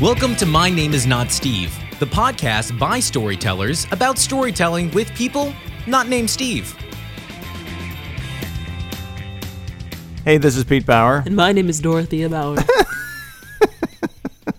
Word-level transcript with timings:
Welcome 0.00 0.36
to 0.36 0.46
My 0.46 0.70
Name 0.70 0.94
is 0.94 1.08
Not 1.08 1.32
Steve, 1.32 1.76
the 1.98 2.06
podcast 2.06 2.78
by 2.78 3.00
storytellers 3.00 3.84
about 3.90 4.16
storytelling 4.16 4.92
with 4.92 5.12
people 5.16 5.52
not 5.88 6.06
named 6.06 6.30
Steve. 6.30 6.72
Hey, 10.24 10.38
this 10.38 10.56
is 10.56 10.62
Pete 10.62 10.86
Bauer, 10.86 11.24
And 11.26 11.34
my 11.34 11.50
name 11.50 11.68
is 11.68 11.80
Dorothea 11.80 12.28
Bauer. 12.28 12.58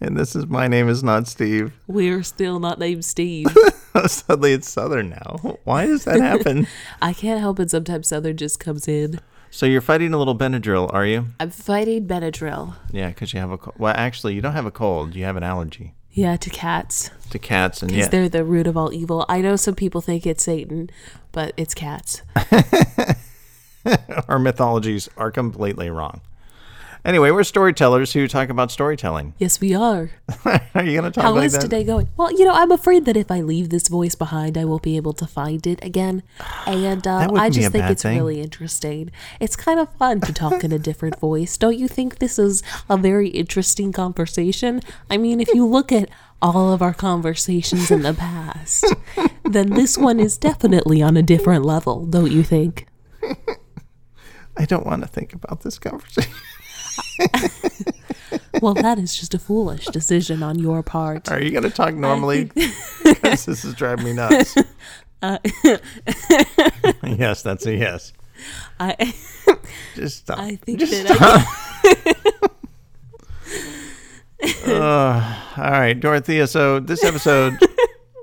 and 0.00 0.16
this 0.16 0.34
is 0.34 0.48
My 0.48 0.66
Name 0.66 0.88
is 0.88 1.04
Not 1.04 1.28
Steve. 1.28 1.72
We're 1.86 2.24
still 2.24 2.58
not 2.58 2.80
named 2.80 3.04
Steve. 3.04 3.46
Suddenly 4.06 4.54
it's 4.54 4.68
Southern 4.68 5.10
now. 5.10 5.58
Why 5.62 5.86
does 5.86 6.06
that 6.06 6.20
happen? 6.20 6.66
I 7.00 7.12
can't 7.12 7.38
help 7.38 7.60
it. 7.60 7.70
Sometimes 7.70 8.08
Southern 8.08 8.36
just 8.36 8.58
comes 8.58 8.88
in. 8.88 9.20
So 9.50 9.66
you're 9.66 9.80
fighting 9.80 10.12
a 10.12 10.18
little 10.18 10.36
Benadryl, 10.36 10.92
are 10.92 11.06
you? 11.06 11.26
I'm 11.40 11.50
fighting 11.50 12.06
Benadryl. 12.06 12.74
Yeah, 12.92 13.08
because 13.08 13.32
you 13.32 13.40
have 13.40 13.50
a 13.50 13.58
cold. 13.58 13.76
Well, 13.78 13.94
actually, 13.96 14.34
you 14.34 14.40
don't 14.40 14.52
have 14.52 14.66
a 14.66 14.70
cold. 14.70 15.14
You 15.14 15.24
have 15.24 15.36
an 15.36 15.42
allergy 15.42 15.94
Yeah, 16.10 16.36
to 16.36 16.50
cats. 16.50 17.10
to 17.30 17.38
cats, 17.38 17.82
and 17.82 17.90
yeah, 17.92 18.08
they're 18.08 18.28
the 18.28 18.44
root 18.44 18.66
of 18.66 18.76
all 18.76 18.92
evil. 18.92 19.24
I 19.28 19.40
know 19.40 19.56
some 19.56 19.74
people 19.74 20.00
think 20.00 20.26
it's 20.26 20.44
Satan, 20.44 20.90
but 21.32 21.52
it's 21.56 21.74
cats. 21.74 22.22
our 24.28 24.38
mythologies 24.38 25.08
are 25.16 25.30
completely 25.30 25.90
wrong. 25.90 26.20
Anyway, 27.06 27.30
we're 27.30 27.44
storytellers 27.44 28.12
who 28.12 28.26
talk 28.26 28.48
about 28.48 28.72
storytelling. 28.72 29.32
Yes, 29.38 29.60
we 29.60 29.76
are. 29.76 30.10
are 30.74 30.82
you 30.82 31.00
going 31.00 31.04
to 31.04 31.12
talk 31.12 31.22
How 31.22 31.34
like 31.34 31.44
is 31.44 31.52
that? 31.52 31.60
today 31.60 31.84
going? 31.84 32.08
Well, 32.16 32.32
you 32.32 32.44
know, 32.44 32.52
I'm 32.52 32.72
afraid 32.72 33.04
that 33.04 33.16
if 33.16 33.30
I 33.30 33.42
leave 33.42 33.68
this 33.68 33.86
voice 33.86 34.16
behind, 34.16 34.58
I 34.58 34.64
won't 34.64 34.82
be 34.82 34.96
able 34.96 35.12
to 35.12 35.26
find 35.26 35.64
it 35.68 35.82
again. 35.84 36.24
And 36.66 37.06
uh, 37.06 37.28
I 37.34 37.48
just 37.48 37.70
think 37.70 37.88
it's 37.88 38.02
thing. 38.02 38.18
really 38.18 38.40
interesting. 38.40 39.12
It's 39.38 39.54
kind 39.54 39.78
of 39.78 39.88
fun 39.94 40.20
to 40.22 40.32
talk 40.32 40.64
in 40.64 40.72
a 40.72 40.80
different 40.80 41.20
voice. 41.20 41.56
Don't 41.56 41.78
you 41.78 41.86
think 41.86 42.18
this 42.18 42.40
is 42.40 42.60
a 42.90 42.96
very 42.96 43.28
interesting 43.28 43.92
conversation? 43.92 44.80
I 45.08 45.16
mean, 45.16 45.40
if 45.40 45.48
you 45.54 45.64
look 45.64 45.92
at 45.92 46.08
all 46.42 46.72
of 46.72 46.82
our 46.82 46.92
conversations 46.92 47.92
in 47.92 48.02
the 48.02 48.14
past, 48.18 48.84
then 49.44 49.70
this 49.70 49.96
one 49.96 50.18
is 50.18 50.36
definitely 50.36 51.02
on 51.02 51.16
a 51.16 51.22
different 51.22 51.64
level, 51.64 52.04
don't 52.04 52.32
you 52.32 52.42
think? 52.42 52.88
I 54.56 54.64
don't 54.64 54.84
want 54.84 55.02
to 55.02 55.08
think 55.08 55.32
about 55.32 55.60
this 55.60 55.78
conversation. 55.78 56.34
Well, 58.62 58.74
that 58.74 58.98
is 58.98 59.14
just 59.14 59.34
a 59.34 59.38
foolish 59.38 59.86
decision 59.86 60.42
on 60.42 60.58
your 60.58 60.82
part. 60.82 61.30
Are 61.30 61.40
you 61.40 61.50
going 61.50 61.62
to 61.64 61.70
talk 61.70 61.94
normally? 61.94 62.50
Because 63.04 63.44
this 63.46 63.64
is 63.64 63.74
driving 63.74 64.04
me 64.04 64.12
nuts. 64.14 64.54
Uh, 65.22 65.38
yes, 67.04 67.42
that's 67.42 67.64
a 67.64 67.74
yes. 67.74 68.12
I, 68.78 69.14
Just 69.94 70.18
stop. 70.18 70.38
I 70.38 70.56
think 70.56 70.78
Just 70.78 70.92
that 70.92 71.46
I, 74.44 74.70
Uh, 74.70 75.62
all 75.62 75.70
right, 75.70 75.98
Dorothea. 75.98 76.46
So 76.46 76.80
this 76.80 77.02
episode, 77.02 77.58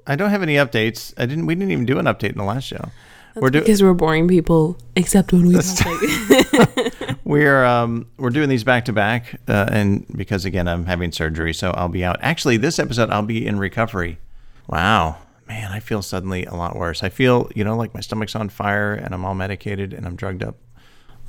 I 0.06 0.16
don't 0.16 0.30
have 0.30 0.44
any 0.44 0.54
updates. 0.56 1.16
I 1.18 1.26
didn't. 1.26 1.48
We 1.48 1.56
didn't 1.56 1.72
even 1.72 1.86
do 1.86 1.98
an 1.98 2.06
update 2.06 2.34
in 2.34 2.38
the 2.38 2.44
last 2.44 2.66
show. 2.66 2.92
We're 3.36 3.50
doing. 3.50 3.64
because 3.64 3.82
we're 3.82 3.94
boring 3.94 4.28
people, 4.28 4.78
except 4.96 5.34
when 5.34 5.48
we 5.48 5.56
talk 5.56 7.18
We're 7.24 7.66
um 7.66 8.08
we're 8.18 8.30
doing 8.30 8.50
these 8.50 8.64
back 8.64 8.86
to 8.86 8.94
back, 8.94 9.40
uh, 9.48 9.68
and 9.72 10.06
because 10.16 10.46
again 10.46 10.68
I'm 10.68 10.86
having 10.86 11.12
surgery, 11.12 11.54
so 11.54 11.72
I'll 11.72 11.90
be 11.90 12.04
out. 12.04 12.18
Actually, 12.22 12.58
this 12.58 12.80
episode 12.80 13.10
I'll 13.10 13.24
be 13.24 13.46
in 13.46 13.58
recovery. 13.58 14.20
Wow, 14.68 15.18
man, 15.48 15.72
I 15.72 15.80
feel 15.80 16.02
suddenly 16.02 16.46
a 16.46 16.54
lot 16.54 16.76
worse. 16.76 17.02
I 17.02 17.10
feel 17.10 17.50
you 17.56 17.64
know 17.64 17.76
like 17.76 17.94
my 17.94 18.02
stomach's 18.02 18.36
on 18.36 18.50
fire, 18.50 18.94
and 18.94 19.14
I'm 19.14 19.26
all 19.26 19.36
medicated, 19.36 19.94
and 19.94 20.06
I'm 20.06 20.16
drugged 20.16 20.44
up 20.44 20.58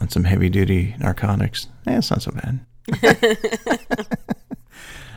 on 0.01 0.09
some 0.09 0.25
heavy 0.25 0.51
duty 0.51 0.97
narcotics. 0.99 1.69
Eh, 1.87 1.97
it's 1.97 2.11
not 2.11 2.23
so 2.23 2.33
bad. 2.33 2.61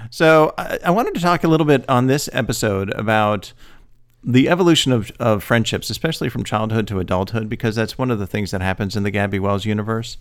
So 0.10 0.54
I, 0.58 0.80
I 0.86 0.92
wanted 0.92 1.16
to 1.16 1.22
talk 1.22 1.44
a 1.44 1.48
little 1.48 1.66
bit 1.66 1.88
on 1.90 2.08
this 2.08 2.30
episode 2.32 2.92
about 2.92 3.52
the 4.28 4.50
evolution 4.50 4.92
of, 4.92 5.10
of 5.20 5.42
friendships, 5.42 5.90
especially 5.90 6.28
from 6.28 6.44
childhood 6.44 6.86
to 6.90 7.00
adulthood, 7.00 7.48
because 7.48 7.78
that's 7.78 7.98
one 7.98 8.12
of 8.12 8.20
the 8.20 8.28
things 8.28 8.52
that 8.52 8.62
happens 8.62 8.98
in 8.98 9.04
the 9.04 9.12
Gabby 9.12 9.40
Wells 9.40 9.64
universe. 9.64 10.18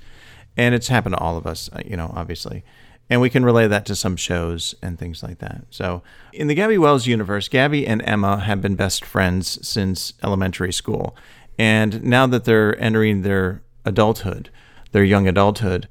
And 0.57 0.77
it's 0.77 0.87
happened 0.87 1.17
to 1.17 1.21
all 1.21 1.37
of 1.37 1.45
us, 1.45 1.69
uh, 1.73 1.81
you 1.85 1.97
know, 1.97 2.13
obviously. 2.15 2.63
And 3.11 3.21
we 3.21 3.31
can 3.31 3.45
relay 3.45 3.67
that 3.67 3.85
to 3.87 3.97
some 3.97 4.15
shows 4.17 4.77
and 4.81 4.97
things 4.97 5.25
like 5.25 5.39
that. 5.39 5.65
So 5.71 6.03
in 6.33 6.47
the 6.47 6.55
Gabby 6.55 6.79
Wells 6.79 7.09
universe, 7.09 7.49
Gabby 7.49 7.85
and 7.85 8.01
Emma 8.03 8.39
have 8.39 8.63
been 8.63 8.77
best 8.77 9.05
friends 9.05 9.67
since 9.67 10.13
elementary 10.23 10.73
school. 10.73 11.17
And 11.59 12.05
now 12.05 12.29
that 12.29 12.45
they're 12.45 12.79
entering 12.81 13.23
their 13.23 13.63
adulthood, 13.85 14.51
their 14.93 15.05
young 15.05 15.27
adulthood, 15.27 15.89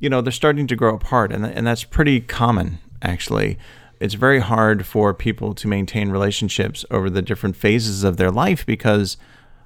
you 0.00 0.08
know, 0.10 0.20
they're 0.20 0.32
starting 0.32 0.66
to 0.66 0.76
grow 0.76 0.94
apart, 0.94 1.32
and, 1.32 1.46
and 1.46 1.66
that's 1.66 1.84
pretty 1.84 2.20
common, 2.20 2.78
actually. 3.00 3.58
It's 4.04 4.12
very 4.12 4.40
hard 4.40 4.84
for 4.84 5.14
people 5.14 5.54
to 5.54 5.66
maintain 5.66 6.10
relationships 6.10 6.84
over 6.90 7.08
the 7.08 7.22
different 7.22 7.56
phases 7.56 8.04
of 8.04 8.18
their 8.18 8.30
life 8.30 8.66
because 8.66 9.16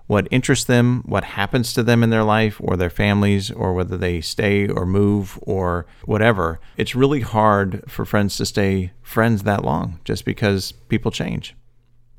what 0.07 0.29
interests 0.31 0.65
them, 0.65 1.03
what 1.07 1.25
happens 1.25 1.73
to 1.73 1.83
them 1.83 2.05
in 2.05 2.11
their 2.11 2.23
life 2.23 2.61
or 2.63 2.77
their 2.77 2.89
families, 2.89 3.51
or 3.51 3.75
whether 3.75 3.97
they 3.97 4.21
stay 4.21 4.69
or 4.69 4.87
move 4.87 5.41
or 5.43 5.87
whatever, 6.05 6.61
it's 6.77 6.95
really 6.95 7.23
hard 7.23 7.83
for 7.89 8.05
friends 8.05 8.37
to 8.37 8.47
stay 8.47 8.93
friends 9.03 9.43
that 9.43 9.65
long 9.65 9.99
just 10.05 10.25
because 10.25 10.71
people 10.71 11.11
change. 11.11 11.57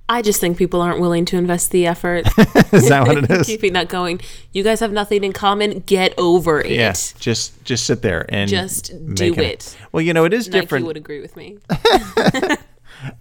I 0.10 0.22
just 0.24 0.42
think 0.42 0.58
people 0.58 0.82
aren't 0.82 1.00
willing 1.00 1.24
to 1.26 1.38
invest 1.38 1.70
the 1.72 1.86
effort 1.86 2.26
Is 2.74 2.90
that 2.90 3.08
what 3.08 3.18
it 3.20 3.30
is? 3.32 3.46
keeping 3.48 3.74
that 3.74 3.88
going. 3.90 4.20
You 4.52 4.64
guys 4.64 4.80
have 4.80 4.92
nothing 4.92 5.24
in 5.24 5.34
common. 5.34 5.80
Get 5.86 6.14
over 6.18 6.60
it. 6.62 6.72
Yeah, 6.72 6.94
just 7.20 7.64
just 7.64 7.86
sit 7.86 8.02
there 8.02 8.26
and 8.30 8.50
Just 8.50 8.92
do 9.14 9.34
it. 9.36 9.78
Well, 9.92 10.02
you 10.02 10.14
know, 10.14 10.26
it 10.26 10.34
is 10.34 10.48
Nike 10.50 10.60
different. 10.62 10.86
would 10.88 10.98
agree 10.98 11.22
with 11.22 11.38
me. 11.38 11.60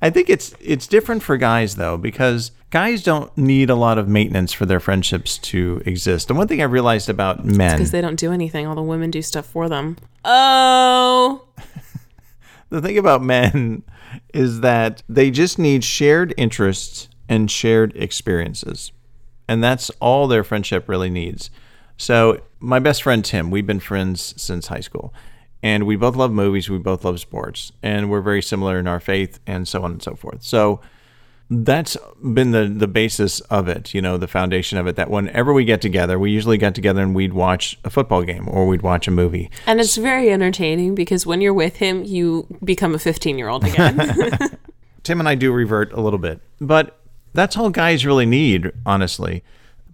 I 0.03 0.11
think 0.11 0.29
it's 0.29 0.55
it's 0.61 0.87
different 0.89 1.23
for 1.23 1.37
guys 1.37 1.77
though 1.77 1.97
because 1.97 2.51
guys 2.71 3.03
don't 3.05 3.37
need 3.39 3.71
a 3.71 3.77
lot 3.77 3.97
of 3.97 4.09
maintenance 4.09 4.53
for 4.53 4.67
their 4.67 4.81
friendships 4.81 5.39
to 5.39 5.81
exist. 5.87 6.31
And 6.31 6.39
one 6.39 6.49
thing 6.49 6.61
I 6.61 6.65
realized 6.65 7.09
about 7.09 7.45
men, 7.45 7.77
Because 7.77 7.93
they 7.93 8.01
don't 8.01 8.17
do 8.19 8.33
anything. 8.33 8.67
All 8.67 8.75
the 8.75 8.83
women 8.83 9.11
do 9.13 9.23
stuff 9.23 9.47
for 9.47 9.69
them. 9.69 9.97
Oh. 10.25 11.45
The 12.71 12.81
thing 12.81 12.99
about 12.99 13.23
men 13.23 13.83
is 14.35 14.61
that 14.61 15.03
they 15.09 15.31
just 15.31 15.59
need 15.59 15.85
shared 15.85 16.35
interests 16.37 17.09
and 17.29 17.51
shared 17.51 17.97
experiences. 17.97 18.93
And 19.49 19.63
that's 19.63 19.91
all 20.01 20.27
their 20.27 20.45
friendship 20.45 20.89
really 20.89 21.11
needs. 21.11 21.51
So, 21.97 22.41
my 22.61 22.79
best 22.79 23.03
friend 23.03 23.25
Tim, 23.25 23.51
we've 23.51 23.67
been 23.67 23.81
friends 23.81 24.35
since 24.41 24.67
high 24.67 24.81
school. 24.81 25.13
And 25.63 25.87
we 25.87 25.97
both 25.97 26.15
love 26.15 26.31
movies, 26.31 26.71
we 26.71 26.79
both 26.79 27.05
love 27.05 27.19
sports, 27.19 27.73
and 27.83 28.09
we're 28.09 28.21
very 28.21 28.43
similar 28.43 28.79
in 28.79 28.87
our 28.87 29.01
faith 29.01 29.41
and 29.45 29.67
so 29.67 29.83
on 29.83 29.91
and 29.91 30.03
so 30.03 30.15
forth. 30.15 30.43
So, 30.43 30.81
that's 31.51 31.97
been 32.23 32.51
the 32.51 32.67
the 32.67 32.87
basis 32.87 33.41
of 33.41 33.69
it, 33.69 33.95
you 33.95 34.03
know, 34.03 34.19
the 34.19 34.29
foundation 34.29 34.77
of 34.77 34.87
it 34.87 34.97
that 34.97 35.11
whenever 35.11 35.53
we 35.53 35.65
get 35.65 35.81
together, 35.81 36.19
we 36.19 36.31
usually 36.31 36.59
get 36.59 36.75
together 36.75 37.03
and 37.03 37.15
we'd 37.15 37.33
watch 37.33 37.79
a 37.85 37.91
football 37.91 38.23
game 38.23 38.49
or 38.49 38.67
we'd 38.67 38.83
watch 38.83 39.09
a 39.09 39.11
movie. 39.11 39.51
And 39.67 39.81
it's 39.81 39.97
very 39.97 40.31
entertaining 40.31 40.95
because 40.95 41.25
when 41.25 41.41
you're 41.41 41.55
with 41.55 41.77
him, 41.77 42.05
you 42.05 42.47
become 42.63 42.95
a 42.95 42.99
15 42.99 43.39
year 43.39 43.49
old 43.49 43.65
again. 43.65 43.99
Tim 45.03 45.21
and 45.21 45.29
I 45.29 45.37
do 45.37 45.53
revert 45.53 45.93
a 45.93 46.01
little 46.01 46.19
bit, 46.19 46.41
but 46.61 47.01
that's 47.33 47.57
all 47.57 47.71
guys 47.71 48.05
really 48.05 48.27
need, 48.27 48.71
honestly. 48.85 49.43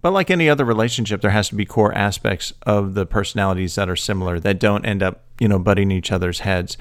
But 0.01 0.11
like 0.11 0.29
any 0.29 0.49
other 0.49 0.65
relationship, 0.65 1.21
there 1.21 1.31
has 1.31 1.49
to 1.49 1.55
be 1.55 1.65
core 1.65 1.93
aspects 1.93 2.53
of 2.63 2.95
the 2.95 3.05
personalities 3.05 3.75
that 3.75 3.89
are 3.89 3.95
similar 3.95 4.39
that 4.41 4.59
don't 4.59 4.85
end 4.85 5.01
up, 5.01 5.23
you 5.39 5.47
know, 5.47 5.57
butting 5.57 5.89
each 5.89 6.11
other's 6.11 6.41
heads. 6.41 6.77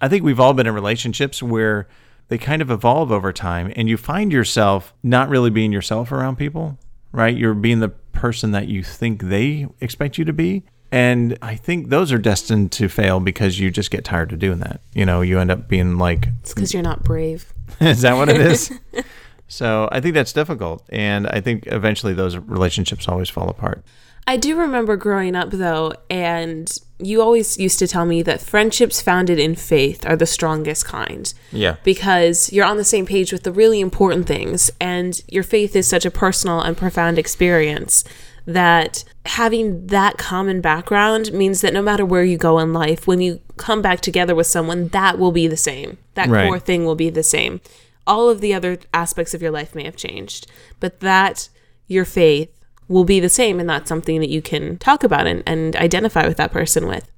I 0.00 0.08
think 0.08 0.22
we've 0.22 0.38
all 0.38 0.54
been 0.54 0.66
in 0.66 0.74
relationships 0.74 1.42
where 1.42 1.88
they 2.28 2.38
kind 2.38 2.62
of 2.62 2.70
evolve 2.70 3.10
over 3.10 3.32
time 3.32 3.72
and 3.74 3.88
you 3.88 3.96
find 3.96 4.32
yourself 4.32 4.94
not 5.02 5.28
really 5.28 5.50
being 5.50 5.72
yourself 5.72 6.12
around 6.12 6.36
people, 6.36 6.78
right? 7.12 7.36
You're 7.36 7.54
being 7.54 7.80
the 7.80 7.88
person 7.88 8.50
that 8.52 8.68
you 8.68 8.82
think 8.82 9.22
they 9.22 9.66
expect 9.80 10.18
you 10.18 10.24
to 10.24 10.32
be. 10.32 10.64
And 10.90 11.36
I 11.42 11.54
think 11.54 11.88
those 11.88 12.12
are 12.12 12.18
destined 12.18 12.72
to 12.72 12.88
fail 12.88 13.20
because 13.20 13.60
you 13.60 13.70
just 13.70 13.90
get 13.90 14.04
tired 14.04 14.32
of 14.32 14.38
doing 14.38 14.60
that. 14.60 14.80
You 14.94 15.04
know, 15.04 15.20
you 15.20 15.38
end 15.38 15.50
up 15.50 15.68
being 15.68 15.98
like, 15.98 16.28
it's 16.40 16.54
because 16.54 16.72
you're 16.72 16.82
not 16.82 17.02
brave. 17.02 17.52
is 17.80 18.02
that 18.02 18.16
what 18.16 18.28
it 18.28 18.40
is? 18.40 18.72
so 19.48 19.88
I 19.92 20.00
think 20.00 20.14
that's 20.14 20.32
difficult. 20.32 20.84
And 20.88 21.26
I 21.26 21.40
think 21.40 21.66
eventually 21.66 22.14
those 22.14 22.36
relationships 22.36 23.06
always 23.06 23.28
fall 23.28 23.50
apart. 23.50 23.84
I 24.28 24.36
do 24.36 24.58
remember 24.58 24.98
growing 24.98 25.34
up 25.34 25.52
though, 25.52 25.94
and 26.10 26.70
you 26.98 27.22
always 27.22 27.56
used 27.56 27.78
to 27.78 27.88
tell 27.88 28.04
me 28.04 28.20
that 28.22 28.42
friendships 28.42 29.00
founded 29.00 29.38
in 29.38 29.54
faith 29.54 30.04
are 30.06 30.16
the 30.16 30.26
strongest 30.26 30.84
kind. 30.84 31.32
Yeah. 31.50 31.76
Because 31.82 32.52
you're 32.52 32.66
on 32.66 32.76
the 32.76 32.84
same 32.84 33.06
page 33.06 33.32
with 33.32 33.44
the 33.44 33.52
really 33.52 33.80
important 33.80 34.26
things, 34.26 34.70
and 34.78 35.18
your 35.28 35.42
faith 35.42 35.74
is 35.74 35.88
such 35.88 36.04
a 36.04 36.10
personal 36.10 36.60
and 36.60 36.76
profound 36.76 37.18
experience 37.18 38.04
that 38.44 39.02
having 39.24 39.86
that 39.86 40.18
common 40.18 40.60
background 40.60 41.32
means 41.32 41.62
that 41.62 41.72
no 41.72 41.80
matter 41.80 42.04
where 42.04 42.24
you 42.24 42.36
go 42.36 42.58
in 42.58 42.74
life, 42.74 43.06
when 43.06 43.22
you 43.22 43.40
come 43.56 43.80
back 43.80 44.02
together 44.02 44.34
with 44.34 44.46
someone, 44.46 44.88
that 44.88 45.18
will 45.18 45.32
be 45.32 45.46
the 45.46 45.56
same. 45.56 45.96
That 46.16 46.28
Right. 46.28 46.46
core 46.46 46.58
thing 46.58 46.84
will 46.84 46.96
be 46.96 47.08
the 47.08 47.22
same. 47.22 47.62
All 48.06 48.28
of 48.28 48.42
the 48.42 48.52
other 48.52 48.78
aspects 48.92 49.32
of 49.32 49.40
your 49.40 49.50
life 49.50 49.74
may 49.74 49.84
have 49.84 49.96
changed, 49.96 50.46
but 50.80 51.00
that 51.00 51.48
your 51.86 52.04
faith 52.04 52.50
will 52.88 53.04
be 53.04 53.20
the 53.20 53.28
same 53.28 53.60
and 53.60 53.68
that's 53.68 53.88
something 53.88 54.20
that 54.20 54.30
you 54.30 54.42
can 54.42 54.78
talk 54.78 55.04
about 55.04 55.26
and, 55.26 55.42
and 55.46 55.76
identify 55.76 56.26
with 56.26 56.36
that 56.36 56.50
person 56.50 56.86
with 56.86 57.08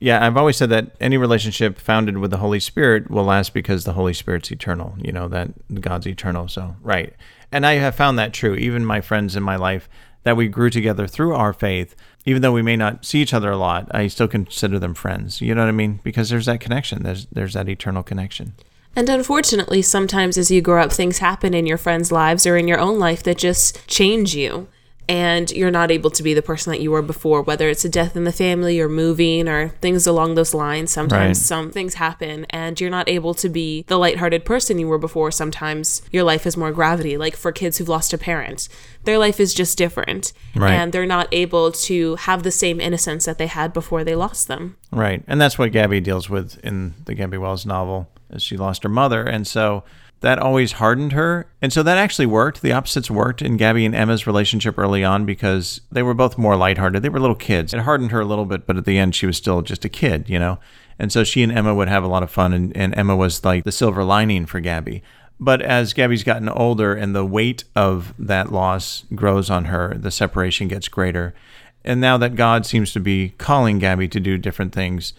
Yeah, 0.00 0.24
I've 0.26 0.36
always 0.36 0.56
said 0.56 0.70
that 0.70 0.96
any 1.00 1.16
relationship 1.16 1.78
founded 1.78 2.18
with 2.18 2.30
the 2.30 2.38
Holy 2.38 2.60
Spirit 2.60 3.10
will 3.10 3.24
last 3.24 3.54
because 3.54 3.84
the 3.84 3.92
Holy 3.92 4.14
Spirit's 4.14 4.50
eternal. 4.50 4.94
You 4.98 5.12
know 5.12 5.28
that 5.28 5.80
God's 5.80 6.06
eternal. 6.06 6.48
So 6.48 6.76
right, 6.82 7.14
and 7.52 7.66
I 7.66 7.74
have 7.74 7.94
found 7.94 8.18
that 8.18 8.32
true. 8.32 8.54
Even 8.54 8.84
my 8.84 9.00
friends 9.00 9.36
in 9.36 9.42
my 9.42 9.56
life 9.56 9.88
that 10.22 10.36
we 10.36 10.48
grew 10.48 10.70
together 10.70 11.06
through 11.06 11.34
our 11.34 11.52
faith, 11.52 11.94
even 12.26 12.42
though 12.42 12.52
we 12.52 12.62
may 12.62 12.76
not 12.76 13.04
see 13.04 13.22
each 13.22 13.32
other 13.32 13.50
a 13.50 13.56
lot, 13.56 13.88
I 13.90 14.06
still 14.08 14.28
consider 14.28 14.78
them 14.78 14.94
friends. 14.94 15.40
You 15.40 15.54
know 15.54 15.62
what 15.62 15.68
I 15.68 15.72
mean? 15.72 16.00
Because 16.02 16.28
there's 16.28 16.46
that 16.46 16.60
connection. 16.60 17.02
There's 17.02 17.26
there's 17.26 17.54
that 17.54 17.68
eternal 17.68 18.02
connection. 18.02 18.54
And 18.96 19.08
unfortunately, 19.08 19.82
sometimes 19.82 20.36
as 20.36 20.50
you 20.50 20.60
grow 20.60 20.82
up, 20.82 20.92
things 20.92 21.18
happen 21.18 21.54
in 21.54 21.66
your 21.66 21.78
friends' 21.78 22.10
lives 22.10 22.44
or 22.46 22.56
in 22.56 22.66
your 22.66 22.80
own 22.80 22.98
life 22.98 23.22
that 23.22 23.38
just 23.38 23.86
change 23.86 24.34
you. 24.34 24.66
And 25.10 25.50
you're 25.50 25.72
not 25.72 25.90
able 25.90 26.10
to 26.10 26.22
be 26.22 26.34
the 26.34 26.40
person 26.40 26.70
that 26.70 26.80
you 26.80 26.92
were 26.92 27.02
before, 27.02 27.42
whether 27.42 27.68
it's 27.68 27.84
a 27.84 27.88
death 27.88 28.14
in 28.16 28.22
the 28.22 28.30
family 28.32 28.78
or 28.78 28.88
moving 28.88 29.48
or 29.48 29.70
things 29.80 30.06
along 30.06 30.36
those 30.36 30.54
lines. 30.54 30.92
Sometimes 30.92 31.38
Right. 31.40 31.46
some 31.46 31.72
things 31.72 31.94
happen 31.94 32.46
and 32.50 32.80
you're 32.80 32.90
not 32.90 33.08
able 33.08 33.34
to 33.34 33.48
be 33.48 33.84
the 33.88 33.98
lighthearted 33.98 34.44
person 34.44 34.78
you 34.78 34.86
were 34.86 34.98
before. 34.98 35.32
Sometimes 35.32 36.02
your 36.12 36.22
life 36.22 36.44
has 36.44 36.56
more 36.56 36.70
gravity, 36.70 37.16
like 37.16 37.34
for 37.34 37.50
kids 37.50 37.78
who've 37.78 37.88
lost 37.88 38.12
a 38.12 38.18
parent. 38.18 38.68
Their 39.02 39.18
life 39.18 39.40
is 39.40 39.52
just 39.52 39.76
different. 39.76 40.32
Right. 40.54 40.74
And 40.74 40.92
they're 40.92 41.06
not 41.06 41.26
able 41.32 41.72
to 41.72 42.14
have 42.14 42.44
the 42.44 42.52
same 42.52 42.80
innocence 42.80 43.24
that 43.24 43.38
they 43.38 43.48
had 43.48 43.72
before 43.72 44.04
they 44.04 44.14
lost 44.14 44.46
them. 44.46 44.76
Right. 44.92 45.24
And 45.26 45.40
that's 45.40 45.58
what 45.58 45.72
Gabby 45.72 46.00
deals 46.00 46.30
with 46.30 46.60
in 46.62 46.94
the 47.06 47.14
Gabby 47.14 47.36
Wells 47.36 47.66
novel, 47.66 48.08
as 48.30 48.44
she 48.44 48.56
lost 48.56 48.84
her 48.84 48.88
mother. 48.88 49.24
And 49.24 49.44
so 49.44 49.82
that 50.20 50.38
always 50.38 50.72
hardened 50.72 51.12
her. 51.12 51.50
And 51.62 51.72
so 51.72 51.82
that 51.82 51.98
actually 51.98 52.26
worked. 52.26 52.62
The 52.62 52.72
opposites 52.72 53.10
worked 53.10 53.40
in 53.40 53.56
Gabby 53.56 53.86
and 53.86 53.94
Emma's 53.94 54.26
relationship 54.26 54.78
early 54.78 55.02
on 55.02 55.24
because 55.24 55.80
they 55.90 56.02
were 56.02 56.14
both 56.14 56.36
more 56.36 56.56
lighthearted. 56.56 57.02
They 57.02 57.08
were 57.08 57.20
little 57.20 57.34
kids. 57.34 57.72
It 57.72 57.80
hardened 57.80 58.10
her 58.10 58.20
a 58.20 58.26
little 58.26 58.44
bit, 58.44 58.66
but 58.66 58.76
at 58.76 58.84
the 58.84 58.98
end, 58.98 59.14
she 59.14 59.26
was 59.26 59.36
still 59.36 59.62
just 59.62 59.84
a 59.84 59.88
kid, 59.88 60.28
you 60.28 60.38
know? 60.38 60.58
And 60.98 61.10
so 61.10 61.24
she 61.24 61.42
and 61.42 61.50
Emma 61.50 61.74
would 61.74 61.88
have 61.88 62.04
a 62.04 62.08
lot 62.08 62.22
of 62.22 62.30
fun, 62.30 62.52
and, 62.52 62.76
and 62.76 62.94
Emma 62.96 63.16
was 63.16 63.42
like 63.42 63.64
the 63.64 63.72
silver 63.72 64.04
lining 64.04 64.44
for 64.44 64.60
Gabby. 64.60 65.02
But 65.42 65.62
as 65.62 65.94
Gabby's 65.94 66.22
gotten 66.22 66.50
older 66.50 66.94
and 66.94 67.14
the 67.16 67.24
weight 67.24 67.64
of 67.74 68.12
that 68.18 68.52
loss 68.52 69.04
grows 69.14 69.48
on 69.48 69.64
her, 69.66 69.96
the 69.96 70.10
separation 70.10 70.68
gets 70.68 70.88
greater. 70.88 71.34
And 71.82 71.98
now 71.98 72.18
that 72.18 72.34
God 72.34 72.66
seems 72.66 72.92
to 72.92 73.00
be 73.00 73.30
calling 73.38 73.78
Gabby 73.78 74.06
to 74.08 74.20
do 74.20 74.36
different 74.36 74.74
things, 74.74 75.14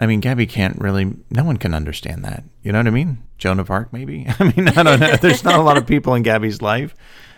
I 0.00 0.06
mean, 0.06 0.20
Gabby 0.20 0.46
can't 0.46 0.80
really, 0.80 1.12
no 1.30 1.44
one 1.44 1.56
can 1.56 1.72
understand 1.72 2.24
that. 2.24 2.44
You 2.62 2.72
know 2.72 2.78
what 2.78 2.86
I 2.86 2.90
mean? 2.90 3.22
Joan 3.38 3.60
of 3.60 3.70
Arc, 3.70 3.92
maybe? 3.92 4.26
I 4.38 4.44
mean, 4.44 4.68
I 4.68 4.82
don't 4.82 5.00
know. 5.00 5.16
There's 5.16 5.44
not 5.44 5.58
a 5.58 5.62
lot 5.62 5.76
of 5.76 5.86
people 5.86 6.14
in 6.14 6.22
Gabby's 6.22 6.60
life 6.60 6.94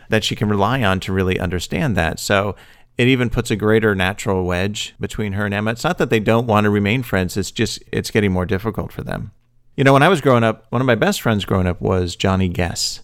that 0.08 0.24
she 0.24 0.36
can 0.36 0.48
rely 0.48 0.82
on 0.82 1.00
to 1.00 1.12
really 1.12 1.38
understand 1.38 1.96
that. 1.96 2.18
So 2.18 2.56
it 2.96 3.08
even 3.08 3.28
puts 3.28 3.50
a 3.50 3.56
greater 3.56 3.94
natural 3.94 4.44
wedge 4.44 4.94
between 4.98 5.34
her 5.34 5.44
and 5.44 5.54
Emma. 5.54 5.72
It's 5.72 5.84
not 5.84 5.98
that 5.98 6.10
they 6.10 6.20
don't 6.20 6.46
want 6.46 6.64
to 6.64 6.70
remain 6.70 7.02
friends, 7.02 7.36
it's 7.36 7.50
just, 7.50 7.82
it's 7.92 8.10
getting 8.10 8.32
more 8.32 8.46
difficult 8.46 8.92
for 8.92 9.02
them. 9.02 9.32
You 9.76 9.84
know, 9.84 9.92
when 9.92 10.02
I 10.02 10.08
was 10.08 10.22
growing 10.22 10.44
up, 10.44 10.66
one 10.70 10.80
of 10.80 10.86
my 10.86 10.94
best 10.94 11.20
friends 11.20 11.44
growing 11.44 11.66
up 11.66 11.82
was 11.82 12.16
Johnny 12.16 12.48
Guess, 12.48 13.02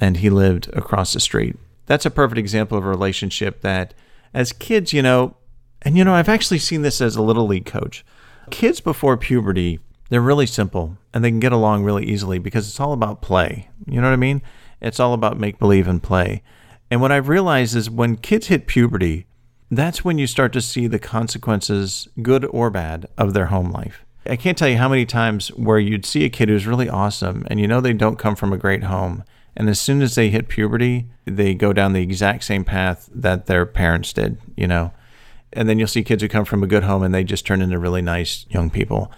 and 0.00 0.18
he 0.18 0.30
lived 0.30 0.68
across 0.72 1.12
the 1.12 1.20
street. 1.20 1.56
That's 1.86 2.06
a 2.06 2.10
perfect 2.10 2.38
example 2.38 2.78
of 2.78 2.84
a 2.84 2.88
relationship 2.88 3.62
that, 3.62 3.92
as 4.32 4.52
kids, 4.52 4.92
you 4.92 5.02
know, 5.02 5.36
and 5.82 5.98
you 5.98 6.04
know, 6.04 6.14
I've 6.14 6.28
actually 6.28 6.60
seen 6.60 6.82
this 6.82 7.00
as 7.00 7.16
a 7.16 7.22
little 7.22 7.48
league 7.48 7.66
coach. 7.66 8.04
Kids 8.50 8.80
before 8.80 9.16
puberty, 9.16 9.80
they're 10.10 10.20
really 10.20 10.46
simple 10.46 10.98
and 11.14 11.24
they 11.24 11.30
can 11.30 11.40
get 11.40 11.52
along 11.52 11.84
really 11.84 12.04
easily 12.04 12.38
because 12.38 12.68
it's 12.68 12.80
all 12.80 12.92
about 12.92 13.22
play. 13.22 13.68
You 13.86 14.00
know 14.00 14.08
what 14.08 14.14
I 14.14 14.16
mean? 14.16 14.42
It's 14.80 15.00
all 15.00 15.14
about 15.14 15.38
make 15.38 15.58
believe 15.58 15.88
and 15.88 16.02
play. 16.02 16.42
And 16.90 17.00
what 17.00 17.12
I've 17.12 17.28
realized 17.28 17.74
is 17.74 17.88
when 17.88 18.16
kids 18.16 18.48
hit 18.48 18.66
puberty, 18.66 19.26
that's 19.70 20.04
when 20.04 20.18
you 20.18 20.26
start 20.26 20.52
to 20.52 20.60
see 20.60 20.86
the 20.86 20.98
consequences, 20.98 22.08
good 22.20 22.44
or 22.46 22.68
bad, 22.68 23.06
of 23.16 23.32
their 23.32 23.46
home 23.46 23.70
life. 23.70 24.04
I 24.26 24.36
can't 24.36 24.58
tell 24.58 24.68
you 24.68 24.76
how 24.76 24.88
many 24.88 25.06
times 25.06 25.48
where 25.48 25.78
you'd 25.78 26.04
see 26.04 26.24
a 26.24 26.28
kid 26.28 26.48
who's 26.48 26.66
really 26.66 26.88
awesome 26.88 27.46
and 27.48 27.58
you 27.58 27.66
know 27.66 27.80
they 27.80 27.94
don't 27.94 28.18
come 28.18 28.36
from 28.36 28.52
a 28.52 28.58
great 28.58 28.84
home. 28.84 29.24
And 29.56 29.68
as 29.68 29.80
soon 29.80 30.02
as 30.02 30.14
they 30.14 30.30
hit 30.30 30.48
puberty, 30.48 31.06
they 31.24 31.54
go 31.54 31.72
down 31.72 31.92
the 31.92 32.02
exact 32.02 32.44
same 32.44 32.64
path 32.64 33.08
that 33.14 33.46
their 33.46 33.66
parents 33.66 34.12
did, 34.12 34.38
you 34.56 34.66
know. 34.66 34.92
And 35.54 35.68
then 35.68 35.78
you'll 35.78 35.88
see 35.88 36.02
kids 36.02 36.22
who 36.22 36.28
come 36.28 36.44
from 36.44 36.62
a 36.62 36.66
good 36.66 36.84
home 36.84 37.02
and 37.02 37.14
they 37.14 37.24
just 37.24 37.46
turn 37.46 37.62
into 37.62 37.78
really 37.78 38.02
nice 38.02 38.46
young 38.50 38.70
people. 38.70 39.10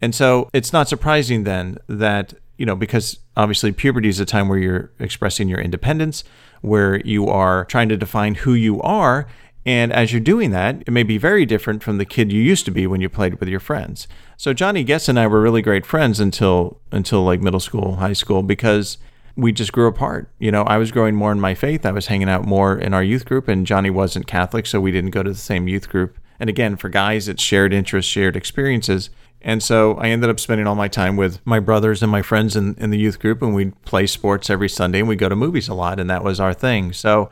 And 0.00 0.14
so 0.14 0.50
it's 0.52 0.72
not 0.72 0.88
surprising 0.88 1.44
then 1.44 1.78
that, 1.88 2.34
you 2.58 2.66
know, 2.66 2.76
because 2.76 3.18
obviously 3.36 3.72
puberty 3.72 4.08
is 4.08 4.20
a 4.20 4.26
time 4.26 4.48
where 4.48 4.58
you're 4.58 4.90
expressing 4.98 5.48
your 5.48 5.60
independence, 5.60 6.24
where 6.60 7.00
you 7.00 7.28
are 7.28 7.64
trying 7.64 7.88
to 7.88 7.96
define 7.96 8.34
who 8.34 8.54
you 8.54 8.80
are. 8.82 9.26
And 9.66 9.92
as 9.92 10.12
you're 10.12 10.20
doing 10.20 10.50
that, 10.50 10.82
it 10.86 10.90
may 10.90 11.04
be 11.04 11.16
very 11.16 11.46
different 11.46 11.82
from 11.82 11.96
the 11.98 12.04
kid 12.04 12.30
you 12.30 12.42
used 12.42 12.66
to 12.66 12.70
be 12.70 12.86
when 12.86 13.00
you 13.00 13.08
played 13.08 13.40
with 13.40 13.48
your 13.48 13.60
friends. 13.60 14.06
So 14.36 14.52
Johnny 14.52 14.84
Guess 14.84 15.08
and 15.08 15.18
I 15.18 15.26
were 15.26 15.40
really 15.40 15.62
great 15.62 15.86
friends 15.86 16.20
until 16.20 16.80
until 16.92 17.22
like 17.24 17.40
middle 17.40 17.60
school, 17.60 17.96
high 17.96 18.12
school, 18.12 18.42
because 18.42 18.98
we 19.36 19.52
just 19.52 19.72
grew 19.72 19.86
apart. 19.86 20.30
You 20.38 20.50
know, 20.50 20.62
I 20.62 20.78
was 20.78 20.92
growing 20.92 21.14
more 21.14 21.32
in 21.32 21.40
my 21.40 21.54
faith. 21.54 21.84
I 21.84 21.92
was 21.92 22.06
hanging 22.06 22.28
out 22.28 22.44
more 22.44 22.76
in 22.78 22.94
our 22.94 23.02
youth 23.02 23.24
group, 23.24 23.48
and 23.48 23.66
Johnny 23.66 23.90
wasn't 23.90 24.26
Catholic, 24.26 24.66
so 24.66 24.80
we 24.80 24.92
didn't 24.92 25.10
go 25.10 25.22
to 25.22 25.30
the 25.30 25.36
same 25.36 25.68
youth 25.68 25.88
group. 25.88 26.18
And 26.38 26.50
again, 26.50 26.76
for 26.76 26.88
guys, 26.88 27.28
it's 27.28 27.42
shared 27.42 27.72
interests, 27.72 28.10
shared 28.10 28.36
experiences. 28.36 29.10
And 29.40 29.62
so 29.62 29.94
I 29.96 30.08
ended 30.08 30.30
up 30.30 30.40
spending 30.40 30.66
all 30.66 30.74
my 30.74 30.88
time 30.88 31.16
with 31.16 31.44
my 31.44 31.60
brothers 31.60 32.02
and 32.02 32.10
my 32.10 32.22
friends 32.22 32.56
in, 32.56 32.74
in 32.78 32.90
the 32.90 32.98
youth 32.98 33.18
group, 33.18 33.42
and 33.42 33.54
we'd 33.54 33.80
play 33.84 34.06
sports 34.06 34.48
every 34.48 34.68
Sunday, 34.68 35.00
and 35.00 35.08
we'd 35.08 35.18
go 35.18 35.28
to 35.28 35.36
movies 35.36 35.68
a 35.68 35.74
lot, 35.74 36.00
and 36.00 36.08
that 36.08 36.24
was 36.24 36.40
our 36.40 36.54
thing. 36.54 36.92
So, 36.92 37.30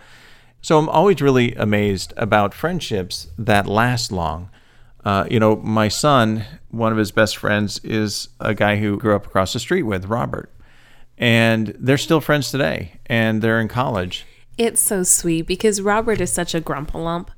so 0.61 0.79
I'm 0.79 0.89
always 0.89 1.23
really 1.23 1.55
amazed 1.55 2.13
about 2.17 2.53
friendships 2.53 3.29
that 3.39 3.67
last 3.67 4.13
long. 4.13 4.51
Uh, 5.05 5.27
you 5.31 5.41
know, 5.41 5.57
my 5.57 5.89
son, 5.89 6.45
one 6.71 6.93
of 6.93 6.99
his 6.99 7.11
best 7.11 7.37
friends, 7.37 7.81
is 7.83 8.29
a 8.39 8.55
guy 8.55 8.77
who 8.77 8.99
grew 8.99 9.17
up 9.17 9.27
across 9.27 9.53
the 9.53 9.59
street 9.59 9.83
with 9.83 10.05
Robert, 10.05 10.51
and 11.19 11.75
they're 11.79 11.99
still 11.99 12.21
friends 12.21 12.51
today, 12.51 13.01
and 13.07 13.43
they're 13.43 13.61
in 13.61 13.69
college. 13.69 14.25
It's 14.59 14.81
so 14.81 15.03
sweet 15.03 15.47
because 15.47 15.81
Robert 15.81 16.21
is 16.21 16.33
such 16.33 16.55
a 16.55 16.61
grumpalump. 16.61 17.29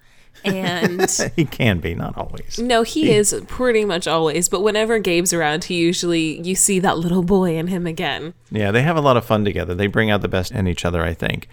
And 0.45 1.09
He 1.37 1.45
can 1.47 1.79
be, 1.79 1.95
not 1.95 2.19
always. 2.19 2.59
no, 2.59 2.83
he 2.83 3.11
is 3.13 3.41
pretty 3.47 3.85
much 3.85 4.07
always, 4.07 4.49
but 4.49 4.61
whenever 4.63 4.99
Gabe's 4.99 5.33
around, 5.33 5.65
he 5.65 5.77
usually, 5.77 6.41
you 6.47 6.55
see 6.55 6.79
that 6.81 6.99
little 6.99 7.23
boy 7.23 7.57
in 7.57 7.69
him 7.69 7.87
again. 7.87 8.35
Yeah, 8.51 8.71
they 8.71 8.83
have 8.83 8.97
a 8.97 9.01
lot 9.01 9.17
of 9.17 9.25
fun 9.25 9.45
together. 9.45 9.75
They 9.75 9.87
bring 9.87 10.11
out 10.11 10.21
the 10.21 10.29
best 10.29 10.51
in 10.53 10.67
each 10.67 10.85
other, 10.85 11.03
I 11.03 11.15
think. 11.15 11.49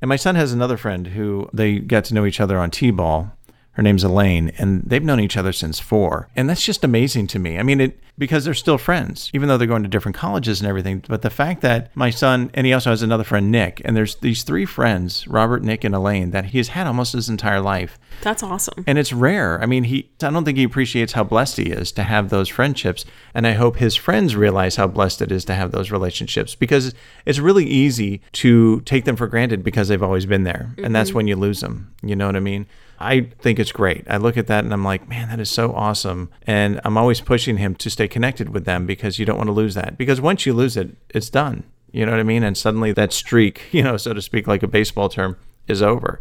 And 0.00 0.08
my 0.08 0.16
son 0.16 0.34
has 0.34 0.52
another 0.52 0.76
friend 0.76 1.08
who 1.08 1.48
they 1.52 1.78
got 1.78 2.04
to 2.06 2.14
know 2.14 2.24
each 2.26 2.40
other 2.40 2.58
on 2.58 2.70
T-ball. 2.72 3.30
Her 3.72 3.82
name's 3.82 4.04
Elaine, 4.04 4.52
and 4.58 4.82
they've 4.84 5.02
known 5.02 5.20
each 5.20 5.36
other 5.36 5.52
since 5.52 5.80
four. 5.80 6.28
And 6.36 6.48
that's 6.48 6.64
just 6.64 6.84
amazing 6.84 7.26
to 7.28 7.38
me. 7.38 7.58
I 7.58 7.62
mean, 7.62 7.80
it 7.80 7.98
because 8.18 8.44
they're 8.44 8.54
still 8.54 8.76
friends, 8.76 9.30
even 9.32 9.48
though 9.48 9.56
they're 9.56 9.66
going 9.66 9.82
to 9.82 9.88
different 9.88 10.16
colleges 10.16 10.60
and 10.60 10.68
everything. 10.68 11.02
But 11.08 11.22
the 11.22 11.30
fact 11.30 11.62
that 11.62 11.90
my 11.96 12.10
son, 12.10 12.50
and 12.52 12.66
he 12.66 12.72
also 12.72 12.90
has 12.90 13.02
another 13.02 13.24
friend, 13.24 13.50
Nick, 13.50 13.80
and 13.84 13.96
there's 13.96 14.16
these 14.16 14.42
three 14.42 14.66
friends, 14.66 15.26
Robert, 15.26 15.62
Nick, 15.62 15.84
and 15.84 15.94
Elaine, 15.94 16.30
that 16.32 16.46
he 16.46 16.58
has 16.58 16.68
had 16.68 16.86
almost 16.86 17.14
his 17.14 17.30
entire 17.30 17.60
life. 17.60 17.98
That's 18.20 18.42
awesome. 18.42 18.84
And 18.86 18.98
it's 18.98 19.12
rare. 19.12 19.60
I 19.62 19.66
mean, 19.66 19.84
he 19.84 20.10
I 20.22 20.30
don't 20.30 20.44
think 20.44 20.58
he 20.58 20.64
appreciates 20.64 21.14
how 21.14 21.24
blessed 21.24 21.56
he 21.56 21.70
is 21.70 21.90
to 21.92 22.02
have 22.02 22.28
those 22.28 22.48
friendships. 22.48 23.04
And 23.34 23.46
I 23.46 23.52
hope 23.52 23.76
his 23.76 23.96
friends 23.96 24.36
realize 24.36 24.76
how 24.76 24.86
blessed 24.86 25.22
it 25.22 25.32
is 25.32 25.44
to 25.46 25.54
have 25.54 25.72
those 25.72 25.90
relationships 25.90 26.54
because 26.54 26.94
it's 27.24 27.38
really 27.38 27.66
easy 27.66 28.20
to 28.32 28.80
take 28.82 29.04
them 29.06 29.16
for 29.16 29.26
granted 29.26 29.64
because 29.64 29.88
they've 29.88 30.02
always 30.02 30.26
been 30.26 30.44
there. 30.44 30.74
And 30.78 30.94
that's 30.94 31.10
mm-hmm. 31.10 31.16
when 31.16 31.28
you 31.28 31.36
lose 31.36 31.60
them. 31.60 31.94
You 32.02 32.14
know 32.14 32.26
what 32.26 32.36
I 32.36 32.40
mean? 32.40 32.66
I 33.02 33.22
think 33.40 33.58
it's 33.58 33.72
great. 33.72 34.04
I 34.08 34.16
look 34.16 34.36
at 34.36 34.46
that 34.46 34.64
and 34.64 34.72
I'm 34.72 34.84
like, 34.84 35.08
man, 35.08 35.28
that 35.28 35.40
is 35.40 35.50
so 35.50 35.72
awesome. 35.74 36.30
And 36.46 36.80
I'm 36.84 36.96
always 36.96 37.20
pushing 37.20 37.56
him 37.58 37.74
to 37.76 37.90
stay 37.90 38.08
connected 38.08 38.50
with 38.50 38.64
them 38.64 38.86
because 38.86 39.18
you 39.18 39.26
don't 39.26 39.36
want 39.36 39.48
to 39.48 39.52
lose 39.52 39.74
that. 39.74 39.98
Because 39.98 40.20
once 40.20 40.46
you 40.46 40.52
lose 40.54 40.76
it, 40.76 40.96
it's 41.10 41.30
done. 41.30 41.64
You 41.90 42.06
know 42.06 42.12
what 42.12 42.20
I 42.20 42.24
mean? 42.24 42.42
And 42.42 42.56
suddenly 42.56 42.92
that 42.92 43.12
streak, 43.12 43.62
you 43.72 43.82
know, 43.82 43.96
so 43.96 44.12
to 44.14 44.22
speak, 44.22 44.46
like 44.46 44.62
a 44.62 44.68
baseball 44.68 45.08
term, 45.08 45.36
is 45.68 45.82
over. 45.82 46.20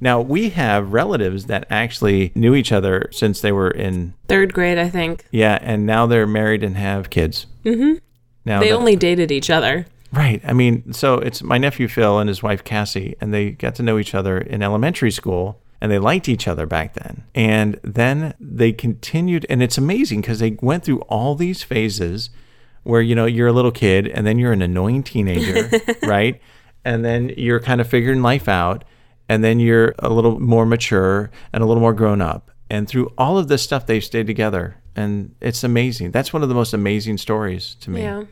Now, 0.00 0.20
we 0.20 0.50
have 0.50 0.92
relatives 0.92 1.46
that 1.46 1.64
actually 1.70 2.32
knew 2.34 2.56
each 2.56 2.72
other 2.72 3.08
since 3.12 3.40
they 3.40 3.52
were 3.52 3.70
in, 3.70 4.14
Third 4.26 4.52
grade, 4.52 4.76
I 4.76 4.88
think. 4.90 5.24
yeah, 5.30 5.58
and 5.62 5.86
now 5.86 6.06
they're 6.06 6.26
married 6.26 6.64
and 6.64 6.76
have 6.76 7.08
kids. 7.08 7.46
Mm-hmm. 7.64 7.98
Now 8.44 8.58
They 8.58 8.70
that- 8.70 8.76
only 8.76 8.96
dated 8.96 9.30
each 9.30 9.48
other. 9.48 9.86
Right. 10.12 10.42
I 10.44 10.52
mean, 10.52 10.92
so 10.92 11.14
it's 11.14 11.42
my 11.42 11.56
nephew 11.56 11.86
Phil 11.88 12.18
and 12.18 12.28
his 12.28 12.42
wife 12.42 12.64
Cassie, 12.64 13.14
and 13.20 13.32
they 13.32 13.52
got 13.52 13.76
to 13.76 13.82
know 13.82 13.96
each 13.96 14.12
other 14.14 14.36
in 14.38 14.60
elementary 14.60 15.10
school, 15.12 15.61
and 15.82 15.90
they 15.90 15.98
liked 15.98 16.28
each 16.28 16.46
other 16.46 16.64
back 16.64 16.94
then. 16.94 17.24
And 17.34 17.80
then 17.82 18.34
they 18.38 18.70
continued, 18.72 19.44
and 19.50 19.60
it's 19.60 19.76
amazing 19.76 20.20
because 20.20 20.38
they 20.38 20.56
went 20.62 20.84
through 20.84 21.00
all 21.00 21.34
these 21.34 21.64
phases 21.64 22.30
where, 22.84 23.02
you 23.02 23.16
know, 23.16 23.26
you're 23.26 23.48
a 23.48 23.52
little 23.52 23.72
kid, 23.72 24.06
and 24.06 24.24
then 24.24 24.38
you're 24.38 24.52
an 24.52 24.62
annoying 24.62 25.02
teenager, 25.02 25.68
right? 26.04 26.40
And 26.84 27.04
then 27.04 27.34
you're 27.36 27.58
kind 27.58 27.80
of 27.80 27.88
figuring 27.88 28.22
life 28.22 28.48
out, 28.48 28.84
and 29.28 29.42
then 29.42 29.58
you're 29.58 29.92
a 29.98 30.08
little 30.08 30.38
more 30.38 30.64
mature 30.64 31.32
and 31.52 31.64
a 31.64 31.66
little 31.66 31.80
more 31.80 31.94
grown 31.94 32.22
up. 32.22 32.52
And 32.70 32.88
through 32.88 33.12
all 33.18 33.36
of 33.36 33.48
this 33.48 33.64
stuff, 33.64 33.84
they've 33.84 34.04
stayed 34.04 34.28
together. 34.28 34.76
And 34.94 35.34
it's 35.40 35.64
amazing. 35.64 36.12
That's 36.12 36.32
one 36.32 36.44
of 36.44 36.48
the 36.48 36.54
most 36.54 36.72
amazing 36.72 37.18
stories 37.18 37.74
to 37.80 37.90
me. 37.90 38.02
Yeah. 38.02 38.24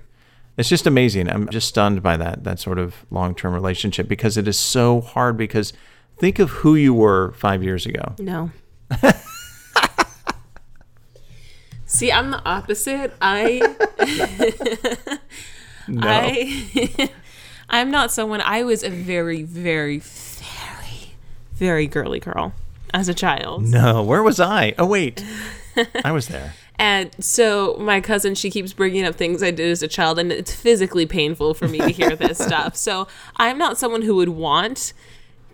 It's 0.57 0.69
just 0.69 0.87
amazing. 0.87 1.29
I'm 1.29 1.49
just 1.49 1.67
stunned 1.67 2.01
by 2.01 2.17
that 2.17 2.45
that 2.45 2.61
sort 2.61 2.79
of 2.79 3.07
long-term 3.11 3.55
relationship 3.55 4.07
because 4.07 4.37
it 4.37 4.47
is 4.47 4.59
so 4.59 5.01
hard 5.01 5.37
because 5.37 5.73
think 6.21 6.39
of 6.39 6.51
who 6.51 6.75
you 6.77 6.95
were 6.95 7.33
5 7.33 7.63
years 7.65 7.87
ago. 7.87 8.15
No. 8.19 8.51
See, 11.87 12.13
I'm 12.13 12.31
the 12.31 12.43
opposite. 12.45 13.13
I 13.21 13.59
No. 15.89 16.03
I 16.07 17.11
I'm 17.69 17.91
not 17.91 18.13
someone 18.13 18.41
I 18.41 18.63
was 18.63 18.85
a 18.85 18.91
very, 18.91 19.43
very, 19.43 19.99
very, 19.99 21.15
very 21.53 21.87
girly 21.89 22.21
girl 22.21 22.53
as 22.95 23.09
a 23.09 23.15
child. 23.15 23.65
no. 23.65 24.03
Where 24.03 24.23
was 24.23 24.39
I? 24.39 24.75
Oh 24.79 24.87
wait, 24.87 25.25
I 26.05 26.13
was 26.13 26.29
there. 26.29 26.55
And 26.79 27.11
so 27.23 27.77
my 27.79 28.01
cousin, 28.01 28.35
she 28.35 28.51
keeps 28.51 28.73
bringing 28.73 29.05
up 29.05 29.15
things 29.17 29.43
I 29.43 29.51
did 29.51 29.71
as 29.71 29.83
a 29.83 29.89
child, 29.89 30.19
and 30.19 30.33
it's 30.33 30.55
physically 30.55 31.05
painful 31.07 31.53
for 31.55 31.69
me 31.69 31.79
to 31.79 31.89
hear 31.91 32.17
this 32.17 32.39
stuff. 32.39 32.75
So 32.77 33.07
I'm 33.37 33.59
not 33.59 33.77
someone 33.79 34.03
who 34.03 34.15
would 34.15 34.31
want 34.31 34.93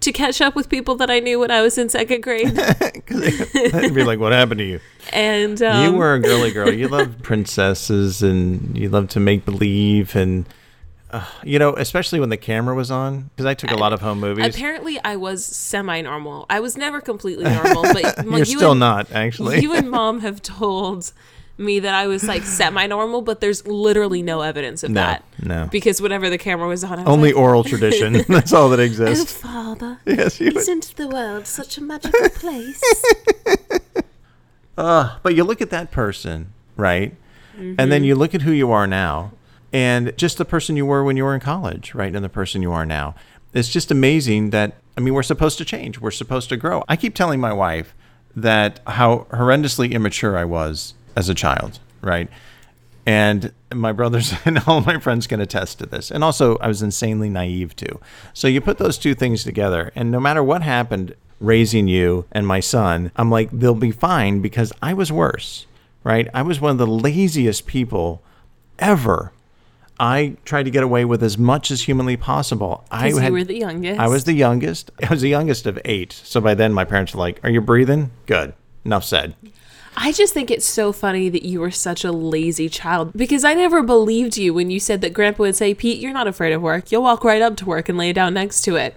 to 0.07 0.13
catch 0.13 0.41
up 0.41 0.55
with 0.57 0.69
people 0.69 0.95
that 0.97 1.11
I 1.11 1.21
knew 1.21 1.39
when 1.39 1.51
I 1.51 1.61
was 1.63 1.77
in 1.79 1.89
second 1.91 2.23
grade. 2.23 2.59
I'd 2.59 3.95
be 3.95 4.03
like, 4.05 4.19
what 4.19 4.33
happened 4.33 4.59
to 4.59 4.65
you? 4.65 4.81
And 5.13 5.63
um, 5.63 5.85
you 5.85 5.97
were 5.97 6.15
a 6.15 6.19
girly 6.21 6.51
girl. 6.51 6.73
You 6.73 6.89
loved 6.89 7.23
princesses 7.23 8.25
and 8.25 8.77
you 8.77 8.89
loved 8.89 9.11
to 9.13 9.21
make 9.21 9.45
believe 9.45 10.17
and. 10.17 10.47
Uh, 11.09 11.25
you 11.45 11.57
know, 11.61 11.73
especially 11.77 12.19
when 12.19 12.31
the 12.31 12.37
camera 12.37 12.75
was 12.75 12.91
on, 12.91 13.31
because 13.37 13.47
I 13.47 13.55
took 13.55 13.71
a 13.71 13.77
lot 13.77 13.93
of 13.93 14.01
home 14.01 14.19
movies. 14.19 14.57
apparently 14.57 14.99
I 15.05 15.15
was 15.15 15.47
semi-normal. 15.47 16.47
I 16.51 16.59
was 16.59 16.77
never 16.77 17.01
completely 17.01 17.45
normal, 17.63 17.83
but 17.85 18.25
You're 18.27 18.39
you 18.39 18.45
still 18.45 18.73
and- 18.73 18.81
not, 18.81 19.13
actually. 19.13 19.61
You 19.61 19.73
and 19.75 19.89
mom 19.89 20.19
have 20.21 20.43
told 20.43 21.13
me 21.59 21.81
that 21.81 21.95
I 21.95 22.07
was 22.07 22.25
like 22.25 22.43
semi-normal, 22.61 23.23
but 23.23 23.41
there's 23.41 23.67
literally 23.67 24.23
no 24.23 24.43
evidence 24.43 24.83
of 24.83 24.91
No, 24.91 25.01
that. 25.01 25.25
no. 25.43 25.69
Because 25.71 26.01
whenever 26.01 26.29
the 26.31 26.39
camera 26.39 26.69
was 26.69 26.85
on, 26.85 26.99
was 26.99 27.07
Only 27.07 27.33
like, 27.33 27.41
oral 27.43 27.65
tradition. 27.65 28.13
That's 28.29 28.53
all 28.53 28.69
that 28.71 28.81
Oh, 28.81 28.83
exists. 28.83 29.33
father, 29.33 29.99
Yes, 30.07 30.39
you 30.41 30.47
would. 30.47 30.57
isn't 30.59 30.97
the 30.97 31.09
world 31.09 31.47
such 31.47 31.79
a 31.79 31.83
magical 31.83 32.29
place? 32.35 32.83
Uh, 34.77 35.17
but 35.23 35.35
you 35.35 35.45
look 35.45 35.61
at 35.63 35.71
that 35.71 35.91
person, 35.91 36.53
right? 36.77 37.15
And 37.57 37.77
Mm-hmm. 37.79 37.89
then 37.91 38.05
you 38.05 38.15
look 38.15 38.35
at 38.35 38.43
who 38.43 38.53
you 38.53 38.71
are 38.71 38.87
now 38.87 39.33
and 39.73 40.13
just 40.19 40.37
the 40.37 40.45
person 40.45 40.77
you 40.77 40.85
were 40.85 41.03
when 41.03 41.17
you 41.17 41.25
were 41.25 41.35
in 41.35 41.41
college, 41.41 41.95
right? 41.95 42.15
And 42.15 42.23
the 42.23 42.29
person 42.29 42.61
you 42.61 42.71
are 42.73 42.85
now. 42.85 43.15
It's 43.55 43.71
just 43.71 43.91
amazing 43.91 44.51
that, 44.51 44.77
I 44.99 45.01
mean, 45.01 45.15
we're 45.15 45.23
supposed 45.23 45.57
to 45.59 45.65
change. 45.65 45.99
We're 45.99 46.11
supposed 46.11 46.51
to 46.51 46.59
grow. 46.59 46.85
I 46.87 46.97
keep 46.97 47.15
telling 47.15 47.41
my 47.41 47.55
wife 47.55 47.95
that 48.35 48.81
how 48.87 49.27
horrendously 49.31 49.91
immature 49.93 50.37
I 50.37 50.45
was 50.45 50.93
as 51.17 51.29
a 51.29 51.35
child, 51.35 51.81
right? 52.03 52.29
And 53.07 53.53
my 53.73 53.93
brothers 53.93 54.35
and 54.45 54.59
all 54.67 54.81
my 54.81 54.99
friends 54.99 55.27
can 55.27 55.41
attest 55.41 55.79
to 55.79 55.87
this. 55.87 56.11
And 56.11 56.23
also, 56.23 56.57
I 56.59 56.69
was 56.69 56.83
insanely 56.83 57.29
naive 57.31 57.75
too. 57.75 58.01
So 58.35 58.49
you 58.49 58.61
put 58.61 58.79
those 58.79 58.99
two 58.99 59.15
things 59.15 59.45
together, 59.45 59.93
and 59.95 60.11
no 60.11 60.21
matter 60.21 60.43
what 60.43 60.63
happened 60.63 61.15
raising 61.41 61.87
you 61.87 62.25
and 62.33 62.47
my 62.47 62.61
son, 62.61 63.11
I'm 63.17 63.31
like, 63.31 63.51
they'll 63.53 63.75
be 63.75 63.91
fine 63.91 64.41
because 64.41 64.73
I 64.83 64.95
was 64.95 65.13
worse, 65.13 65.67
right? 66.05 66.29
I 66.33 66.43
was 66.43 66.61
one 66.61 66.73
of 66.73 66.79
the 66.79 66.87
laziest 66.87 67.67
people 67.67 68.23
ever. 68.79 69.33
I 69.99 70.37
tried 70.45 70.65
to 70.65 70.71
get 70.71 70.83
away 70.83 71.05
with 71.07 71.23
as 71.23 71.39
much 71.39 71.71
as 71.71 71.83
humanly 71.83 72.17
possible. 72.17 72.85
I 72.91 73.11
had, 73.11 73.29
you 73.29 73.33
were 73.33 73.45
the 73.45 73.57
youngest. 73.57 73.99
I 74.01 74.09
was 74.09 74.25
the 74.25 74.35
youngest. 74.35 74.91
I 75.03 75.09
was 75.09 75.23
the 75.23 75.29
youngest 75.29 75.67
of 75.67 75.79
eight. 75.87 76.13
So 76.13 76.41
by 76.41 76.55
then, 76.55 76.75
my 76.75 76.85
parents 76.85 77.15
were 77.15 77.21
like, 77.21 77.41
Are 77.43 77.51
you 77.51 77.63
breathing? 77.63 78.11
Good. 78.27 78.53
Enough 78.85 79.05
said. 79.05 79.35
I 79.99 80.12
just 80.12 80.35
think 80.35 80.50
it's 80.50 80.67
so 80.67 80.93
funny 80.93 81.31
that 81.31 81.43
you 81.43 81.59
were 81.59 81.71
such 81.71 82.05
a 82.05 82.12
lazy 82.12 82.69
child 82.69 83.12
because 83.15 83.45
I 83.45 83.55
never 83.55 83.83
believed 83.83 84.37
you 84.37 84.53
when 84.53 84.71
you 84.71 84.79
said 84.79 85.00
that 85.00 85.15
grandpa 85.15 85.45
would 85.45 85.57
say, 85.57 85.73
Pete, 85.73 85.99
you're 85.99 86.12
not 86.12 86.26
afraid 86.26 86.53
of 86.53 86.61
work. 86.61 86.93
You'll 86.93 87.03
walk 87.03 87.25
right 87.25 87.41
up 87.41 87.57
to 87.57 87.65
work 87.65 87.88
and 87.88 87.97
lay 87.97 88.12
down 88.12 88.35
next 88.35 88.62
to 88.62 88.76
it. 88.76 88.95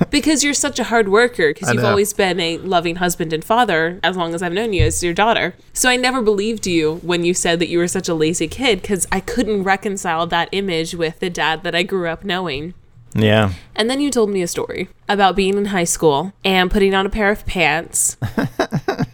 because 0.10 0.42
you're 0.42 0.52
such 0.52 0.80
a 0.80 0.84
hard 0.84 1.08
worker 1.08 1.54
because 1.54 1.72
you've 1.72 1.82
know. 1.82 1.90
always 1.90 2.12
been 2.12 2.40
a 2.40 2.58
loving 2.58 2.96
husband 2.96 3.32
and 3.32 3.44
father 3.44 4.00
as 4.02 4.16
long 4.16 4.34
as 4.34 4.42
I've 4.42 4.52
known 4.52 4.72
you 4.72 4.82
as 4.82 5.02
your 5.04 5.14
daughter. 5.14 5.54
So 5.72 5.88
I 5.88 5.96
never 5.96 6.20
believed 6.20 6.66
you 6.66 6.96
when 6.96 7.24
you 7.24 7.32
said 7.32 7.60
that 7.60 7.68
you 7.68 7.78
were 7.78 7.88
such 7.88 8.08
a 8.08 8.14
lazy 8.14 8.48
kid 8.48 8.82
because 8.82 9.06
I 9.12 9.20
couldn't 9.20 9.62
reconcile 9.62 10.26
that 10.26 10.48
image 10.50 10.94
with 10.94 11.20
the 11.20 11.30
dad 11.30 11.62
that 11.62 11.76
I 11.76 11.84
grew 11.84 12.08
up 12.08 12.24
knowing. 12.24 12.74
Yeah. 13.14 13.52
And 13.76 13.88
then 13.88 14.00
you 14.00 14.10
told 14.10 14.30
me 14.30 14.42
a 14.42 14.48
story 14.48 14.88
about 15.08 15.36
being 15.36 15.56
in 15.56 15.66
high 15.66 15.84
school 15.84 16.32
and 16.44 16.70
putting 16.70 16.94
on 16.94 17.06
a 17.06 17.10
pair 17.10 17.30
of 17.30 17.46
pants. 17.46 18.16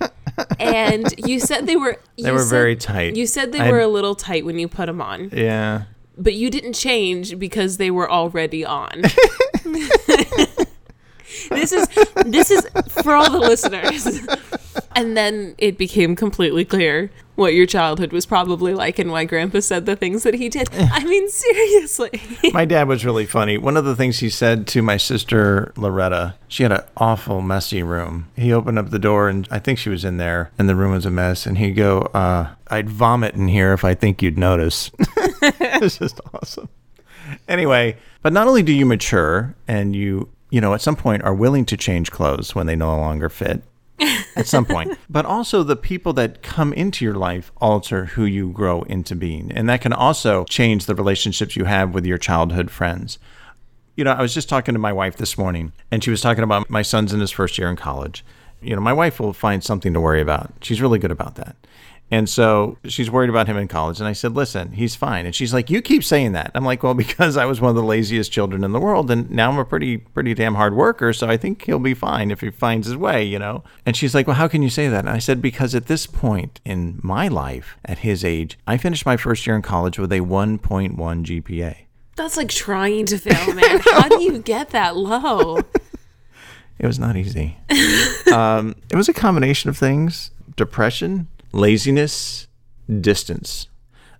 and 0.60 1.12
you 1.26 1.40
said 1.40 1.66
they 1.66 1.76
were 1.76 1.98
They 2.16 2.30
were 2.32 2.38
said- 2.40 2.50
very 2.50 2.76
tight. 2.76 3.16
You 3.16 3.26
said 3.26 3.52
they 3.52 3.60
I- 3.60 3.70
were 3.70 3.80
a 3.80 3.88
little 3.88 4.14
tight 4.14 4.44
when 4.44 4.58
you 4.58 4.68
put 4.68 4.86
them 4.86 5.00
on, 5.00 5.30
Yeah. 5.32 5.82
but 6.18 6.34
you 6.34 6.50
didn't 6.50 6.74
change 6.74 7.38
because 7.38 7.76
they 7.78 7.90
were 7.90 8.10
already 8.10 8.64
on. 8.64 9.02
this 11.50 11.72
is 11.72 11.86
this 12.26 12.50
is 12.50 12.66
for 13.02 13.14
all 13.14 13.30
the 13.30 13.38
listeners. 13.38 14.06
And 14.96 15.16
then 15.16 15.54
it 15.58 15.78
became 15.78 16.16
completely 16.16 16.64
clear 16.64 17.10
what 17.40 17.54
your 17.54 17.64
childhood 17.64 18.12
was 18.12 18.26
probably 18.26 18.74
like 18.74 18.98
and 18.98 19.10
why 19.10 19.24
grandpa 19.24 19.60
said 19.60 19.86
the 19.86 19.96
things 19.96 20.22
that 20.24 20.34
he 20.34 20.50
did. 20.50 20.68
I 20.74 21.02
mean 21.04 21.28
seriously. 21.28 22.20
My 22.52 22.66
dad 22.66 22.86
was 22.86 23.04
really 23.04 23.24
funny. 23.24 23.56
One 23.56 23.78
of 23.78 23.86
the 23.86 23.96
things 23.96 24.18
he 24.18 24.28
said 24.28 24.66
to 24.68 24.82
my 24.82 24.98
sister 24.98 25.72
Loretta, 25.76 26.34
she 26.48 26.64
had 26.64 26.72
an 26.72 26.82
awful 26.98 27.40
messy 27.40 27.82
room. 27.82 28.28
He 28.36 28.52
opened 28.52 28.78
up 28.78 28.90
the 28.90 28.98
door 28.98 29.30
and 29.30 29.48
I 29.50 29.58
think 29.58 29.78
she 29.78 29.88
was 29.88 30.04
in 30.04 30.18
there 30.18 30.50
and 30.58 30.68
the 30.68 30.76
room 30.76 30.92
was 30.92 31.06
a 31.06 31.10
mess. 31.10 31.46
And 31.46 31.56
he'd 31.56 31.72
go, 31.72 32.02
uh, 32.12 32.50
I'd 32.68 32.90
vomit 32.90 33.34
in 33.34 33.48
here 33.48 33.72
if 33.72 33.84
I 33.84 33.94
think 33.94 34.20
you'd 34.20 34.38
notice. 34.38 34.90
it's 34.98 35.98
just 35.98 36.20
awesome. 36.34 36.68
Anyway, 37.48 37.96
but 38.22 38.34
not 38.34 38.48
only 38.48 38.62
do 38.62 38.72
you 38.72 38.84
mature 38.84 39.54
and 39.66 39.96
you, 39.96 40.28
you 40.50 40.60
know, 40.60 40.74
at 40.74 40.82
some 40.82 40.96
point 40.96 41.22
are 41.22 41.34
willing 41.34 41.64
to 41.66 41.76
change 41.76 42.10
clothes 42.10 42.54
when 42.54 42.66
they 42.66 42.76
no 42.76 42.96
longer 42.98 43.30
fit, 43.30 43.62
at 44.36 44.46
some 44.46 44.64
point. 44.64 44.96
But 45.10 45.26
also 45.26 45.62
the 45.62 45.76
people 45.76 46.12
that 46.14 46.42
come 46.42 46.72
into 46.72 47.04
your 47.04 47.14
life 47.14 47.50
alter 47.60 48.06
who 48.06 48.24
you 48.24 48.50
grow 48.50 48.82
into 48.82 49.16
being. 49.16 49.50
And 49.52 49.68
that 49.68 49.80
can 49.80 49.92
also 49.92 50.44
change 50.44 50.86
the 50.86 50.94
relationships 50.94 51.56
you 51.56 51.64
have 51.64 51.94
with 51.94 52.06
your 52.06 52.18
childhood 52.18 52.70
friends. 52.70 53.18
You 53.96 54.04
know, 54.04 54.12
I 54.12 54.22
was 54.22 54.32
just 54.32 54.48
talking 54.48 54.74
to 54.74 54.78
my 54.78 54.92
wife 54.92 55.16
this 55.16 55.36
morning, 55.36 55.72
and 55.90 56.04
she 56.04 56.10
was 56.10 56.20
talking 56.20 56.44
about 56.44 56.70
my 56.70 56.82
son's 56.82 57.12
in 57.12 57.20
his 57.20 57.32
first 57.32 57.58
year 57.58 57.68
in 57.68 57.76
college. 57.76 58.24
You 58.62 58.76
know, 58.76 58.80
my 58.80 58.92
wife 58.92 59.18
will 59.18 59.32
find 59.32 59.64
something 59.64 59.92
to 59.94 60.00
worry 60.00 60.20
about. 60.20 60.52
She's 60.60 60.80
really 60.80 60.98
good 60.98 61.10
about 61.10 61.34
that. 61.34 61.56
And 62.10 62.28
so 62.28 62.76
she's 62.84 63.10
worried 63.10 63.30
about 63.30 63.46
him 63.46 63.56
in 63.56 63.68
college. 63.68 64.00
And 64.00 64.08
I 64.08 64.12
said, 64.12 64.34
listen, 64.34 64.72
he's 64.72 64.96
fine. 64.96 65.26
And 65.26 65.34
she's 65.34 65.54
like, 65.54 65.70
you 65.70 65.80
keep 65.80 66.02
saying 66.02 66.32
that. 66.32 66.50
I'm 66.54 66.64
like, 66.64 66.82
well, 66.82 66.94
because 67.00 67.36
I 67.36 67.44
was 67.44 67.60
one 67.60 67.70
of 67.70 67.76
the 67.76 67.82
laziest 67.82 68.32
children 68.32 68.64
in 68.64 68.72
the 68.72 68.80
world. 68.80 69.10
And 69.10 69.30
now 69.30 69.50
I'm 69.50 69.58
a 69.58 69.64
pretty, 69.64 69.98
pretty 69.98 70.34
damn 70.34 70.56
hard 70.56 70.74
worker. 70.74 71.12
So 71.12 71.28
I 71.28 71.36
think 71.36 71.64
he'll 71.64 71.78
be 71.78 71.94
fine 71.94 72.30
if 72.30 72.40
he 72.40 72.50
finds 72.50 72.88
his 72.88 72.96
way, 72.96 73.24
you 73.24 73.38
know? 73.38 73.62
And 73.86 73.96
she's 73.96 74.14
like, 74.14 74.26
well, 74.26 74.36
how 74.36 74.48
can 74.48 74.62
you 74.62 74.70
say 74.70 74.88
that? 74.88 75.00
And 75.00 75.10
I 75.10 75.18
said, 75.18 75.40
because 75.40 75.74
at 75.74 75.86
this 75.86 76.06
point 76.06 76.60
in 76.64 76.98
my 77.02 77.28
life, 77.28 77.76
at 77.84 77.98
his 77.98 78.24
age, 78.24 78.58
I 78.66 78.76
finished 78.76 79.06
my 79.06 79.16
first 79.16 79.46
year 79.46 79.54
in 79.54 79.62
college 79.62 79.98
with 79.98 80.12
a 80.12 80.20
1.1 80.20 80.96
GPA. 80.96 81.76
That's 82.16 82.36
like 82.36 82.48
trying 82.48 83.06
to 83.06 83.18
fail, 83.18 83.54
man. 83.54 83.80
How 83.84 84.08
do 84.08 84.22
you 84.22 84.38
get 84.38 84.70
that 84.70 84.96
low? 84.96 85.60
It 86.80 86.86
was 86.86 86.98
not 86.98 87.14
easy. 87.14 87.58
um, 88.32 88.74
it 88.90 88.96
was 88.96 89.06
a 89.06 89.12
combination 89.12 89.68
of 89.68 89.76
things 89.76 90.30
depression, 90.56 91.28
laziness, 91.52 92.48
distance. 93.00 93.68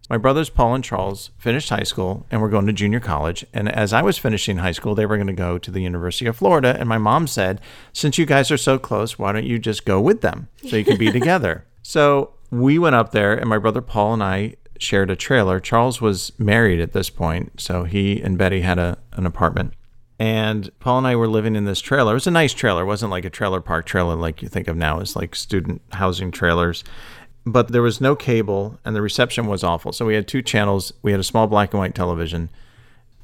My 0.08 0.16
brothers, 0.16 0.50
Paul 0.50 0.74
and 0.74 0.82
Charles, 0.82 1.30
finished 1.38 1.68
high 1.68 1.84
school 1.84 2.26
and 2.32 2.42
were 2.42 2.48
going 2.48 2.66
to 2.66 2.72
junior 2.72 2.98
college. 2.98 3.46
And 3.54 3.68
as 3.68 3.92
I 3.92 4.02
was 4.02 4.18
finishing 4.18 4.56
high 4.56 4.72
school, 4.72 4.96
they 4.96 5.06
were 5.06 5.16
going 5.16 5.28
to 5.28 5.32
go 5.32 5.56
to 5.56 5.70
the 5.70 5.82
University 5.82 6.26
of 6.26 6.36
Florida. 6.36 6.76
And 6.78 6.88
my 6.88 6.98
mom 6.98 7.28
said, 7.28 7.60
Since 7.92 8.18
you 8.18 8.26
guys 8.26 8.50
are 8.50 8.56
so 8.56 8.76
close, 8.76 9.20
why 9.20 9.30
don't 9.30 9.46
you 9.46 9.60
just 9.60 9.84
go 9.84 10.00
with 10.00 10.20
them 10.20 10.48
so 10.68 10.76
you 10.76 10.84
can 10.84 10.98
be 10.98 11.12
together? 11.12 11.64
So 11.82 12.34
we 12.50 12.76
went 12.76 12.96
up 12.96 13.12
there, 13.12 13.34
and 13.34 13.48
my 13.48 13.58
brother 13.58 13.80
Paul 13.80 14.14
and 14.14 14.22
I 14.22 14.56
shared 14.80 15.10
a 15.10 15.16
trailer. 15.16 15.60
Charles 15.60 16.00
was 16.00 16.32
married 16.38 16.80
at 16.80 16.92
this 16.92 17.08
point, 17.08 17.60
so 17.60 17.84
he 17.84 18.20
and 18.20 18.36
Betty 18.36 18.62
had 18.62 18.80
a, 18.80 18.98
an 19.12 19.26
apartment. 19.26 19.74
And 20.18 20.70
Paul 20.80 20.98
and 20.98 21.06
I 21.06 21.16
were 21.16 21.28
living 21.28 21.56
in 21.56 21.64
this 21.64 21.80
trailer. 21.80 22.12
It 22.12 22.14
was 22.14 22.26
a 22.26 22.30
nice 22.30 22.52
trailer. 22.52 22.82
It 22.82 22.86
wasn't 22.86 23.10
like 23.10 23.24
a 23.24 23.30
trailer 23.30 23.60
park 23.60 23.86
trailer 23.86 24.16
like 24.16 24.42
you 24.42 24.48
think 24.48 24.68
of 24.68 24.76
now 24.76 25.00
as 25.00 25.16
like 25.16 25.34
student 25.34 25.80
housing 25.92 26.30
trailers. 26.30 26.84
But 27.52 27.68
there 27.68 27.82
was 27.82 28.00
no 28.00 28.14
cable 28.14 28.78
and 28.84 28.94
the 28.94 29.02
reception 29.02 29.46
was 29.46 29.64
awful. 29.64 29.92
So 29.92 30.06
we 30.06 30.14
had 30.14 30.28
two 30.28 30.42
channels. 30.42 30.92
We 31.02 31.10
had 31.10 31.20
a 31.20 31.24
small 31.24 31.46
black 31.46 31.72
and 31.72 31.80
white 31.80 31.94
television. 31.94 32.50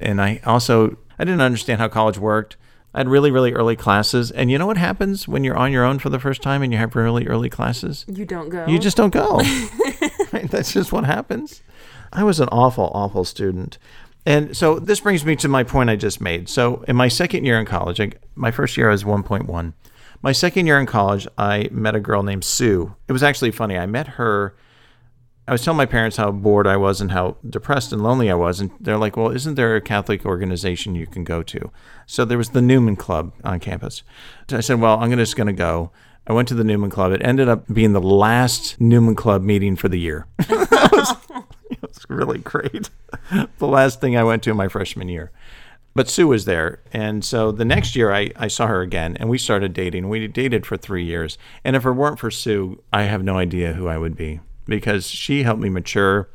And 0.01 0.21
I 0.21 0.41
also 0.45 0.97
I 1.19 1.25
didn't 1.25 1.41
understand 1.41 1.81
how 1.81 1.89
college 1.89 2.19
worked. 2.19 2.57
I 2.95 3.01
had 3.01 3.09
really, 3.09 3.31
really 3.31 3.53
early 3.53 3.77
classes. 3.77 4.31
And 4.31 4.51
you 4.51 4.57
know 4.57 4.67
what 4.67 4.79
happens 4.79 5.29
when 5.29 5.45
you're 5.45 5.57
on 5.57 5.71
your 5.71 5.85
own 5.85 5.99
for 5.99 6.09
the 6.09 6.19
first 6.19 6.41
time 6.43 6.63
and 6.63 6.73
you 6.73 6.79
have 6.79 6.97
really 6.97 7.27
early 7.27 7.51
classes? 7.51 8.07
You 8.09 8.25
don't 8.25 8.49
go. 8.49 8.67
You 8.67 8.79
just 8.79 8.97
don't 8.97 9.13
go. 9.13 9.43
Right? 10.33 10.51
That's 10.51 10.73
just 10.73 10.93
what 10.93 11.05
happens. 11.05 11.63
I 12.13 12.25
was 12.25 12.41
an 12.41 12.49
awful, 12.51 12.91
awful 12.93 13.25
student. 13.25 13.79
And 14.27 14.57
so 14.57 14.81
this 14.81 14.99
brings 14.99 15.25
me 15.25 15.37
to 15.37 15.49
my 15.49 15.63
point 15.63 15.89
I 15.89 15.95
just 15.95 16.21
made. 16.21 16.49
So 16.49 16.83
in 16.89 16.97
my 16.97 17.07
second 17.07 17.45
year 17.45 17.61
in 17.61 17.65
college, 17.65 18.01
I, 18.01 18.11
my 18.35 18.51
first 18.51 18.77
year 18.77 18.89
I 18.89 18.93
was 18.93 19.05
1.1. 19.05 19.73
My 20.23 20.33
second 20.33 20.67
year 20.67 20.79
in 20.79 20.87
college, 20.87 21.27
I 21.39 21.69
met 21.71 21.95
a 21.95 22.01
girl 22.01 22.23
named 22.23 22.45
Sue. 22.45 22.95
It 23.09 23.13
was 23.13 23.23
actually 23.23 23.51
funny. 23.51 23.77
I 23.77 23.87
met 23.87 24.09
her. 24.09 24.57
I 25.49 25.53
was 25.53 25.63
telling 25.63 25.77
my 25.77 25.87
parents 25.87 26.17
how 26.17 26.33
bored 26.33 26.67
I 26.67 26.77
was 26.77 27.01
and 27.01 27.13
how 27.13 27.37
depressed 27.49 27.93
and 27.93 28.03
lonely 28.03 28.31
I 28.31 28.35
was. 28.35 28.59
And 28.59 28.73
they're 28.81 28.99
like, 28.99 29.17
well, 29.17 29.31
isn't 29.31 29.55
there 29.55 29.77
a 29.77 29.81
Catholic 29.81 30.27
organization 30.27 30.97
you 30.97 31.07
can 31.07 31.23
go 31.23 31.43
to? 31.45 31.71
So 32.07 32.25
there 32.25 32.39
was 32.39 32.51
the 32.51 32.63
Newman 32.63 32.97
Club 32.97 33.33
on 33.45 33.61
campus. 33.61 34.03
So 34.51 34.57
I 34.57 34.61
said, 34.61 34.81
well, 34.81 34.99
I'm 34.99 35.13
just 35.13 35.37
going 35.37 35.47
to 35.47 35.53
go. 35.53 35.93
I 36.27 36.33
went 36.33 36.49
to 36.49 36.55
the 36.55 36.65
Newman 36.65 36.91
Club. 36.91 37.13
It 37.13 37.23
ended 37.25 37.49
up 37.49 37.73
being 37.73 37.93
the 37.93 38.01
last 38.01 38.81
Newman 38.81 39.15
Club 39.15 39.43
meeting 39.43 39.77
for 39.77 39.89
the 39.89 40.01
year. 40.01 40.27
it, 40.41 40.93
was, 40.93 41.15
it 41.71 41.83
was 41.83 42.05
really 42.09 42.39
great. 42.39 42.91
The 43.59 43.67
last 43.67 44.01
thing 44.01 44.17
I 44.17 44.25
went 44.25 44.43
to 44.45 44.51
in 44.51 44.57
my 44.57 44.67
freshman 44.67 45.09
year. 45.09 45.31
But 45.97 46.11
Sue 46.11 46.29
was 46.29 46.45
there. 46.45 46.81
And 46.93 47.25
so 47.25 47.51
the 47.51 47.65
next 47.65 47.97
year 47.97 48.13
I, 48.13 48.31
I 48.37 48.49
saw 48.49 48.67
her 48.67 48.83
again 48.83 49.17
and 49.17 49.31
we 49.31 49.39
started 49.39 49.73
dating. 49.73 50.11
We 50.11 50.29
dated 50.29 50.67
for 50.67 50.77
three 50.77 51.03
years. 51.03 51.39
And 51.65 51.75
if 51.75 51.87
it 51.87 51.93
weren't 51.93 52.19
for 52.19 52.31
Sue, 52.31 52.83
I 52.93 53.05
have 53.05 53.25
no 53.25 53.39
idea 53.39 53.73
who 53.73 53.89
I 53.89 53.97
would 53.97 54.15
be 54.15 54.41
because 54.67 55.09
she 55.09 55.43
helped 55.43 55.63
me 55.63 55.71
mature. 55.71 56.29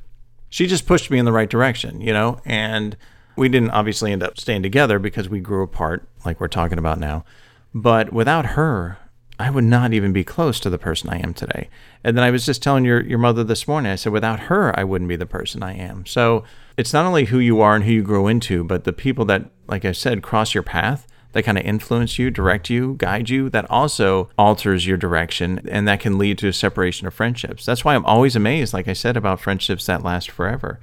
She 0.49 0.65
just 0.65 0.87
pushed 0.87 1.11
me 1.11 1.19
in 1.19 1.25
the 1.25 1.31
right 1.31 1.47
direction, 1.47 2.01
you 2.01 2.11
know? 2.11 2.41
And 2.43 2.97
we 3.35 3.49
didn't 3.49 3.69
obviously 3.69 4.11
end 4.11 4.23
up 4.23 4.39
staying 4.39 4.63
together 4.63 4.97
because 4.97 5.29
we 5.29 5.39
grew 5.39 5.61
apart, 5.61 6.07
like 6.25 6.39
we're 6.39 6.47
talking 6.47 6.79
about 6.79 6.97
now. 6.97 7.23
But 7.71 8.11
without 8.11 8.47
her, 8.47 8.97
I 9.41 9.49
would 9.49 9.63
not 9.63 9.93
even 9.93 10.13
be 10.13 10.23
close 10.23 10.59
to 10.59 10.69
the 10.69 10.77
person 10.77 11.09
I 11.09 11.17
am 11.17 11.33
today. 11.33 11.69
And 12.03 12.15
then 12.15 12.23
I 12.23 12.31
was 12.31 12.45
just 12.45 12.61
telling 12.61 12.85
your, 12.85 13.01
your 13.01 13.17
mother 13.17 13.43
this 13.43 13.67
morning, 13.67 13.91
I 13.91 13.95
said, 13.95 14.13
without 14.13 14.41
her, 14.41 14.77
I 14.79 14.83
wouldn't 14.83 15.09
be 15.09 15.15
the 15.15 15.25
person 15.25 15.63
I 15.63 15.73
am. 15.73 16.05
So 16.05 16.43
it's 16.77 16.93
not 16.93 17.05
only 17.05 17.25
who 17.25 17.39
you 17.39 17.59
are 17.61 17.75
and 17.75 17.83
who 17.83 17.91
you 17.91 18.03
grow 18.03 18.27
into, 18.27 18.63
but 18.63 18.83
the 18.83 18.93
people 18.93 19.25
that, 19.25 19.49
like 19.67 19.83
I 19.83 19.93
said, 19.93 20.21
cross 20.21 20.53
your 20.53 20.63
path, 20.63 21.07
that 21.31 21.43
kind 21.43 21.57
of 21.57 21.65
influence 21.65 22.19
you, 22.19 22.29
direct 22.29 22.69
you, 22.69 22.95
guide 22.97 23.29
you, 23.29 23.49
that 23.49 23.69
also 23.69 24.29
alters 24.37 24.85
your 24.85 24.97
direction. 24.97 25.67
And 25.69 25.87
that 25.87 26.01
can 26.01 26.17
lead 26.17 26.37
to 26.39 26.47
a 26.47 26.53
separation 26.53 27.07
of 27.07 27.13
friendships. 27.13 27.65
That's 27.65 27.83
why 27.83 27.95
I'm 27.95 28.05
always 28.05 28.35
amazed, 28.35 28.73
like 28.73 28.87
I 28.87 28.93
said, 28.93 29.17
about 29.17 29.41
friendships 29.41 29.85
that 29.87 30.03
last 30.03 30.29
forever. 30.29 30.79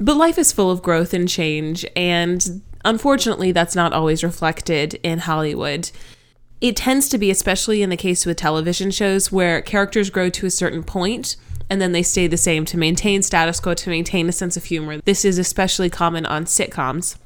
But 0.00 0.16
life 0.16 0.38
is 0.38 0.52
full 0.52 0.70
of 0.70 0.82
growth 0.82 1.12
and 1.12 1.28
change, 1.28 1.84
and 1.96 2.62
unfortunately, 2.84 3.50
that's 3.50 3.74
not 3.74 3.92
always 3.92 4.22
reflected 4.22 4.94
in 5.02 5.18
Hollywood. 5.18 5.90
It 6.60 6.76
tends 6.76 7.08
to 7.10 7.18
be, 7.18 7.30
especially 7.30 7.82
in 7.82 7.90
the 7.90 7.96
case 7.96 8.26
with 8.26 8.36
television 8.36 8.90
shows, 8.90 9.30
where 9.30 9.62
characters 9.62 10.10
grow 10.10 10.28
to 10.30 10.46
a 10.46 10.50
certain 10.50 10.82
point 10.82 11.36
and 11.70 11.80
then 11.80 11.92
they 11.92 12.02
stay 12.02 12.26
the 12.26 12.36
same 12.36 12.64
to 12.64 12.78
maintain 12.78 13.22
status 13.22 13.60
quo, 13.60 13.74
to 13.74 13.90
maintain 13.90 14.28
a 14.28 14.32
sense 14.32 14.56
of 14.56 14.64
humor. 14.64 15.00
This 15.04 15.24
is 15.24 15.38
especially 15.38 15.90
common 15.90 16.24
on 16.24 16.46
sitcoms. 16.46 17.16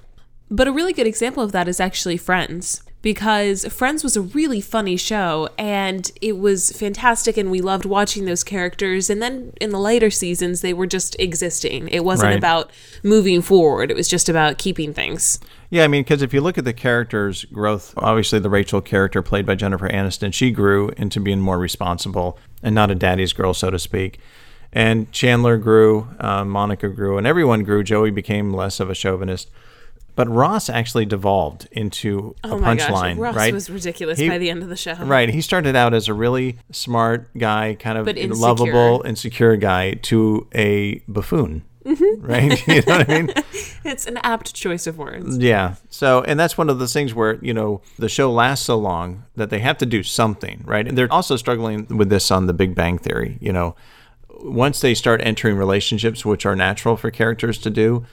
But 0.51 0.69
a 0.69 0.73
really 0.73 0.93
good 0.93 1.07
example 1.07 1.43
of 1.43 1.53
that 1.53 1.69
is 1.69 1.81
actually 1.81 2.17
Friends 2.17 2.83
because 3.03 3.65
Friends 3.67 4.03
was 4.03 4.17
a 4.17 4.23
really 4.23 4.61
funny 4.61 4.97
show 4.97 5.49
and 5.59 6.11
it 6.21 6.39
was 6.39 6.71
fantastic 6.73 7.37
and 7.37 7.51
we 7.51 7.61
loved 7.61 7.85
watching 7.85 8.25
those 8.25 8.45
characters 8.45 9.11
and 9.11 9.21
then 9.21 9.53
in 9.61 9.71
the 9.71 9.79
later 9.79 10.11
seasons 10.11 10.61
they 10.61 10.73
were 10.73 10.87
just 10.87 11.17
existing. 11.19 11.89
It 11.89 12.05
wasn't 12.05 12.31
Right. 12.31 12.39
about 12.39 12.71
moving 13.03 13.43
forward, 13.43 13.91
it 13.91 13.97
was 13.97 14.09
just 14.09 14.29
about 14.29 14.59
keeping 14.59 14.95
things. 14.95 15.41
Yeah, 15.69 15.85
I 15.85 15.89
mean, 15.89 16.03
because 16.03 16.23
if 16.23 16.33
you 16.33 16.41
look 16.41 16.59
at 16.59 16.65
the 16.65 16.73
characters' 16.75 17.45
growth, 17.47 17.95
obviously 17.97 18.39
the 18.39 18.51
Rachel 18.51 18.81
character 18.81 19.23
played 19.23 19.47
by 19.47 19.55
Jennifer 19.55 19.89
Aniston, 19.89 20.33
she 20.33 20.51
grew 20.51 20.91
into 20.97 21.19
being 21.19 21.41
more 21.41 21.59
responsible 21.59 22.39
and 22.63 22.75
not 22.75 22.91
a 22.91 22.95
daddy's 22.95 23.33
girl, 23.33 23.55
so 23.55 23.71
to 23.71 23.79
speak. 23.79 24.19
And 24.73 25.11
Chandler 25.13 25.59
grew, 25.59 26.09
uh, 26.21 26.45
Monica 26.45 26.89
grew, 26.89 27.19
and 27.19 27.27
everyone 27.27 27.63
grew. 27.63 27.83
Joey 27.83 28.11
became 28.11 28.55
less 28.55 28.81
of 28.81 28.89
a 28.89 28.95
chauvinist. 28.95 29.51
But 30.15 30.29
Ross 30.29 30.69
actually 30.69 31.07
devolved 31.07 31.69
into 31.73 32.35
a 32.45 32.49
Oh 32.49 32.59
my 32.59 32.77
punchline, 32.77 33.19
Ross 33.19 33.35
right? 33.35 33.53
was 33.55 33.71
ridiculous 33.71 34.19
He- 34.19 34.29
by 34.29 34.39
the 34.39 34.51
end 34.51 34.63
of 34.63 34.69
the 34.69 34.77
show. 34.77 34.95
Right. 34.95 35.31
He 35.31 35.41
started 35.41 35.75
out 35.75 35.95
as 35.95 36.07
a 36.09 36.15
really 36.15 36.59
smart 36.71 37.31
guy, 37.37 37.77
kind 37.79 37.97
of 37.97 38.07
insecure. 38.09 38.35
lovable, 38.35 39.03
insecure 39.07 39.57
guy, 39.57 39.95
to 39.95 40.47
a 40.55 40.99
buffoon. 41.09 41.65
Mm-hmm. 41.85 42.25
Right? 42.25 42.67
you 42.69 42.75
know 42.83 42.99
what 42.99 43.11
I 43.11 43.23
mean? 43.23 43.31
It's 43.85 44.07
an 44.07 44.19
apt 44.23 44.55
choice 44.55 44.87
of 44.87 44.97
words. 44.99 45.39
Yeah. 45.39 45.75
So, 45.91 46.23
and 46.23 46.39
that's 46.39 46.57
one 46.57 46.71
of 46.71 46.79
those 46.79 46.93
things 46.93 47.13
where, 47.15 47.45
you 47.45 47.53
know, 47.53 47.81
the 47.99 48.09
show 48.09 48.31
lasts 48.31 48.65
so 48.67 48.79
long 48.79 49.25
that 49.35 49.51
they 49.51 49.59
have 49.59 49.77
to 49.79 49.87
do 49.87 50.05
something, 50.05 50.63
right? 50.65 50.87
And 50.87 50.97
they're 50.97 51.13
also 51.13 51.37
struggling 51.37 51.89
with 51.89 52.09
this 52.09 52.31
on 52.31 52.47
the 52.47 52.53
Big 52.53 52.77
Bang 52.77 52.97
Theory. 52.99 53.39
You 53.41 53.53
know, 53.53 53.75
once 54.45 54.81
they 54.81 54.95
start 54.95 55.21
entering 55.25 55.57
relationships, 55.57 56.25
which 56.25 56.47
are 56.47 56.55
natural 56.55 56.97
for 56.97 57.11
characters 57.11 57.59
to 57.59 57.71
do, 57.71 58.07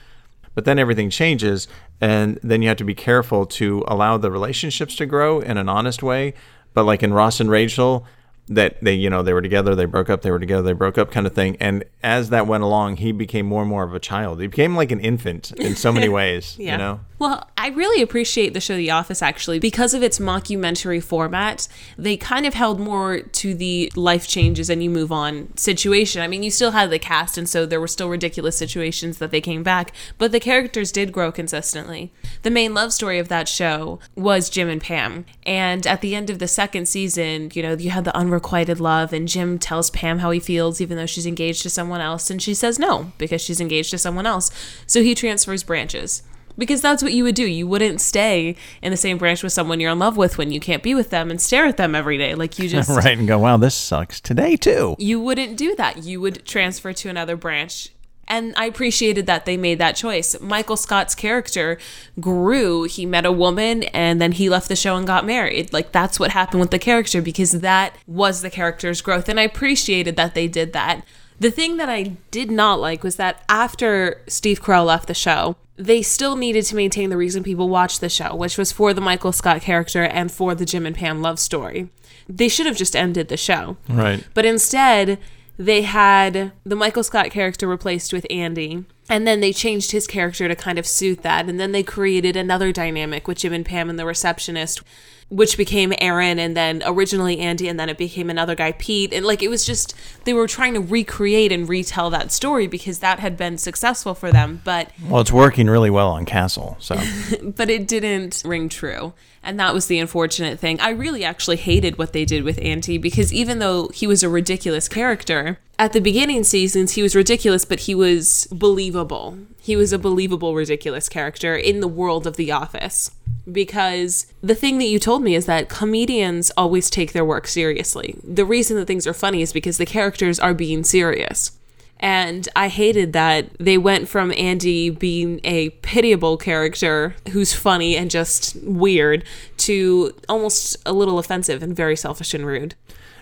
but 0.54 0.64
then 0.64 0.78
everything 0.78 1.10
changes. 1.10 1.68
And 2.00 2.38
then 2.42 2.62
you 2.62 2.68
have 2.68 2.78
to 2.78 2.84
be 2.84 2.94
careful 2.94 3.46
to 3.46 3.84
allow 3.86 4.16
the 4.16 4.30
relationships 4.30 4.94
to 4.96 5.06
grow 5.06 5.40
in 5.40 5.56
an 5.56 5.68
honest 5.68 6.02
way. 6.02 6.34
But 6.74 6.84
like 6.84 7.02
in 7.02 7.12
Ross 7.12 7.40
and 7.40 7.50
Rachel, 7.50 8.06
that 8.50 8.76
they, 8.82 8.94
you 8.94 9.08
know, 9.08 9.22
they 9.22 9.32
were 9.32 9.40
together, 9.40 9.76
they 9.76 9.84
broke 9.84 10.10
up, 10.10 10.22
they 10.22 10.30
were 10.32 10.40
together, 10.40 10.62
they 10.62 10.72
broke 10.72 10.98
up 10.98 11.12
kind 11.12 11.24
of 11.24 11.32
thing. 11.32 11.56
And 11.60 11.84
as 12.02 12.30
that 12.30 12.48
went 12.48 12.64
along, 12.64 12.96
he 12.96 13.12
became 13.12 13.46
more 13.46 13.62
and 13.62 13.70
more 13.70 13.84
of 13.84 13.94
a 13.94 14.00
child. 14.00 14.40
He 14.40 14.48
became 14.48 14.74
like 14.74 14.90
an 14.90 14.98
infant 14.98 15.52
in 15.52 15.76
so 15.76 15.92
many 15.92 16.08
ways, 16.20 16.58
you 16.58 16.76
know? 16.76 17.00
Well, 17.20 17.48
I 17.58 17.68
really 17.68 18.02
appreciate 18.02 18.54
the 18.54 18.60
show 18.60 18.76
The 18.76 18.90
Office 18.90 19.20
actually 19.22 19.58
because 19.58 19.92
of 19.92 20.02
its 20.02 20.18
mockumentary 20.18 21.02
format. 21.02 21.68
They 21.98 22.16
kind 22.16 22.46
of 22.46 22.54
held 22.54 22.80
more 22.80 23.20
to 23.20 23.54
the 23.54 23.92
life 23.94 24.26
changes 24.26 24.70
and 24.70 24.82
you 24.82 24.88
move 24.88 25.12
on 25.12 25.54
situation. 25.56 26.22
I 26.22 26.26
mean, 26.26 26.42
you 26.42 26.50
still 26.50 26.70
had 26.70 26.90
the 26.90 26.98
cast, 26.98 27.36
and 27.36 27.46
so 27.46 27.66
there 27.66 27.80
were 27.80 27.86
still 27.86 28.08
ridiculous 28.08 28.56
situations 28.56 29.18
that 29.18 29.30
they 29.30 29.42
came 29.42 29.62
back, 29.62 29.92
but 30.16 30.32
the 30.32 30.40
characters 30.40 30.90
did 30.90 31.12
grow 31.12 31.30
consistently. 31.30 32.10
The 32.42 32.50
main 32.50 32.72
love 32.72 32.92
story 32.92 33.18
of 33.18 33.28
that 33.28 33.48
show 33.48 34.00
was 34.16 34.48
Jim 34.48 34.70
and 34.70 34.80
Pam. 34.80 35.26
And 35.44 35.86
at 35.86 36.00
the 36.00 36.14
end 36.14 36.30
of 36.30 36.38
the 36.38 36.48
second 36.48 36.88
season, 36.88 37.50
you 37.52 37.62
know, 37.62 37.74
you 37.74 37.90
had 37.90 38.04
the 38.04 38.16
unrequited 38.16 38.39
love, 38.80 39.12
and 39.12 39.28
Jim 39.28 39.58
tells 39.58 39.90
Pam 39.90 40.18
how 40.18 40.30
he 40.30 40.40
feels 40.40 40.80
even 40.80 40.96
though 40.96 41.06
she's 41.06 41.26
engaged 41.26 41.62
to 41.62 41.70
someone 41.70 42.00
else, 42.00 42.30
and 42.30 42.40
she 42.42 42.54
says 42.54 42.78
no 42.78 43.12
because 43.18 43.40
she's 43.40 43.60
engaged 43.60 43.90
to 43.90 43.98
someone 43.98 44.26
else. 44.26 44.50
So 44.86 45.02
he 45.02 45.14
transfers 45.14 45.62
branches 45.62 46.22
because 46.58 46.80
that's 46.80 47.02
what 47.02 47.12
you 47.12 47.24
would 47.24 47.34
do. 47.34 47.46
You 47.46 47.66
wouldn't 47.66 48.00
stay 48.00 48.56
in 48.82 48.90
the 48.90 48.96
same 48.96 49.18
branch 49.18 49.42
with 49.42 49.52
someone 49.52 49.80
you're 49.80 49.92
in 49.92 49.98
love 49.98 50.16
with 50.16 50.38
when 50.38 50.52
you 50.52 50.60
can't 50.60 50.82
be 50.82 50.94
with 50.94 51.10
them 51.10 51.30
and 51.30 51.40
stare 51.40 51.66
at 51.66 51.76
them 51.76 51.94
every 51.94 52.18
day. 52.18 52.34
Like 52.34 52.58
you 52.58 52.68
just 52.68 52.88
Right. 52.88 53.18
And 53.18 53.26
go, 53.26 53.38
wow, 53.38 53.56
this 53.56 53.74
sucks 53.74 54.20
today 54.20 54.56
too. 54.56 54.94
you 54.98 55.20
wouldn't 55.20 55.56
do 55.56 55.74
that. 55.76 56.04
You 56.04 56.20
would 56.20 56.44
transfer 56.46 56.92
to 56.92 57.08
another 57.08 57.36
branch. 57.36 57.90
And 58.30 58.54
I 58.56 58.66
appreciated 58.66 59.26
that 59.26 59.44
they 59.44 59.56
made 59.56 59.78
that 59.78 59.96
choice. 59.96 60.40
Michael 60.40 60.76
Scott's 60.76 61.16
character 61.16 61.78
grew. 62.20 62.84
He 62.84 63.04
met 63.04 63.26
a 63.26 63.32
woman 63.32 63.82
and 63.82 64.20
then 64.22 64.32
he 64.32 64.48
left 64.48 64.68
the 64.68 64.76
show 64.76 64.96
and 64.96 65.04
got 65.06 65.26
married. 65.26 65.72
Like 65.72 65.90
that's 65.90 66.20
what 66.20 66.30
happened 66.30 66.60
with 66.60 66.70
the 66.70 66.78
character 66.78 67.20
because 67.20 67.50
that 67.50 67.96
was 68.06 68.40
the 68.40 68.48
character's 68.48 69.02
growth. 69.02 69.28
And 69.28 69.40
I 69.40 69.42
appreciated 69.42 70.14
that 70.14 70.34
they 70.34 70.46
did 70.46 70.72
that. 70.72 71.04
The 71.40 71.50
thing 71.50 71.76
that 71.78 71.88
I 71.88 72.16
did 72.30 72.52
not 72.52 72.78
like 72.80 73.02
was 73.02 73.16
that 73.16 73.42
after 73.48 74.22
Steve 74.28 74.62
Carell 74.62 74.86
left 74.86 75.08
the 75.08 75.14
show, 75.14 75.56
they 75.76 76.02
still 76.02 76.36
needed 76.36 76.66
to 76.66 76.76
maintain 76.76 77.10
the 77.10 77.16
reason 77.16 77.42
people 77.42 77.68
watched 77.68 78.00
the 78.00 78.10
show, 78.10 78.36
which 78.36 78.58
was 78.58 78.70
for 78.70 78.94
the 78.94 79.00
Michael 79.00 79.32
Scott 79.32 79.62
character 79.62 80.04
and 80.04 80.30
for 80.30 80.54
the 80.54 80.66
Jim 80.66 80.86
and 80.86 80.94
Pam 80.94 81.20
love 81.20 81.38
story. 81.40 81.88
They 82.28 82.48
should 82.48 82.66
have 82.66 82.76
just 82.76 82.94
ended 82.94 83.28
the 83.28 83.36
show. 83.36 83.78
Right. 83.88 84.24
But 84.34 84.44
instead, 84.44 85.18
they 85.60 85.82
had 85.82 86.52
the 86.64 86.74
Michael 86.74 87.04
Scott 87.04 87.30
character 87.30 87.68
replaced 87.68 88.14
with 88.14 88.26
Andy. 88.30 88.86
And 89.10 89.26
then 89.26 89.40
they 89.40 89.52
changed 89.52 89.90
his 89.90 90.06
character 90.06 90.48
to 90.48 90.56
kind 90.56 90.78
of 90.78 90.86
suit 90.86 91.20
that. 91.22 91.50
And 91.50 91.60
then 91.60 91.72
they 91.72 91.82
created 91.82 92.34
another 92.34 92.72
dynamic 92.72 93.28
with 93.28 93.38
Jim 93.38 93.52
and 93.52 93.66
Pam 93.66 93.90
and 93.90 93.98
the 93.98 94.06
receptionist, 94.06 94.80
which 95.28 95.58
became 95.58 95.92
Erin. 95.98 96.38
And 96.38 96.56
then 96.56 96.82
originally 96.86 97.40
Andy. 97.40 97.68
And 97.68 97.78
then 97.78 97.90
it 97.90 97.98
became 97.98 98.30
another 98.30 98.54
guy, 98.54 98.72
Pete. 98.72 99.12
And 99.12 99.26
like 99.26 99.42
it 99.42 99.48
was 99.48 99.66
just, 99.66 99.94
they 100.24 100.32
were 100.32 100.46
trying 100.46 100.72
to 100.72 100.80
recreate 100.80 101.52
and 101.52 101.68
retell 101.68 102.08
that 102.08 102.32
story 102.32 102.66
because 102.66 103.00
that 103.00 103.18
had 103.18 103.36
been 103.36 103.58
successful 103.58 104.14
for 104.14 104.32
them. 104.32 104.62
But 104.64 104.90
Well, 105.10 105.20
it's 105.20 105.32
working 105.32 105.66
really 105.66 105.90
well 105.90 106.08
on 106.08 106.24
Castle. 106.24 106.78
So, 106.80 106.98
but 107.42 107.68
it 107.68 107.86
didn't 107.86 108.44
ring 108.46 108.70
true. 108.70 109.12
And 109.42 109.58
that 109.58 109.72
was 109.72 109.86
the 109.86 109.98
unfortunate 109.98 110.58
thing. 110.58 110.78
I 110.80 110.90
really 110.90 111.24
actually 111.24 111.56
hated 111.56 111.98
what 111.98 112.12
they 112.12 112.24
did 112.24 112.44
with 112.44 112.58
Andy 112.62 112.98
because 112.98 113.32
even 113.32 113.58
though 113.58 113.88
he 113.88 114.06
was 114.06 114.22
a 114.22 114.28
ridiculous 114.28 114.88
character, 114.88 115.58
at 115.78 115.94
the 115.94 116.00
beginning 116.00 116.44
seasons 116.44 116.92
he 116.92 117.02
was 117.02 117.16
ridiculous, 117.16 117.64
but 117.64 117.80
he 117.80 117.94
was 117.94 118.46
believable. 118.52 119.38
He 119.60 119.76
was 119.76 119.92
a 119.92 119.98
believable, 119.98 120.54
ridiculous 120.54 121.08
character 121.08 121.56
in 121.56 121.80
the 121.80 121.88
world 121.88 122.26
of 122.26 122.36
The 122.36 122.52
Office. 122.52 123.12
Because 123.50 124.26
the 124.42 124.54
thing 124.54 124.78
that 124.78 124.86
you 124.86 124.98
told 124.98 125.22
me 125.22 125.34
is 125.34 125.46
that 125.46 125.70
comedians 125.70 126.52
always 126.56 126.90
take 126.90 127.12
their 127.12 127.24
work 127.24 127.46
seriously. 127.46 128.16
The 128.22 128.44
reason 128.44 128.76
that 128.76 128.86
things 128.86 129.06
are 129.06 129.14
funny 129.14 129.40
is 129.40 129.54
because 129.54 129.78
the 129.78 129.86
characters 129.86 130.38
are 130.38 130.54
being 130.54 130.84
serious. 130.84 131.58
And 132.00 132.48
I 132.56 132.68
hated 132.68 133.12
that 133.12 133.50
they 133.58 133.76
went 133.76 134.08
from 134.08 134.32
Andy 134.32 134.88
being 134.88 135.38
a 135.44 135.68
pitiable 135.82 136.38
character 136.38 137.14
who's 137.30 137.52
funny 137.52 137.94
and 137.94 138.10
just 138.10 138.56
weird 138.62 139.22
to 139.58 140.14
almost 140.26 140.78
a 140.86 140.94
little 140.94 141.18
offensive 141.18 141.62
and 141.62 141.76
very 141.76 141.96
selfish 141.96 142.32
and 142.32 142.46
rude. 142.46 142.74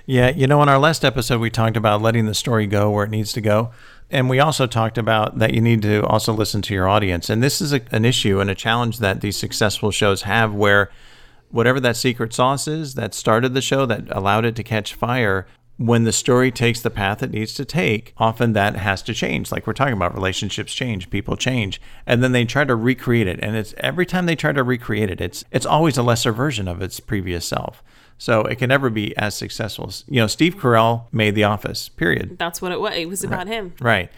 yeah, 0.06 0.30
you 0.30 0.46
know, 0.46 0.62
in 0.62 0.68
our 0.68 0.78
last 0.78 1.04
episode, 1.04 1.40
we 1.40 1.50
talked 1.50 1.76
about 1.76 2.00
letting 2.00 2.26
the 2.26 2.34
story 2.34 2.66
go 2.66 2.88
where 2.90 3.04
it 3.04 3.10
needs 3.10 3.32
to 3.32 3.40
go. 3.40 3.72
And 4.10 4.30
we 4.30 4.38
also 4.38 4.66
talked 4.66 4.96
about 4.96 5.38
that 5.38 5.52
you 5.52 5.60
need 5.60 5.82
to 5.82 6.06
also 6.06 6.32
listen 6.32 6.62
to 6.62 6.72
your 6.72 6.88
audience. 6.88 7.28
And 7.28 7.42
this 7.42 7.60
is 7.60 7.72
a, 7.72 7.82
an 7.90 8.04
issue 8.04 8.40
and 8.40 8.48
a 8.48 8.54
challenge 8.54 8.98
that 9.00 9.20
these 9.20 9.36
successful 9.36 9.90
shows 9.90 10.22
have 10.22 10.54
where 10.54 10.90
whatever 11.50 11.80
that 11.80 11.96
secret 11.96 12.32
sauce 12.32 12.68
is 12.68 12.94
that 12.94 13.12
started 13.12 13.54
the 13.54 13.60
show, 13.60 13.86
that 13.86 14.04
allowed 14.10 14.44
it 14.44 14.56
to 14.56 14.62
catch 14.62 14.94
fire, 14.94 15.46
when 15.78 16.02
the 16.02 16.12
story 16.12 16.50
takes 16.50 16.80
the 16.80 16.90
path 16.90 17.22
it 17.22 17.30
needs 17.30 17.54
to 17.54 17.64
take, 17.64 18.12
often 18.18 18.52
that 18.52 18.76
has 18.76 19.00
to 19.02 19.14
change. 19.14 19.50
Like 19.50 19.66
we're 19.66 19.72
talking 19.72 19.94
about, 19.94 20.14
relationships 20.14 20.74
change, 20.74 21.08
people 21.08 21.36
change, 21.36 21.80
and 22.04 22.22
then 22.22 22.32
they 22.32 22.44
try 22.44 22.64
to 22.64 22.74
recreate 22.74 23.28
it. 23.28 23.38
And 23.40 23.56
it's 23.56 23.74
every 23.78 24.04
time 24.04 24.26
they 24.26 24.36
try 24.36 24.52
to 24.52 24.62
recreate 24.62 25.08
it, 25.08 25.20
it's 25.20 25.44
it's 25.52 25.64
always 25.66 25.96
a 25.96 26.02
lesser 26.02 26.32
version 26.32 26.68
of 26.68 26.82
its 26.82 27.00
previous 27.00 27.46
self. 27.46 27.82
So 28.18 28.42
it 28.42 28.56
can 28.58 28.68
never 28.68 28.90
be 28.90 29.16
as 29.16 29.36
successful. 29.36 29.92
You 30.08 30.20
know, 30.20 30.26
Steve 30.26 30.56
Carell 30.56 31.04
made 31.12 31.36
The 31.36 31.44
Office, 31.44 31.88
period. 31.88 32.36
That's 32.36 32.60
what 32.60 32.72
it 32.72 32.80
was. 32.80 32.96
It 32.96 33.08
was 33.08 33.22
about 33.22 33.46
him. 33.46 33.74
Right. 33.80 34.10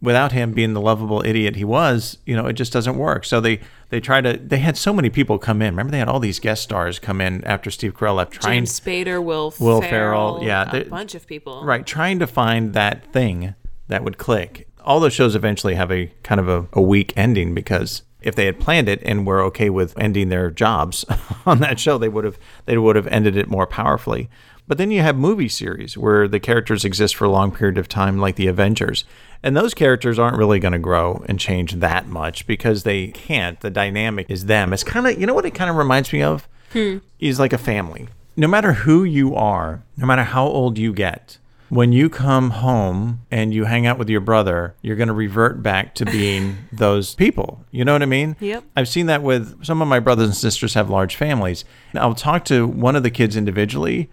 Without 0.00 0.30
him 0.30 0.52
being 0.52 0.74
the 0.74 0.80
lovable 0.80 1.24
idiot 1.26 1.56
he 1.56 1.64
was, 1.64 2.18
you 2.24 2.36
know, 2.36 2.46
it 2.46 2.52
just 2.52 2.72
doesn't 2.72 2.96
work. 2.96 3.24
So 3.24 3.40
they 3.40 3.60
they 3.90 4.00
try 4.00 4.20
to. 4.20 4.36
They 4.36 4.58
had 4.58 4.76
so 4.76 4.92
many 4.92 5.10
people 5.10 5.38
come 5.38 5.60
in. 5.60 5.72
Remember, 5.72 5.90
they 5.90 5.98
had 5.98 6.08
all 6.08 6.20
these 6.20 6.38
guest 6.38 6.62
stars 6.62 6.98
come 6.98 7.20
in 7.20 7.42
after 7.44 7.70
Steve 7.70 7.94
Carell 7.96 8.16
left, 8.16 8.32
trying 8.32 8.58
James 8.58 8.78
Spader, 8.78 9.22
Will, 9.22 9.52
Will 9.58 9.80
Ferrell, 9.80 10.38
Ferrell, 10.38 10.44
yeah, 10.44 10.76
a 10.76 10.84
bunch 10.84 11.14
of 11.14 11.26
people. 11.26 11.64
right, 11.64 11.84
trying 11.84 12.18
to 12.20 12.26
find 12.26 12.74
that 12.74 13.12
thing 13.12 13.54
that 13.88 14.04
would 14.04 14.18
click. 14.18 14.68
All 14.84 15.00
those 15.00 15.12
shows 15.12 15.34
eventually 15.34 15.74
have 15.74 15.90
a 15.90 16.06
kind 16.22 16.40
of 16.40 16.48
a, 16.48 16.66
a 16.74 16.80
weak 16.80 17.12
ending 17.16 17.54
because 17.54 18.02
if 18.22 18.34
they 18.34 18.46
had 18.46 18.60
planned 18.60 18.88
it 18.88 19.02
and 19.04 19.26
were 19.26 19.40
okay 19.42 19.70
with 19.70 19.96
ending 19.98 20.28
their 20.28 20.50
jobs 20.50 21.04
on 21.46 21.58
that 21.60 21.80
show, 21.80 21.98
they 21.98 22.08
would 22.08 22.24
have 22.24 22.38
they 22.66 22.78
would 22.78 22.96
have 22.96 23.06
ended 23.08 23.36
it 23.36 23.48
more 23.48 23.66
powerfully. 23.66 24.28
But 24.66 24.76
then 24.76 24.90
you 24.90 25.00
have 25.00 25.16
movie 25.16 25.48
series 25.48 25.96
where 25.96 26.28
the 26.28 26.38
characters 26.38 26.84
exist 26.84 27.16
for 27.16 27.24
a 27.24 27.30
long 27.30 27.52
period 27.52 27.78
of 27.78 27.88
time, 27.88 28.18
like 28.18 28.36
the 28.36 28.48
Avengers. 28.48 29.04
And 29.42 29.56
those 29.56 29.74
characters 29.74 30.18
aren't 30.18 30.36
really 30.36 30.58
going 30.58 30.72
to 30.72 30.78
grow 30.78 31.24
and 31.28 31.38
change 31.38 31.74
that 31.74 32.08
much 32.08 32.46
because 32.46 32.82
they 32.82 33.08
can't. 33.08 33.60
The 33.60 33.70
dynamic 33.70 34.26
is 34.28 34.46
them. 34.46 34.72
It's 34.72 34.84
kind 34.84 35.06
of, 35.06 35.20
you 35.20 35.26
know 35.26 35.34
what 35.34 35.46
it 35.46 35.54
kind 35.54 35.70
of 35.70 35.76
reminds 35.76 36.12
me 36.12 36.22
of? 36.22 36.48
Hmm. 36.72 36.98
Is 37.18 37.38
like 37.38 37.52
a 37.52 37.58
family. 37.58 38.08
No 38.36 38.46
matter 38.48 38.72
who 38.72 39.04
you 39.04 39.34
are, 39.34 39.82
no 39.96 40.06
matter 40.06 40.22
how 40.24 40.46
old 40.46 40.78
you 40.78 40.92
get, 40.92 41.38
when 41.68 41.92
you 41.92 42.08
come 42.08 42.50
home 42.50 43.20
and 43.30 43.52
you 43.52 43.64
hang 43.64 43.86
out 43.86 43.98
with 43.98 44.08
your 44.08 44.20
brother, 44.20 44.74
you're 44.82 44.96
going 44.96 45.08
to 45.08 45.14
revert 45.14 45.62
back 45.62 45.94
to 45.96 46.04
being 46.06 46.56
those 46.72 47.14
people. 47.14 47.64
You 47.70 47.84
know 47.84 47.92
what 47.92 48.02
I 48.02 48.06
mean? 48.06 48.36
Yep. 48.40 48.64
I've 48.76 48.88
seen 48.88 49.06
that 49.06 49.22
with 49.22 49.64
some 49.64 49.82
of 49.82 49.88
my 49.88 50.00
brothers 50.00 50.26
and 50.26 50.36
sisters 50.36 50.74
have 50.74 50.88
large 50.88 51.16
families. 51.16 51.64
I'll 51.94 52.14
talk 52.14 52.44
to 52.46 52.66
one 52.66 52.96
of 52.96 53.02
the 53.02 53.10
kids 53.10 53.36
individually, 53.36 54.10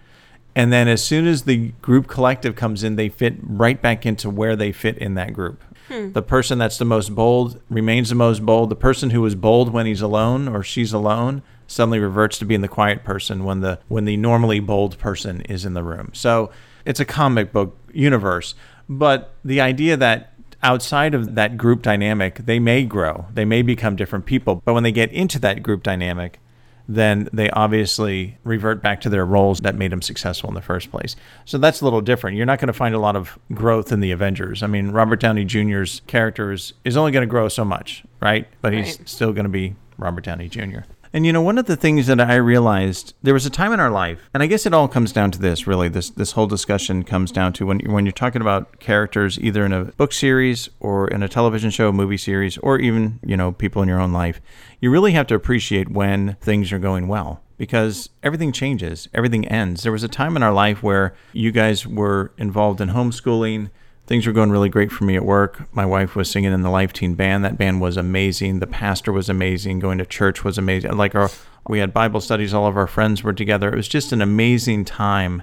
and 0.56 0.72
then 0.72 0.88
as 0.88 1.04
soon 1.04 1.28
as 1.28 1.44
the 1.44 1.74
group 1.82 2.08
collective 2.08 2.56
comes 2.56 2.84
in, 2.84 2.96
they 2.96 3.10
fit 3.10 3.36
right 3.42 3.82
back 3.82 4.06
into 4.06 4.30
where 4.30 4.56
they 4.56 4.72
fit 4.72 4.98
in 4.98 5.16
that 5.16 5.34
group. 5.34 5.62
Hmm. 5.90 6.14
The 6.14 6.22
person 6.22 6.58
that's 6.58 6.78
the 6.78 6.86
most 6.86 7.14
bold 7.14 7.62
remains 7.70 8.10
the 8.10 8.16
most 8.16 8.46
bold. 8.46 8.70
The 8.70 8.76
person 8.76 9.10
who 9.10 9.22
was 9.22 9.36
bold 9.36 9.72
when 9.72 9.86
he's 9.86 10.02
alone 10.02 10.48
or 10.48 10.64
she's 10.64 10.94
alone 10.94 11.44
suddenly 11.68 12.00
reverts 12.00 12.40
to 12.40 12.46
being 12.46 12.62
the 12.62 12.68
quiet 12.68 13.04
person 13.04 13.44
when 13.44 13.60
the 13.60 13.80
when 13.88 14.06
the 14.06 14.18
normally 14.18 14.60
bold 14.60 14.98
person 14.98 15.42
is 15.42 15.66
in 15.66 15.74
the 15.74 15.84
room. 15.84 16.12
So 16.14 16.52
it's 16.86 17.00
a 17.00 17.06
comic 17.06 17.52
book 17.52 17.78
universe, 17.94 18.56
but 18.88 19.34
the 19.44 19.62
idea 19.62 19.98
that 19.98 20.34
outside 20.64 21.14
of 21.14 21.36
that 21.36 21.58
group 21.58 21.82
dynamic, 21.82 22.46
they 22.46 22.60
may 22.60 22.84
grow, 22.84 23.26
they 23.34 23.46
may 23.46 23.62
become 23.62 23.96
different 23.96 24.26
people, 24.26 24.62
but 24.66 24.74
when 24.74 24.84
they 24.84 24.92
get 24.92 25.12
into 25.12 25.38
that 25.40 25.62
group 25.62 25.84
dynamic, 25.84 26.40
then 26.88 27.28
they 27.34 27.50
obviously 27.50 28.38
revert 28.44 28.82
back 28.82 29.02
to 29.02 29.10
their 29.10 29.26
roles 29.26 29.60
that 29.62 29.76
made 29.76 29.92
them 29.92 30.02
successful 30.02 30.50
in 30.50 30.54
the 30.56 30.62
first 30.62 30.92
place. 30.92 31.16
So 31.46 31.58
that's 31.58 31.82
a 31.82 31.84
little 31.84 32.02
different. 32.02 32.38
You're 32.38 32.46
not 32.46 32.60
going 32.60 32.68
to 32.68 32.74
find 32.74 32.94
a 32.94 33.00
lot 33.00 33.16
of 33.16 33.38
growth 33.54 33.92
in 33.92 34.00
the 34.02 34.12
Avengers. 34.12 34.62
I 34.64 34.68
mean, 34.68 34.92
Robert 34.92 35.20
Downey 35.20 35.46
Jr.'s 35.46 36.02
character 36.08 36.52
is, 36.52 36.74
is 36.84 36.96
only 36.96 37.12
going 37.12 37.24
to 37.24 37.30
grow 37.30 37.48
so 37.50 37.66
much, 37.66 38.04
right? 38.22 38.48
But 38.62 38.74
he's 38.74 38.98
Right. 39.00 39.10
still 39.10 39.34
going 39.34 39.46
to 39.46 39.50
be 39.50 39.76
Robert 39.98 40.24
Downey 40.24 40.48
Jr. 40.50 40.80
And 41.16 41.26
you 41.26 41.32
know, 41.32 41.42
one 41.42 41.58
of 41.58 41.66
the 41.66 41.78
things 41.78 42.08
that 42.08 42.20
I 42.20 42.36
realized 42.36 43.14
there 43.24 43.34
was 43.34 43.46
a 43.46 43.50
time 43.50 43.72
in 43.72 43.80
our 43.80 43.90
life, 43.90 44.30
and 44.34 44.44
I 44.44 44.48
guess 44.48 44.66
it 44.66 44.74
all 44.74 44.90
comes 44.90 45.14
down 45.14 45.32
to 45.32 45.40
this. 45.40 45.66
Really, 45.66 45.88
this 45.88 46.10
this 46.10 46.34
whole 46.34 46.46
discussion 46.46 47.04
comes 47.04 47.32
down 47.32 47.54
to 47.54 47.66
when 47.66 47.80
when 47.90 48.06
you're 48.06 48.12
talking 48.12 48.42
about 48.42 48.82
characters, 48.82 49.40
either 49.40 49.66
in 49.66 49.72
a 49.72 49.86
book 49.86 50.12
series 50.12 50.68
or 50.82 51.08
in 51.08 51.24
a 51.24 51.30
television 51.30 51.70
show, 51.70 51.94
movie 51.94 52.18
series, 52.18 52.58
or 52.58 52.80
even 52.80 53.22
you 53.26 53.38
know 53.38 53.54
people 53.54 53.82
in 53.82 53.88
your 53.88 54.02
own 54.02 54.12
life. 54.12 54.42
You 54.82 54.92
really 54.92 55.14
have 55.14 55.26
to 55.28 55.36
appreciate 55.36 55.90
when 55.90 56.36
things 56.42 56.74
are 56.74 56.80
going 56.80 57.08
well 57.08 57.42
because 57.58 58.10
everything 58.22 58.52
changes, 58.52 59.08
everything 59.14 59.48
ends. 59.48 59.84
There 59.84 59.94
was 59.94 60.04
a 60.04 60.10
time 60.10 60.36
in 60.36 60.44
our 60.44 60.52
life 60.52 60.84
where 60.84 61.16
you 61.32 61.54
guys 61.54 61.88
were 61.88 62.34
involved 62.38 62.82
in 62.82 62.90
homeschooling 62.90 63.70
things 64.08 64.28
were 64.28 64.34
going 64.34 64.52
really 64.52 64.70
great 64.70 64.92
for 64.92 65.04
me 65.04 65.16
at 65.16 65.26
work. 65.26 65.74
My 65.74 65.86
wife 65.86 66.16
was 66.16 66.30
singing 66.30 66.54
in 66.54 66.62
the 66.62 66.70
Life 66.70 66.94
Teen 66.94 67.16
band. 67.16 67.44
That 67.44 67.58
band 67.58 67.82
was 67.82 67.98
amazing. 67.98 68.60
The 68.60 68.68
pastor 68.68 69.12
was 69.12 69.30
amazing. 69.30 69.80
Going 69.80 69.98
to 69.98 70.06
church 70.06 70.44
was 70.44 70.58
amazing. 70.58 70.96
Like 70.96 71.16
our, 71.16 71.30
we 71.68 71.80
had 71.80 71.94
Bible 71.94 72.22
studies. 72.22 72.54
All 72.54 72.68
of 72.68 72.78
our 72.78 72.88
friends 72.88 73.24
were 73.24 73.34
together. 73.34 73.70
It 73.70 73.76
was 73.76 73.88
just 73.88 74.12
an 74.12 74.22
amazing 74.22 74.86
time. 74.86 75.42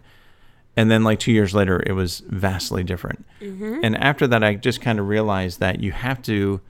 And 0.77 0.91
then, 0.91 1.05
like 1.05 1.19
two 1.19 1.33
years 1.33 1.55
later, 1.55 1.83
it 1.85 1.93
was 1.93 2.21
vastly 2.29 2.83
different. 2.83 3.27
Mm-hmm. 3.41 3.81
And 3.83 3.97
after 3.99 4.27
that, 4.29 4.43
I 4.43 4.55
just 4.55 4.81
kind 4.81 4.99
of 4.99 5.07
realized 5.07 5.61
that 5.61 5.81
you 5.81 5.93
have 5.93 6.23
to, 6.23 6.61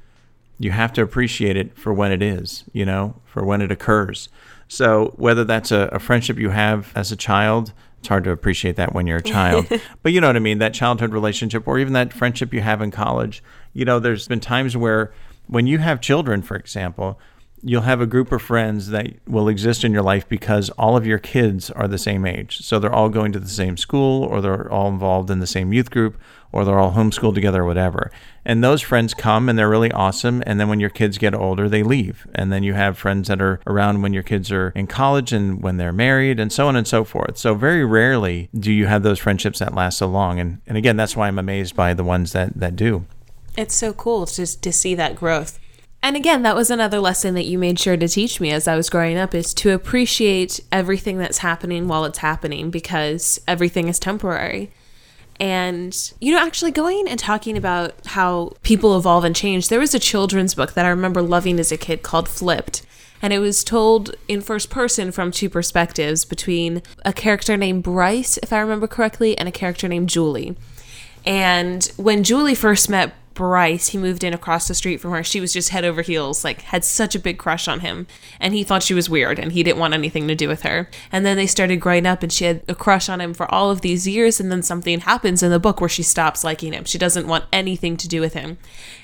you 0.59 0.71
have 0.73 0.93
to 0.95 1.03
appreciate 1.03 1.57
it 1.57 1.79
for 1.79 1.93
when 1.93 2.11
it 2.11 2.21
is. 2.21 2.65
You 2.73 2.85
know, 2.85 3.21
for 3.27 3.45
when 3.45 3.61
it 3.63 3.71
occurs. 3.71 4.29
So 4.67 5.13
whether 5.17 5.45
that's 5.45 5.71
a, 5.71 5.89
a 5.93 5.99
friendship 5.99 6.39
you 6.39 6.51
have 6.51 6.91
as 6.97 7.13
a 7.13 7.17
child, 7.17 7.73
it's 8.03 8.09
hard 8.09 8.25
to 8.25 8.33
appreciate 8.33 8.75
that 8.75 8.95
when 8.95 9.07
you're 9.07 9.19
a 9.19 9.23
child. 9.23 9.69
but 10.03 10.13
you 10.13 10.21
know 10.21 10.27
what 10.27 10.35
I 10.35 10.41
mean, 10.41 10.59
that 10.59 10.75
childhood 10.75 11.13
relationship 11.13 11.69
or 11.69 11.79
even 11.79 11.93
that 11.93 12.13
friendship 12.13 12.53
you 12.53 12.61
have 12.61 12.83
in 12.83 12.91
college. 12.91 13.45
You 13.75 13.85
know, 13.85 14.01
there's 14.01 14.27
been 14.27 14.41
times 14.41 14.77
where 14.77 15.13
when 15.47 15.69
you 15.69 15.79
have 15.79 16.01
children, 16.01 16.43
for 16.43 16.57
example, 16.57 17.21
you'll 17.63 17.83
have 17.83 18.01
a 18.01 18.07
group 18.07 18.33
of 18.33 18.43
friends 18.43 18.89
that 18.89 19.07
will 19.27 19.49
exist 19.49 19.85
in 19.85 19.93
your 19.93 20.03
life 20.03 20.29
because 20.29 20.71
all 20.71 20.97
of 20.97 21.07
your 21.07 21.19
kids 21.19 21.71
are 21.71 21.87
the 21.87 21.99
same 21.99 22.27
age. 22.27 22.59
So 22.59 22.79
they're 22.79 22.93
all 22.93 23.09
going 23.09 23.33
to 23.33 23.39
the 23.39 23.49
same 23.49 23.77
school 23.77 24.25
or 24.25 24.41
they're 24.41 24.71
all 24.71 24.89
involved 24.89 25.31
in 25.31 25.39
the 25.39 25.47
same 25.47 25.73
youth 25.73 25.91
group 25.91 26.21
or 26.51 26.65
they're 26.65 26.79
all 26.79 26.93
homeschooled 26.93 27.35
together 27.35 27.63
or 27.63 27.67
whatever. 27.67 28.11
And 28.45 28.63
those 28.63 28.83
friends 28.83 29.15
come 29.15 29.49
and 29.49 29.59
they're 29.59 29.69
really 29.69 29.93
awesome. 29.93 30.43
And 30.45 30.59
then 30.59 30.69
when 30.69 30.81
your 30.81 30.91
kids 30.91 31.19
get 31.19 31.35
older, 31.35 31.69
they 31.69 31.83
leave. 31.83 32.27
And 32.35 32.53
then 32.53 32.65
you 32.65 32.75
have 32.75 32.99
friends 32.99 33.29
that 33.29 33.41
are 33.41 33.61
around 33.67 34.03
when 34.03 34.13
your 34.13 34.25
kids 34.25 34.51
are 34.51 34.71
in 34.71 34.89
college 34.89 35.33
and 35.33 35.63
when 35.63 35.77
they're 35.77 35.93
married 35.93 36.41
and 36.41 36.53
so 36.53 36.67
on 36.67 36.75
and 36.77 36.87
so 36.87 37.05
forth. 37.05 37.39
So 37.39 37.55
very 37.55 37.85
rarely 37.85 38.51
do 38.59 38.73
you 38.73 38.87
have 38.87 39.05
those 39.05 39.21
friendships 39.21 39.61
that 39.61 39.75
last 39.75 39.99
so 39.99 40.09
long. 40.09 40.41
And, 40.41 40.61
and 40.67 40.77
again, 40.77 40.97
that's 40.97 41.17
why 41.17 41.29
I'm 41.29 41.39
amazed 41.39 41.77
by 41.77 41.95
the 41.95 42.05
ones 42.05 42.33
that, 42.33 42.59
that 42.59 42.75
do. 42.75 43.07
It's 43.57 43.75
so 43.75 43.93
cool 43.93 44.27
just 44.27 44.63
to 44.63 44.73
see 44.73 44.95
that 44.95 45.15
growth. 45.15 45.59
And 46.03 46.17
again, 46.17 46.43
that 46.43 46.57
was 46.57 46.71
another 46.71 46.99
lesson 46.99 47.35
that 47.35 47.45
you 47.45 47.59
made 47.59 47.79
sure 47.79 47.97
to 47.97 48.09
teach 48.09 48.41
me 48.41 48.51
as 48.51 48.67
I 48.67 48.75
was 48.75 48.91
growing 48.91 49.17
up 49.17 49.35
is 49.35 49.55
to 49.55 49.71
appreciate 49.71 50.59
everything 50.73 51.17
that's 51.19 51.39
happening 51.39 51.87
while 51.87 52.05
it's 52.05 52.19
happening 52.19 52.71
because 52.71 53.41
everything 53.47 53.87
is 53.87 54.01
temporary. 54.01 54.73
And, 55.39 56.13
you 56.21 56.33
know, 56.33 56.45
actually 56.45 56.73
going 56.73 57.09
and 57.09 57.19
talking 57.19 57.57
about 57.57 57.95
how 58.07 58.53
people 58.63 58.97
evolve 58.97 59.23
and 59.23 59.35
change, 59.35 59.69
there 59.69 59.79
was 59.79 59.95
a 59.95 60.01
children's 60.01 60.55
book 60.55 60.75
that 60.75 60.85
I 60.85 60.89
remember 60.89 61.23
loving 61.23 61.61
as 61.61 61.71
a 61.71 61.77
kid 61.77 62.03
called 62.03 62.29
Flipped. 62.29 62.83
And 63.23 63.33
it 63.33 63.39
was 63.39 63.63
told 63.63 64.17
in 64.27 64.41
first 64.41 64.71
person 64.71 65.13
from 65.13 65.31
two 65.31 65.49
perspectives 65.49 66.25
between 66.25 66.83
a 67.05 67.13
character 67.13 67.57
named 67.57 67.85
Bryce, 67.85 68.39
if 68.39 68.53
I 68.53 68.59
remember 68.59 68.89
correctly, 68.89 69.39
and 69.39 69.49
a 69.49 69.53
character 69.53 69.87
named 69.87 70.09
Julie. 70.09 70.57
And 71.25 71.85
when 71.97 72.25
Julie 72.25 72.57
first 72.57 72.91
met 72.91 73.15
Bryce, 73.35 73.89
he 73.89 73.99
moved 73.99 74.25
in 74.25 74.35
across 74.35 74.69
the 74.69 74.75
street 74.75 74.99
from 74.99 75.13
her. 75.13 75.23
She 75.23 75.41
was 75.41 75.53
just 75.53 75.71
head 75.71 75.85
over 75.85 76.03
heels, 76.03 76.45
like 76.45 76.63
had 76.63 76.85
such 76.85 77.15
a 77.15 77.21
big 77.21 77.39
crush 77.39 77.69
on 77.69 77.81
him. 77.81 78.07
And 78.41 78.55
he 78.55 78.65
thought 78.65 78.83
she 78.83 78.95
was 78.95 79.11
weird 79.11 79.39
and 79.39 79.53
he 79.53 79.63
didn't 79.63 79.79
want 79.79 79.95
anything 79.95 80.29
to 80.29 80.35
do 80.35 80.49
with 80.49 80.63
her. 80.63 80.89
And 81.11 81.25
then 81.25 81.37
they 81.37 81.47
started 81.47 81.77
growing 81.77 82.07
up 82.07 82.23
and 82.23 82.33
she 82.33 82.45
had 82.45 82.63
a 82.69 82.75
crush 82.75 83.09
on 83.09 83.21
him 83.21 83.35
for 83.35 83.53
all 83.53 83.71
of 83.71 83.81
these 83.81 84.07
years. 84.07 84.41
And 84.41 84.51
then 84.51 84.63
something 84.63 85.01
happens 85.01 85.43
in 85.43 85.51
the 85.51 85.61
book 85.61 85.81
where 85.81 85.89
she 85.89 86.03
stops 86.03 86.45
liking 86.45 86.73
him. 86.73 86.85
She 86.85 86.99
doesn't 86.99 87.27
want 87.27 87.45
anything 87.53 87.97
to 87.99 88.09
do 88.09 88.21
with 88.21 88.35
him. 88.35 88.59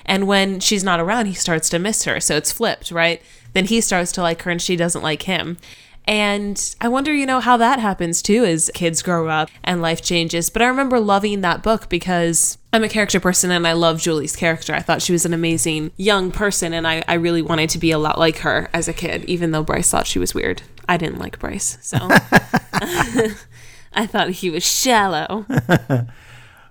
And 0.05 0.27
when 0.27 0.59
she's 0.59 0.83
not 0.83 0.99
around, 0.99 1.25
he 1.25 1.33
starts 1.33 1.69
to 1.69 1.79
miss 1.79 2.03
her. 2.03 2.19
So 2.19 2.35
it's 2.35 2.51
flipped, 2.51 2.91
right? 2.91 3.21
Then 3.53 3.65
he 3.65 3.81
starts 3.81 4.11
to 4.13 4.21
like 4.21 4.41
her 4.43 4.51
and 4.51 4.61
she 4.61 4.75
doesn't 4.75 5.01
like 5.01 5.23
him. 5.23 5.57
And 6.05 6.75
I 6.81 6.87
wonder, 6.87 7.13
you 7.13 7.25
know, 7.25 7.39
how 7.39 7.57
that 7.57 7.79
happens 7.79 8.21
too 8.21 8.43
as 8.43 8.71
kids 8.73 9.01
grow 9.01 9.27
up 9.27 9.49
and 9.63 9.81
life 9.81 10.01
changes. 10.01 10.49
But 10.49 10.61
I 10.61 10.67
remember 10.67 10.99
loving 10.99 11.41
that 11.41 11.61
book 11.61 11.87
because 11.87 12.57
I'm 12.73 12.83
a 12.83 12.89
character 12.89 13.19
person 13.19 13.51
and 13.51 13.67
I 13.67 13.73
love 13.73 13.99
Julie's 14.01 14.35
character. 14.35 14.73
I 14.73 14.79
thought 14.79 15.03
she 15.03 15.11
was 15.11 15.25
an 15.25 15.33
amazing 15.33 15.91
young 15.97 16.31
person 16.31 16.73
and 16.73 16.87
I, 16.87 17.03
I 17.07 17.13
really 17.13 17.43
wanted 17.43 17.69
to 17.71 17.77
be 17.77 17.91
a 17.91 17.99
lot 17.99 18.17
like 18.17 18.39
her 18.39 18.69
as 18.73 18.87
a 18.87 18.93
kid, 18.93 19.23
even 19.25 19.51
though 19.51 19.63
Bryce 19.63 19.91
thought 19.91 20.07
she 20.07 20.19
was 20.19 20.33
weird. 20.33 20.63
I 20.87 20.97
didn't 20.97 21.19
like 21.19 21.37
Bryce, 21.37 21.77
so 21.81 21.97
I 23.93 24.07
thought 24.07 24.29
he 24.31 24.49
was 24.49 24.65
shallow. 24.65 25.45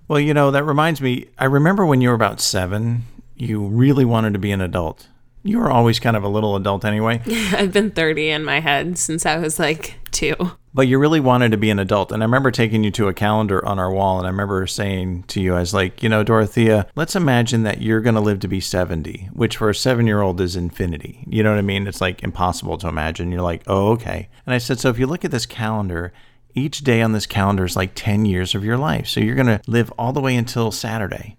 Well, 0.09 0.19
you 0.19 0.33
know, 0.33 0.51
that 0.51 0.65
reminds 0.65 1.03
me, 1.03 1.27
I 1.39 1.45
remember 1.45 1.85
when 1.85 2.01
you 2.01 2.09
were 2.09 2.15
about 2.15 2.41
seven, 2.41 3.05
you 3.37 3.67
really 3.67 4.07
wanted 4.07 4.33
to 4.33 4.39
be 4.39 4.51
an 4.51 4.63
adult. 4.63 5.07
You 5.49 5.61
were 5.61 5.71
always 5.71 5.99
kind 5.99 6.15
of 6.15 6.25
a 6.25 6.29
little 6.29 6.57
adult 6.57 6.85
anyway, 6.85 7.23
I've 7.27 7.73
been 7.73 7.91
30 7.91 8.29
in 8.29 8.45
my 8.45 8.61
head 8.61 8.99
since 8.99 9.25
I 9.25 9.39
was 9.39 9.59
like 9.59 9.95
two. 10.11 10.37
but 10.75 10.87
you 10.87 10.99
really 10.99 11.21
wanted 11.21 11.53
to 11.53 11.57
be 11.57 11.71
an 11.71 11.79
adult. 11.79 12.13
And 12.13 12.23
I 12.23 12.27
remember 12.27 12.51
taking 12.51 12.85
you 12.85 12.91
to 12.91 13.09
a 13.09 13.15
calendar 13.15 13.65
on 13.65 13.79
our 13.79 13.91
wall, 13.91 14.19
and 14.19 14.27
I 14.27 14.31
remember 14.31 14.67
saying 14.67 15.23
to 15.29 15.41
you, 15.41 15.55
I 15.55 15.61
was 15.61 15.73
like, 15.73 16.03
you 16.03 16.11
know, 16.11 16.23
Dorothea, 16.23 16.87
let's 16.97 17.17
imagine 17.17 17.63
that 17.63 17.81
you're 17.81 18.03
going 18.03 18.15
to 18.15 18.21
live 18.21 18.41
to 18.41 18.49
be 18.49 18.61
70, 18.61 19.31
which 19.33 19.57
for 19.57 19.71
a 19.71 19.75
seven 19.75 20.07
year 20.07 20.21
old 20.21 20.39
is 20.39 20.55
infinity. 20.55 21.25
You 21.27 21.43
know 21.43 21.51
what 21.51 21.59
I 21.59 21.63
mean? 21.63 21.87
It's 21.87 22.03
like 22.03 22.23
impossible 22.23 22.77
to 22.79 22.89
imagine. 22.89 23.33
You're 23.33 23.41
like, 23.41 23.63
oh, 23.67 23.93
okay. 23.93 24.29
And 24.45 24.55
I 24.55 24.59
said, 24.59 24.79
so 24.79 24.91
if 24.91 24.99
you 24.99 25.07
look 25.07 25.25
at 25.25 25.31
this 25.31 25.47
calendar, 25.47 26.13
each 26.55 26.81
day 26.81 27.01
on 27.01 27.13
this 27.13 27.27
calendar 27.27 27.65
is 27.65 27.75
like 27.75 27.93
10 27.95 28.27
years 28.27 28.55
of 28.55 28.67
your 28.67 28.77
life. 28.77 29.07
So 29.09 29.21
you're 29.21 29.35
going 29.35 29.47
to 29.47 29.63
live 29.67 29.91
all 29.99 30.13
the 30.13 30.21
way 30.21 30.37
until 30.37 30.71
Saturday. 30.71 31.39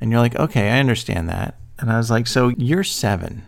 And 0.00 0.10
you're 0.10 0.20
like, 0.20 0.34
okay, 0.34 0.70
I 0.70 0.80
understand 0.80 1.28
that. 1.28 1.56
And 1.78 1.90
I 1.90 1.96
was 1.98 2.10
like, 2.10 2.26
so 2.26 2.48
you're 2.56 2.84
seven. 2.84 3.42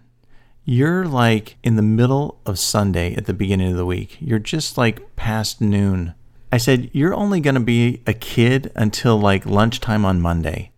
you're 0.64 1.07
like 1.07 1.57
in 1.62 1.77
the 1.77 1.83
middle 1.83 2.41
of 2.45 2.59
Sunday 2.59 3.14
at 3.14 3.25
the 3.25 3.33
beginning 3.33 3.71
of 3.71 3.77
the 3.77 3.87
week. 3.87 4.19
You're 4.21 4.38
just 4.38 4.77
like 4.77 5.17
past 5.17 5.61
noon. 5.62 6.14
I 6.53 6.59
said, 6.59 6.91
You're 6.93 7.14
only 7.14 7.41
going 7.41 7.55
to 7.55 7.61
be 7.61 8.03
a 8.07 8.12
kid 8.12 8.71
until 8.75 9.19
like 9.19 9.47
lunchtime 9.47 10.05
on 10.05 10.21
Monday. 10.21 10.73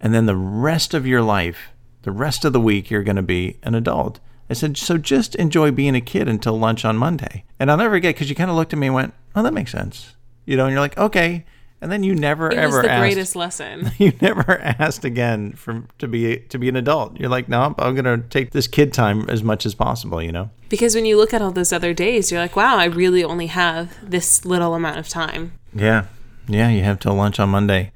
And 0.00 0.14
then 0.14 0.24
the 0.26 0.36
rest 0.36 0.94
of 0.94 1.06
your 1.06 1.20
life, 1.22 1.70
the 2.02 2.10
rest 2.12 2.44
of 2.46 2.54
the 2.54 2.60
week, 2.60 2.90
you're 2.90 3.02
going 3.02 3.16
to 3.16 3.22
be 3.22 3.58
an 3.62 3.74
adult. 3.74 4.20
I 4.48 4.54
said, 4.54 4.76
So 4.78 4.96
just 4.96 5.34
enjoy 5.34 5.70
being 5.70 5.94
a 5.94 6.00
kid 6.00 6.28
until 6.28 6.58
lunch 6.58 6.84
on 6.86 6.96
Monday. 6.96 7.44
And 7.58 7.70
I'll 7.70 7.76
never 7.76 7.96
forget 7.96 8.14
because 8.14 8.30
you 8.30 8.36
kind 8.36 8.50
of 8.50 8.56
looked 8.56 8.72
at 8.72 8.78
me 8.78 8.86
and 8.86 8.94
went, 8.94 9.14
Oh, 9.36 9.42
that 9.42 9.52
makes 9.54 9.72
sense. 9.72 10.16
You 10.46 10.56
know, 10.56 10.64
and 10.64 10.72
you're 10.72 10.80
like, 10.80 10.96
Okay. 10.98 11.44
And 11.82 11.90
then 11.90 12.02
you 12.02 12.14
never 12.14 12.50
It 12.50 12.58
ever 12.58 12.76
was 12.76 12.84
the 12.84 12.90
asked, 12.90 13.00
greatest 13.00 13.36
lesson. 13.36 13.90
you 13.98 14.12
never 14.20 14.60
asked 14.60 15.04
again 15.04 15.52
from 15.52 15.88
to 15.98 16.06
be 16.06 16.38
to 16.38 16.58
be 16.58 16.68
an 16.68 16.76
adult. 16.76 17.18
You're 17.18 17.30
like, 17.30 17.48
no, 17.48 17.74
I'm 17.78 17.94
gonna 17.94 18.18
take 18.18 18.50
this 18.50 18.66
kid 18.66 18.92
time 18.92 19.28
as 19.30 19.42
much 19.42 19.64
as 19.64 19.74
possible. 19.74 20.22
You 20.22 20.32
know. 20.32 20.50
Because 20.68 20.94
when 20.94 21.06
you 21.06 21.16
look 21.16 21.32
at 21.32 21.40
all 21.40 21.50
those 21.52 21.72
other 21.72 21.94
days, 21.94 22.30
you're 22.30 22.40
like, 22.40 22.54
wow, 22.54 22.76
I 22.76 22.84
really 22.84 23.24
only 23.24 23.46
have 23.46 23.96
this 24.08 24.44
little 24.44 24.74
amount 24.74 24.98
of 24.98 25.08
time. 25.08 25.52
Yeah, 25.74 26.06
yeah. 26.48 26.68
You 26.68 26.82
have 26.82 27.00
till 27.00 27.14
lunch 27.14 27.40
on 27.40 27.48
Monday. 27.48 27.92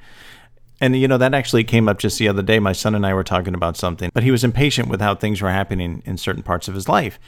And 0.80 0.96
you 0.96 1.06
know 1.06 1.18
that 1.18 1.34
actually 1.34 1.64
came 1.64 1.88
up 1.88 1.98
just 1.98 2.18
the 2.18 2.28
other 2.28 2.42
day. 2.42 2.58
My 2.58 2.72
son 2.72 2.94
and 2.94 3.06
I 3.06 3.14
were 3.14 3.24
talking 3.24 3.54
about 3.54 3.76
something, 3.76 4.10
but 4.12 4.22
he 4.22 4.30
was 4.30 4.44
impatient 4.44 4.88
with 4.88 5.00
how 5.00 5.14
things 5.14 5.40
were 5.40 5.50
happening 5.50 6.02
in 6.04 6.18
certain 6.18 6.42
parts 6.42 6.68
of 6.68 6.74
his 6.74 6.88
life. 6.88 7.18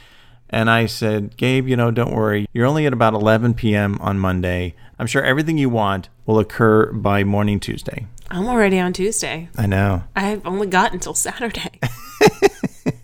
And 0.49 0.69
I 0.69 0.85
said, 0.85 1.35
Gabe, 1.37 1.67
you 1.67 1.75
know, 1.75 1.91
don't 1.91 2.13
worry. 2.13 2.47
You're 2.53 2.65
only 2.65 2.85
at 2.85 2.93
about 2.93 3.13
11 3.13 3.53
p.m. 3.55 3.97
on 3.99 4.17
Monday. 4.17 4.75
I'm 4.99 5.07
sure 5.07 5.23
everything 5.23 5.57
you 5.57 5.69
want 5.69 6.09
will 6.25 6.39
occur 6.39 6.91
by 6.91 7.23
morning 7.23 7.59
Tuesday. 7.59 8.07
I'm 8.29 8.47
already 8.47 8.79
on 8.79 8.93
Tuesday. 8.93 9.49
I 9.57 9.67
know. 9.67 10.03
I've 10.15 10.45
only 10.45 10.67
got 10.67 10.93
until 10.93 11.13
Saturday. 11.13 11.79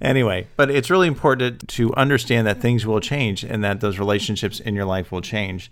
Anyway, 0.00 0.46
but 0.56 0.70
it's 0.70 0.90
really 0.90 1.08
important 1.08 1.66
to 1.68 1.92
understand 1.94 2.46
that 2.46 2.60
things 2.60 2.86
will 2.86 3.00
change 3.00 3.42
and 3.42 3.64
that 3.64 3.80
those 3.80 3.98
relationships 3.98 4.60
in 4.60 4.74
your 4.74 4.84
life 4.84 5.10
will 5.10 5.22
change. 5.22 5.70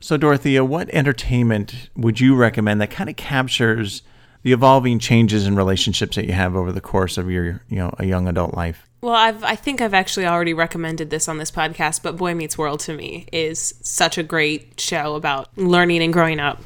So, 0.00 0.16
Dorothea, 0.16 0.64
what 0.64 0.88
entertainment 0.90 1.88
would 1.96 2.20
you 2.20 2.34
recommend 2.34 2.80
that 2.80 2.90
kind 2.90 3.08
of 3.08 3.16
captures 3.16 4.02
the 4.42 4.52
evolving 4.52 4.98
changes 4.98 5.46
in 5.46 5.54
relationships 5.54 6.16
that 6.16 6.26
you 6.26 6.32
have 6.32 6.56
over 6.56 6.72
the 6.72 6.80
course 6.80 7.16
of 7.16 7.30
your, 7.30 7.62
you 7.68 7.76
know, 7.76 7.94
a 7.98 8.06
young 8.06 8.26
adult 8.26 8.54
life? 8.54 8.88
Well, 9.00 9.14
I've 9.14 9.42
I 9.42 9.56
think 9.56 9.80
I've 9.80 9.94
actually 9.94 10.26
already 10.26 10.52
recommended 10.52 11.10
this 11.10 11.28
on 11.28 11.38
this 11.38 11.50
podcast, 11.50 12.02
but 12.02 12.16
Boy 12.16 12.34
Meets 12.34 12.58
World 12.58 12.80
to 12.80 12.94
me 12.94 13.26
is 13.32 13.74
such 13.80 14.18
a 14.18 14.22
great 14.22 14.78
show 14.78 15.14
about 15.14 15.48
learning 15.56 16.02
and 16.02 16.12
growing 16.12 16.38
up. 16.38 16.60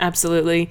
Absolutely. 0.00 0.68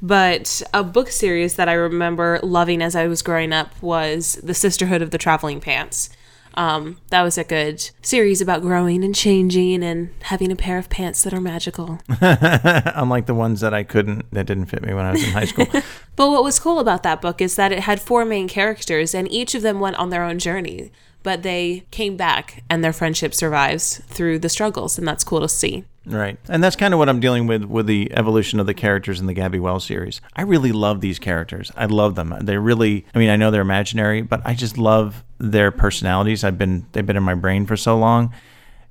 But 0.00 0.62
a 0.72 0.84
book 0.84 1.10
series 1.10 1.54
that 1.54 1.68
I 1.68 1.72
remember 1.72 2.38
loving 2.42 2.82
as 2.82 2.94
I 2.94 3.08
was 3.08 3.22
growing 3.22 3.52
up 3.52 3.80
was 3.82 4.34
The 4.42 4.54
Sisterhood 4.54 5.02
of 5.02 5.10
the 5.10 5.18
Traveling 5.18 5.60
Pants. 5.60 6.10
Um, 6.54 6.98
that 7.10 7.22
was 7.22 7.38
a 7.38 7.44
good 7.44 7.90
series 8.02 8.40
about 8.40 8.62
growing 8.62 9.04
and 9.04 9.14
changing 9.14 9.82
and 9.84 10.10
having 10.22 10.50
a 10.50 10.56
pair 10.56 10.78
of 10.78 10.88
pants 10.90 11.22
that 11.22 11.32
are 11.34 11.40
magical. 11.40 12.00
Unlike 12.20 13.26
the 13.26 13.34
ones 13.34 13.60
that 13.60 13.74
I 13.74 13.84
couldn't, 13.84 14.30
that 14.32 14.46
didn't 14.46 14.66
fit 14.66 14.82
me 14.82 14.94
when 14.94 15.04
I 15.04 15.12
was 15.12 15.22
in 15.22 15.30
high 15.30 15.44
school. 15.44 15.66
But 16.16 16.30
what 16.30 16.42
was 16.42 16.58
cool 16.58 16.80
about 16.80 17.04
that 17.04 17.22
book 17.22 17.40
is 17.40 17.54
that 17.54 17.70
it 17.70 17.78
had 17.78 18.00
four 18.00 18.24
main 18.24 18.48
characters, 18.48 19.14
and 19.14 19.30
each 19.30 19.54
of 19.54 19.62
them 19.62 19.78
went 19.78 19.94
on 20.00 20.10
their 20.10 20.24
own 20.24 20.40
journey, 20.40 20.90
but 21.22 21.44
they 21.44 21.84
came 21.92 22.16
back 22.16 22.64
and 22.68 22.82
their 22.82 22.92
friendship 22.92 23.32
survives 23.32 24.02
through 24.08 24.40
the 24.40 24.48
struggles, 24.48 24.98
and 24.98 25.06
that's 25.06 25.22
cool 25.22 25.40
to 25.42 25.48
see. 25.48 25.84
Right. 26.08 26.38
And 26.48 26.62
that's 26.62 26.76
kind 26.76 26.94
of 26.94 26.98
what 26.98 27.08
I'm 27.08 27.20
dealing 27.20 27.46
with 27.46 27.64
with 27.64 27.86
the 27.86 28.10
evolution 28.14 28.60
of 28.60 28.66
the 28.66 28.74
characters 28.74 29.20
in 29.20 29.26
the 29.26 29.34
Gabby 29.34 29.58
Wells 29.58 29.84
series. 29.84 30.20
I 30.34 30.42
really 30.42 30.72
love 30.72 31.00
these 31.00 31.18
characters. 31.18 31.70
I 31.76 31.86
love 31.86 32.14
them. 32.14 32.34
They 32.40 32.56
really 32.56 33.04
I 33.14 33.18
mean, 33.18 33.30
I 33.30 33.36
know 33.36 33.50
they're 33.50 33.62
imaginary, 33.62 34.22
but 34.22 34.40
I 34.44 34.54
just 34.54 34.78
love 34.78 35.22
their 35.38 35.70
personalities. 35.70 36.44
I've 36.44 36.58
been 36.58 36.86
they've 36.92 37.06
been 37.06 37.16
in 37.16 37.22
my 37.22 37.34
brain 37.34 37.66
for 37.66 37.76
so 37.76 37.98
long. 37.98 38.32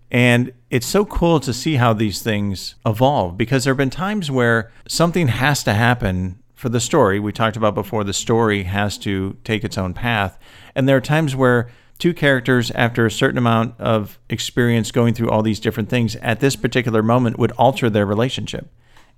And 0.09 0.53
it's 0.69 0.87
so 0.87 1.05
cool 1.05 1.39
to 1.41 1.53
see 1.53 1.75
how 1.75 1.93
these 1.93 2.21
things 2.21 2.75
evolve 2.85 3.37
because 3.37 3.63
there 3.63 3.73
have 3.73 3.77
been 3.77 3.89
times 3.89 4.31
where 4.31 4.71
something 4.87 5.27
has 5.27 5.63
to 5.63 5.73
happen 5.73 6.39
for 6.53 6.69
the 6.69 6.79
story. 6.79 7.19
We 7.19 7.31
talked 7.31 7.57
about 7.57 7.75
before 7.75 8.03
the 8.03 8.13
story 8.13 8.63
has 8.63 8.97
to 8.99 9.37
take 9.43 9.63
its 9.63 9.77
own 9.77 9.93
path. 9.93 10.39
And 10.75 10.87
there 10.87 10.97
are 10.97 11.01
times 11.01 11.35
where 11.35 11.69
two 11.99 12.13
characters, 12.13 12.71
after 12.71 13.05
a 13.05 13.11
certain 13.11 13.37
amount 13.37 13.79
of 13.79 14.19
experience 14.29 14.91
going 14.91 15.13
through 15.13 15.29
all 15.29 15.41
these 15.41 15.59
different 15.59 15.89
things, 15.89 16.15
at 16.17 16.39
this 16.39 16.55
particular 16.55 17.01
moment 17.01 17.39
would 17.39 17.51
alter 17.53 17.89
their 17.89 18.05
relationship 18.05 18.69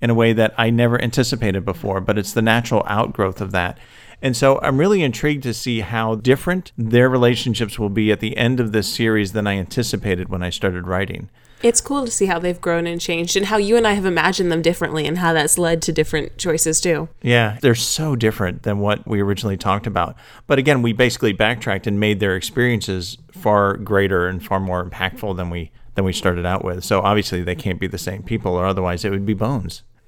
in 0.01 0.09
a 0.09 0.15
way 0.15 0.33
that 0.33 0.53
I 0.57 0.69
never 0.69 1.01
anticipated 1.01 1.65
before, 1.65 1.99
but 1.99 2.17
it's 2.17 2.33
the 2.33 2.41
natural 2.41 2.83
outgrowth 2.87 3.41
of 3.41 3.51
that. 3.51 3.77
And 4.21 4.35
so 4.35 4.59
I'm 4.61 4.77
really 4.77 5.01
intrigued 5.01 5.43
to 5.43 5.53
see 5.53 5.79
how 5.81 6.15
different 6.15 6.71
their 6.77 7.09
relationships 7.09 7.79
will 7.79 7.89
be 7.89 8.11
at 8.11 8.19
the 8.19 8.35
end 8.37 8.59
of 8.59 8.71
this 8.71 8.93
series 8.93 9.31
than 9.33 9.47
I 9.47 9.57
anticipated 9.57 10.29
when 10.29 10.43
I 10.43 10.49
started 10.49 10.87
writing. 10.87 11.29
It's 11.61 11.81
cool 11.81 12.05
to 12.05 12.11
see 12.11 12.27
how 12.27 12.39
they've 12.39 12.59
grown 12.59 12.87
and 12.87 13.01
changed 13.01 13.35
and 13.35 13.47
how 13.47 13.57
you 13.57 13.75
and 13.75 13.85
I 13.85 13.93
have 13.93 14.05
imagined 14.05 14.51
them 14.51 14.61
differently 14.61 15.05
and 15.05 15.17
how 15.17 15.33
that's 15.33 15.57
led 15.57 15.81
to 15.83 15.91
different 15.91 16.37
choices 16.37 16.79
too. 16.79 17.09
Yeah, 17.21 17.57
they're 17.61 17.75
so 17.75 18.15
different 18.15 18.63
than 18.63 18.79
what 18.79 19.05
we 19.05 19.19
originally 19.21 19.57
talked 19.57 19.85
about. 19.85 20.15
But 20.47 20.59
again, 20.59 20.81
we 20.81 20.93
basically 20.93 21.33
backtracked 21.33 21.85
and 21.85 21.99
made 21.99 22.19
their 22.19 22.35
experiences 22.35 23.17
far 23.31 23.75
greater 23.75 24.27
and 24.27 24.43
far 24.43 24.59
more 24.59 24.83
impactful 24.83 25.35
than 25.35 25.49
we 25.49 25.71
than 25.95 26.05
we 26.05 26.13
started 26.13 26.45
out 26.45 26.63
with. 26.63 26.85
So 26.85 27.01
obviously 27.01 27.43
they 27.43 27.55
can't 27.55 27.79
be 27.79 27.87
the 27.87 27.97
same 27.97 28.23
people 28.23 28.53
or 28.55 28.65
otherwise 28.65 29.03
it 29.03 29.09
would 29.09 29.25
be 29.25 29.33
bones. 29.33 29.83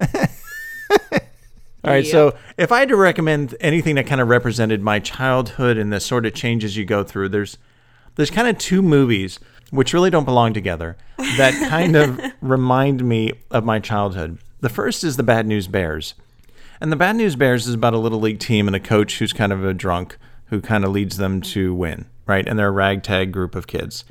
All 1.84 1.90
right, 1.90 2.06
so 2.06 2.36
if 2.56 2.70
I 2.70 2.78
had 2.78 2.88
to 2.90 2.96
recommend 2.96 3.56
anything 3.60 3.96
that 3.96 4.06
kind 4.06 4.20
of 4.20 4.28
represented 4.28 4.80
my 4.80 5.00
childhood 5.00 5.76
and 5.76 5.92
the 5.92 5.98
sort 5.98 6.24
of 6.24 6.32
changes 6.32 6.76
you 6.76 6.84
go 6.84 7.02
through, 7.02 7.30
there's 7.30 7.58
there's 8.14 8.30
kind 8.30 8.48
of 8.48 8.56
two 8.56 8.82
movies 8.82 9.40
which 9.72 9.94
really 9.94 10.10
don't 10.10 10.26
belong 10.26 10.52
together 10.52 10.98
that 11.16 11.54
kind 11.68 11.96
of 11.96 12.20
remind 12.42 13.02
me 13.02 13.32
of 13.50 13.64
my 13.64 13.80
childhood. 13.80 14.38
The 14.60 14.68
first 14.68 15.02
is 15.02 15.16
the 15.16 15.22
Bad 15.22 15.46
News 15.46 15.66
Bears. 15.66 16.14
And 16.78 16.92
the 16.92 16.96
Bad 16.96 17.16
News 17.16 17.36
Bears 17.36 17.66
is 17.66 17.74
about 17.74 17.94
a 17.94 17.98
little 17.98 18.20
league 18.20 18.38
team 18.38 18.66
and 18.66 18.76
a 18.76 18.80
coach 18.80 19.18
who's 19.18 19.32
kind 19.32 19.50
of 19.50 19.64
a 19.64 19.72
drunk 19.72 20.18
who 20.46 20.60
kind 20.60 20.84
of 20.84 20.90
leads 20.90 21.16
them 21.16 21.40
to 21.40 21.74
win, 21.74 22.04
right? 22.26 22.46
And 22.46 22.58
they're 22.58 22.68
a 22.68 22.72
ragtag 22.72 23.32
group 23.32 23.54
of 23.54 23.66
kids. 23.66 24.04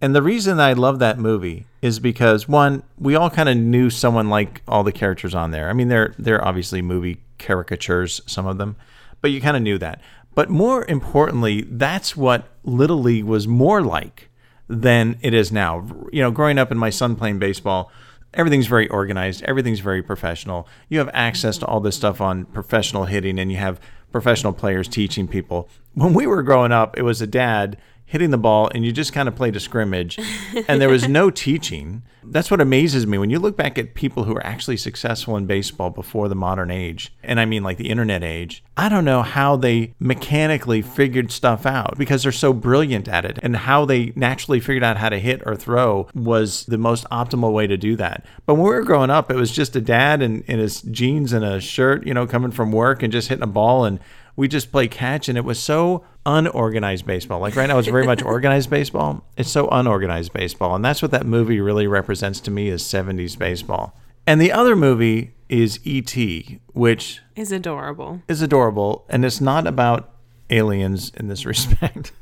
And 0.00 0.14
the 0.14 0.22
reason 0.22 0.60
I 0.60 0.74
love 0.74 0.98
that 0.98 1.18
movie 1.18 1.66
is 1.80 1.98
because 1.98 2.46
one, 2.46 2.82
we 2.98 3.14
all 3.14 3.30
kind 3.30 3.48
of 3.48 3.56
knew 3.56 3.88
someone 3.88 4.28
like 4.28 4.60
all 4.68 4.84
the 4.84 4.92
characters 4.92 5.34
on 5.34 5.52
there. 5.52 5.70
I 5.70 5.72
mean, 5.72 5.88
they're 5.88 6.14
they're 6.18 6.44
obviously 6.46 6.82
movie 6.82 7.22
caricatures, 7.38 8.20
some 8.26 8.46
of 8.46 8.58
them, 8.58 8.76
but 9.22 9.30
you 9.30 9.40
kind 9.40 9.56
of 9.56 9.62
knew 9.62 9.78
that. 9.78 10.00
But 10.34 10.50
more 10.50 10.84
importantly, 10.84 11.62
that's 11.62 12.16
what 12.16 12.48
Little 12.62 13.00
League 13.00 13.24
was 13.24 13.48
more 13.48 13.82
like 13.82 14.27
than 14.68 15.18
it 15.22 15.34
is 15.34 15.50
now. 15.50 15.86
You 16.12 16.22
know, 16.22 16.30
growing 16.30 16.58
up 16.58 16.70
and 16.70 16.78
my 16.78 16.90
son 16.90 17.16
playing 17.16 17.38
baseball, 17.38 17.90
everything's 18.34 18.66
very 18.66 18.88
organized, 18.88 19.42
everything's 19.44 19.80
very 19.80 20.02
professional. 20.02 20.68
You 20.88 20.98
have 20.98 21.10
access 21.12 21.58
to 21.58 21.66
all 21.66 21.80
this 21.80 21.96
stuff 21.96 22.20
on 22.20 22.44
professional 22.46 23.06
hitting 23.06 23.38
and 23.38 23.50
you 23.50 23.58
have 23.58 23.80
professional 24.12 24.52
players 24.52 24.88
teaching 24.88 25.28
people. 25.28 25.68
When 25.94 26.14
we 26.14 26.26
were 26.26 26.42
growing 26.42 26.72
up, 26.72 26.96
it 26.98 27.02
was 27.02 27.20
a 27.20 27.26
dad 27.26 27.78
hitting 28.08 28.30
the 28.30 28.38
ball 28.38 28.70
and 28.74 28.86
you 28.86 28.90
just 28.90 29.12
kind 29.12 29.28
of 29.28 29.36
played 29.36 29.54
a 29.54 29.60
scrimmage 29.60 30.18
and 30.66 30.80
there 30.80 30.88
was 30.88 31.06
no 31.06 31.28
teaching. 31.46 32.02
That's 32.24 32.50
what 32.50 32.60
amazes 32.60 33.06
me 33.06 33.18
when 33.18 33.28
you 33.28 33.38
look 33.38 33.54
back 33.54 33.76
at 33.76 33.94
people 33.94 34.24
who 34.24 34.34
are 34.34 34.46
actually 34.46 34.78
successful 34.78 35.36
in 35.36 35.44
baseball 35.44 35.90
before 35.90 36.26
the 36.28 36.34
modern 36.34 36.70
age. 36.70 37.14
And 37.22 37.38
I 37.38 37.44
mean 37.44 37.62
like 37.62 37.76
the 37.76 37.90
internet 37.90 38.24
age. 38.24 38.64
I 38.78 38.88
don't 38.88 39.04
know 39.04 39.20
how 39.22 39.56
they 39.56 39.94
mechanically 40.00 40.80
figured 40.80 41.30
stuff 41.30 41.66
out 41.66 41.98
because 41.98 42.22
they're 42.22 42.32
so 42.32 42.54
brilliant 42.54 43.08
at 43.08 43.26
it 43.26 43.38
and 43.42 43.54
how 43.54 43.84
they 43.84 44.14
naturally 44.16 44.60
figured 44.60 44.84
out 44.84 44.96
how 44.96 45.10
to 45.10 45.18
hit 45.18 45.42
or 45.44 45.54
throw 45.54 46.08
was 46.14 46.64
the 46.64 46.78
most 46.78 47.04
optimal 47.10 47.52
way 47.52 47.66
to 47.66 47.76
do 47.76 47.94
that. 47.96 48.24
But 48.46 48.54
when 48.54 48.64
we 48.64 48.70
were 48.70 48.84
growing 48.84 49.10
up, 49.10 49.30
it 49.30 49.36
was 49.36 49.52
just 49.52 49.76
a 49.76 49.82
dad 49.82 50.22
in, 50.22 50.42
in 50.44 50.58
his 50.58 50.80
jeans 50.80 51.34
and 51.34 51.44
a 51.44 51.60
shirt, 51.60 52.06
you 52.06 52.14
know, 52.14 52.26
coming 52.26 52.52
from 52.52 52.72
work 52.72 53.02
and 53.02 53.12
just 53.12 53.28
hitting 53.28 53.44
a 53.44 53.46
ball 53.46 53.84
and 53.84 54.00
we 54.38 54.46
just 54.46 54.70
play 54.70 54.86
catch 54.86 55.28
and 55.28 55.36
it 55.36 55.44
was 55.44 55.58
so 55.58 56.04
unorganized 56.28 57.06
baseball. 57.06 57.40
Like 57.40 57.56
right 57.56 57.66
now 57.66 57.78
it's 57.78 57.88
very 57.88 58.04
much 58.06 58.22
organized 58.34 58.68
baseball. 58.70 59.24
It's 59.36 59.50
so 59.50 59.68
unorganized 59.68 60.32
baseball. 60.32 60.74
And 60.76 60.84
that's 60.84 61.00
what 61.02 61.10
that 61.12 61.26
movie 61.26 61.60
really 61.60 61.86
represents 61.86 62.40
to 62.42 62.50
me 62.50 62.68
is 62.68 62.82
70s 62.82 63.36
baseball. 63.38 63.98
And 64.26 64.40
the 64.40 64.52
other 64.52 64.76
movie 64.76 65.32
is 65.48 65.80
E.T., 65.84 66.60
which 66.74 67.20
Is 67.34 67.50
adorable. 67.50 68.20
is 68.28 68.42
adorable 68.42 69.06
and 69.08 69.24
it's 69.24 69.40
not 69.40 69.66
about 69.66 70.10
aliens 70.50 71.10
in 71.16 71.28
this 71.28 71.46
respect. 71.52 72.12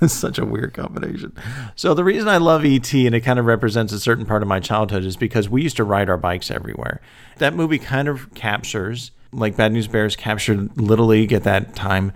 it's 0.00 0.12
such 0.12 0.38
a 0.38 0.44
weird 0.44 0.74
combination. 0.74 1.32
So 1.76 1.94
the 1.94 2.04
reason 2.04 2.28
I 2.28 2.38
love 2.38 2.64
ET 2.64 2.92
and 2.92 3.14
it 3.14 3.20
kind 3.20 3.38
of 3.38 3.46
represents 3.46 3.92
a 3.92 4.00
certain 4.00 4.26
part 4.26 4.42
of 4.42 4.48
my 4.48 4.58
childhood 4.60 5.04
is 5.04 5.16
because 5.16 5.48
we 5.48 5.62
used 5.62 5.76
to 5.76 5.84
ride 5.84 6.10
our 6.10 6.18
bikes 6.18 6.50
everywhere. 6.50 7.00
That 7.38 7.54
movie 7.54 7.78
kind 7.78 8.08
of 8.08 8.34
captures 8.34 9.12
like 9.32 9.56
Bad 9.56 9.72
News 9.72 9.86
Bears 9.86 10.14
captured 10.16 10.76
Little 10.76 11.06
League 11.06 11.32
at 11.32 11.44
that 11.44 11.74
time. 11.74 12.12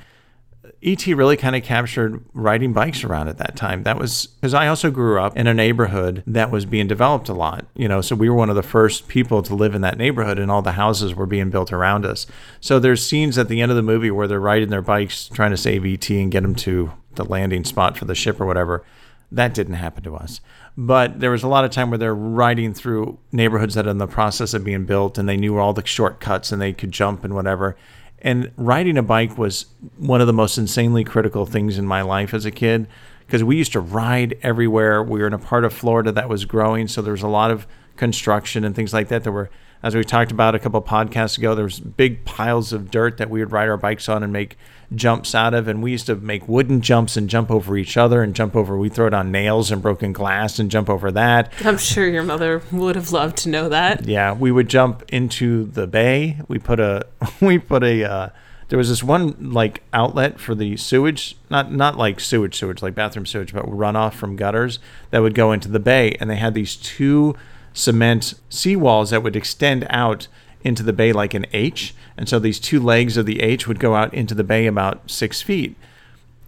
ET 0.87 1.05
really 1.09 1.37
kind 1.37 1.57
of 1.57 1.65
captured 1.65 2.25
riding 2.33 2.73
bikes 2.73 3.03
around 3.03 3.27
at 3.27 3.39
that 3.39 3.57
time. 3.57 3.83
That 3.83 3.99
was 3.99 4.29
because 4.29 4.55
I 4.55 4.69
also 4.69 4.93
grew 4.93 5.21
up 5.21 5.37
in 5.37 5.49
a 5.49 5.53
neighborhood 5.53 6.23
that 6.29 6.53
was 6.53 6.65
being 6.65 6.87
developed 6.87 7.29
a 7.29 7.35
lot, 7.35 7.67
you 7.75 7.89
know, 7.89 8.01
so 8.01 8.15
we 8.15 8.31
were 8.31 8.37
one 8.37 8.51
of 8.51 8.55
the 8.55 8.63
first 8.63 9.09
people 9.09 9.43
to 9.43 9.55
live 9.57 9.75
in 9.75 9.81
that 9.81 9.99
neighborhood 9.99 10.39
and 10.39 10.49
all 10.49 10.63
the 10.63 10.73
houses 10.73 11.13
were 11.13 11.27
being 11.27 11.51
built 11.51 11.73
around 11.73 12.07
us. 12.07 12.29
So 12.61 12.79
there's 12.79 13.05
scenes 13.05 13.37
at 13.37 13.49
the 13.49 13.61
end 13.61 13.73
of 13.73 13.77
the 13.77 13.83
movie 13.83 14.13
where 14.13 14.29
they're 14.29 14.39
riding 14.39 14.69
their 14.69 14.81
bikes 14.81 15.29
trying 15.29 15.51
to 15.51 15.57
save 15.57 15.85
ET 15.85 16.09
and 16.09 16.31
get 16.31 16.45
him 16.45 16.55
to 16.55 16.93
the 17.17 17.25
landing 17.25 17.65
spot 17.65 17.99
for 17.99 18.05
the 18.05 18.15
ship 18.15 18.41
or 18.41 18.47
whatever. 18.47 18.85
That 19.33 19.55
didn't 19.55 19.75
happen 19.75 20.05
to 20.05 20.15
us. 20.15 20.41
But 20.79 21.19
there 21.19 21.33
was 21.33 21.43
a 21.43 21.49
lot 21.49 21.65
of 21.65 21.73
time 21.73 21.91
where 21.91 21.99
they're 21.99 22.15
riding 22.15 22.75
through 22.75 23.19
neighborhoods 23.33 23.75
that 23.75 23.89
are 23.89 23.91
in 23.91 23.99
the 23.99 24.07
process 24.07 24.55
of 24.55 24.63
being 24.63 24.85
built 24.85 25.19
and 25.19 25.29
they 25.29 25.37
knew 25.37 25.59
all 25.59 25.73
the 25.73 25.85
shortcuts 25.85 26.53
and 26.53 26.63
they 26.63 26.73
could 26.73 26.93
jump 26.93 27.25
and 27.25 27.35
whatever. 27.35 27.77
And 28.21 28.51
riding 28.57 28.97
a 28.97 29.03
bike 29.03 29.37
was 29.37 29.67
one 29.99 30.21
of 30.21 30.27
the 30.27 30.33
most 30.33 30.59
insanely 30.59 31.05
critical 31.05 31.47
things 31.47 31.79
in 31.79 31.87
my 31.87 32.03
life 32.03 32.33
as 32.33 32.45
a 32.45 32.51
kid 32.51 32.87
because 33.27 33.45
we 33.45 33.57
used 33.57 33.73
to 33.73 33.81
ride 33.81 34.39
everywhere. 34.43 35.03
We 35.03 35.21
were 35.21 35.27
in 35.27 35.33
a 35.33 35.39
part 35.39 35.65
of 35.65 35.73
Florida 35.73 36.13
that 36.13 36.29
was 36.29 36.45
growing, 36.45 36.89
so 36.89 37.03
there 37.03 37.13
was 37.13 37.23
a 37.23 37.29
lot 37.29 37.51
of 37.51 37.67
construction 37.97 38.65
and 38.65 38.75
things 38.75 38.93
like 38.93 39.09
that. 39.09 39.25
There 39.25 39.33
were, 39.33 39.51
as 39.83 39.95
we 39.95 40.05
talked 40.05 40.31
about 40.31 40.55
a 40.55 40.59
couple 40.59 40.81
podcasts 40.83 41.37
ago, 41.37 41.55
there 41.55 41.65
was 41.65 41.81
big 41.81 42.25
piles 42.25 42.73
of 42.73 42.91
dirt 42.91 43.19
that 43.19 43.31
we 43.31 43.41
would 43.41 43.53
ride 43.53 43.69
our 43.69 43.77
bikes 43.77 44.09
on 44.09 44.23
and 44.23 44.33
make 44.33 44.57
jumps 44.95 45.35
out 45.35 45.55
of. 45.55 45.69
And 45.69 45.83
we 45.83 45.93
used 45.93 46.07
to 46.07 46.17
make 46.17 46.49
wooden 46.49 46.81
jumps 46.81 47.17
and 47.17 47.29
jump 47.29 47.51
over 47.51 47.77
each 47.77 47.97
other 47.97 48.23
and 48.23 48.35
jump 48.35 48.55
over. 48.57 48.77
We 48.77 48.89
throw 48.89 49.07
it 49.07 49.15
on 49.15 49.31
nails 49.31 49.71
and 49.71 49.83
broken 49.83 50.13
glass 50.13 50.59
and 50.59 50.71
jump 50.71 50.89
over 50.89 51.11
that. 51.13 51.53
I'm 51.65 51.79
sure 51.79 52.07
your 52.07 52.23
mother 52.23 52.63
would 52.73 52.97
have 52.97 53.13
loved 53.13 53.37
to 53.39 53.49
know 53.49 53.69
that. 53.69 54.07
Yeah, 54.07 54.33
we 54.35 54.53
would 54.53 54.69
jump 54.69 55.05
into 55.09 55.65
the 55.65 55.87
bay. 55.87 56.39
We 56.49 56.59
put 56.59 56.81
a 56.81 57.07
we 57.41 57.59
put 57.59 57.83
a 57.83 58.05
uh, 58.05 58.29
there 58.69 58.79
was 58.79 58.89
this 58.89 59.03
one 59.03 59.53
like 59.53 59.83
outlet 59.93 60.41
for 60.41 60.55
the 60.55 60.77
sewage, 60.77 61.37
not 61.51 61.73
not 61.73 61.97
like 61.97 62.19
sewage 62.21 62.57
sewage 62.57 62.83
like 62.83 62.95
bathroom 62.95 63.27
sewage, 63.27 63.53
but 63.53 63.65
runoff 63.67 64.15
from 64.15 64.37
gutters 64.37 64.79
that 65.11 65.23
would 65.23 65.35
go 65.35 65.53
into 65.53 65.69
the 65.69 65.79
bay, 65.79 66.17
and 66.21 66.29
they 66.29 66.37
had 66.37 66.55
these 66.55 66.77
two 66.77 67.37
cement 67.73 68.35
seawalls 68.51 69.11
that 69.11 69.23
would 69.23 69.37
extend 69.37 69.87
out 69.91 70.29
into 70.67 70.83
the 70.83 70.93
bay 70.93 71.13
like 71.13 71.33
an 71.33 71.47
H, 71.53 71.95
and 72.17 72.29
so 72.29 72.39
these 72.39 72.61
two 72.61 72.81
legs 72.81 73.17
of 73.17 73.25
the 73.25 73.41
H 73.41 73.67
would 73.67 73.79
go 73.79 73.95
out 73.95 74.13
into 74.13 74.35
the 74.35 74.45
bay 74.45 74.67
about 74.67 75.11
six 75.11 75.41
feet. 75.41 75.77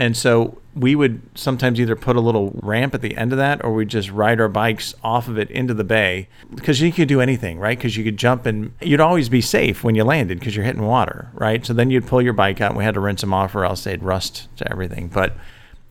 And 0.01 0.17
so 0.17 0.59
we 0.77 0.95
would 0.95 1.21
sometimes 1.35 1.81
either 1.81 1.97
put 1.97 2.15
a 2.15 2.21
little 2.21 2.53
ramp 2.63 2.95
at 2.95 3.01
the 3.03 3.17
end 3.17 3.33
of 3.33 3.39
that 3.39 3.65
or 3.65 3.75
we'd 3.75 3.89
just 3.89 4.11
ride 4.11 4.41
our 4.41 4.49
bikes 4.49 4.95
off 5.03 5.27
of 5.27 5.39
it 5.39 5.51
into 5.51 5.75
the 5.75 5.83
bay 5.83 6.29
because 6.55 6.81
you 6.81 6.93
could 6.93 7.09
do 7.09 7.21
anything, 7.21 7.59
right? 7.59 7.77
Because 7.77 7.97
you 7.97 8.05
could 8.05 8.17
jump 8.17 8.47
and 8.47 8.73
you'd 8.81 9.01
always 9.01 9.29
be 9.29 9.41
safe 9.41 9.83
when 9.83 9.97
you 9.97 10.05
landed 10.05 10.39
because 10.39 10.55
you're 10.55 10.65
hitting 10.65 10.83
water, 10.83 11.31
right? 11.35 11.67
So 11.67 11.73
then 11.73 11.91
you'd 11.91 12.07
pull 12.07 12.23
your 12.23 12.33
bike 12.33 12.61
out 12.61 12.71
and 12.71 12.79
we 12.79 12.85
had 12.85 12.95
to 12.95 13.01
rinse 13.01 13.23
them 13.23 13.35
off 13.35 13.57
or 13.57 13.65
else 13.65 13.83
they'd 13.83 14.03
rust 14.03 14.47
to 14.59 14.71
everything. 14.71 15.09
But 15.09 15.33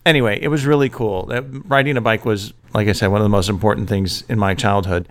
anyway, 0.06 0.40
it 0.42 0.48
was 0.48 0.66
really 0.66 0.88
cool. 0.88 1.26
Riding 1.66 1.98
a 1.98 2.02
bike 2.02 2.24
was, 2.24 2.54
like 2.74 2.88
I 2.88 2.94
said, 2.94 3.08
one 3.08 3.20
of 3.20 3.26
the 3.26 3.30
most 3.30 3.50
important 3.50 3.90
things 3.90 4.22
in 4.30 4.40
my 4.40 4.56
childhood. 4.56 5.10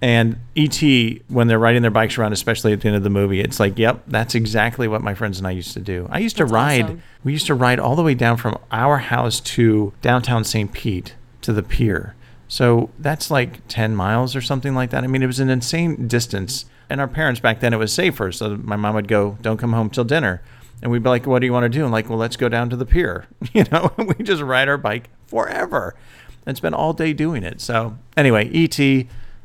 And 0.00 0.38
ET, 0.56 0.80
when 1.28 1.48
they're 1.48 1.58
riding 1.58 1.82
their 1.82 1.90
bikes 1.90 2.18
around, 2.18 2.32
especially 2.32 2.72
at 2.72 2.80
the 2.80 2.88
end 2.88 2.96
of 2.96 3.02
the 3.02 3.10
movie, 3.10 3.40
it's 3.40 3.58
like, 3.58 3.76
yep, 3.78 4.02
that's 4.06 4.34
exactly 4.36 4.86
what 4.86 5.02
my 5.02 5.14
friends 5.14 5.38
and 5.38 5.46
I 5.46 5.50
used 5.50 5.72
to 5.74 5.80
do. 5.80 6.06
I 6.10 6.20
used 6.20 6.36
to 6.36 6.44
ride. 6.44 6.84
awesome. 6.84 7.02
We 7.24 7.32
used 7.32 7.46
to 7.46 7.54
ride 7.54 7.80
all 7.80 7.96
the 7.96 8.04
way 8.04 8.14
down 8.14 8.36
from 8.36 8.58
our 8.70 8.98
house 8.98 9.40
to 9.40 9.92
downtown 10.00 10.44
St. 10.44 10.72
Pete 10.72 11.14
to 11.42 11.52
the 11.52 11.64
pier. 11.64 12.14
So 12.46 12.90
that's 12.98 13.30
like 13.30 13.66
10 13.68 13.96
miles 13.96 14.36
or 14.36 14.40
something 14.40 14.74
like 14.74 14.90
that. 14.90 15.02
I 15.02 15.08
mean, 15.08 15.22
it 15.22 15.26
was 15.26 15.40
an 15.40 15.50
insane 15.50 16.06
distance. 16.06 16.64
And 16.88 17.00
our 17.00 17.08
parents 17.08 17.40
back 17.40 17.60
then, 17.60 17.74
it 17.74 17.78
was 17.78 17.92
safer. 17.92 18.30
So 18.32 18.56
my 18.56 18.76
mom 18.76 18.94
would 18.94 19.08
go, 19.08 19.36
don't 19.42 19.58
come 19.58 19.72
home 19.72 19.90
till 19.90 20.04
dinner. 20.04 20.42
And 20.80 20.92
we'd 20.92 21.02
be 21.02 21.08
like, 21.08 21.26
what 21.26 21.40
do 21.40 21.46
you 21.46 21.52
want 21.52 21.64
to 21.64 21.68
do? 21.68 21.82
And 21.82 21.92
like, 21.92 22.08
well, 22.08 22.18
let's 22.18 22.36
go 22.36 22.48
down 22.48 22.70
to 22.70 22.76
the 22.76 22.86
pier. 22.86 23.26
You 23.52 23.64
know, 23.72 23.92
and 23.98 24.08
we 24.18 24.24
just 24.24 24.42
ride 24.42 24.68
our 24.68 24.78
bike 24.78 25.10
forever 25.26 25.94
and 26.46 26.56
spend 26.56 26.74
all 26.74 26.92
day 26.92 27.12
doing 27.12 27.42
it. 27.42 27.60
So 27.60 27.98
anyway, 28.16 28.48
ET, 28.54 28.78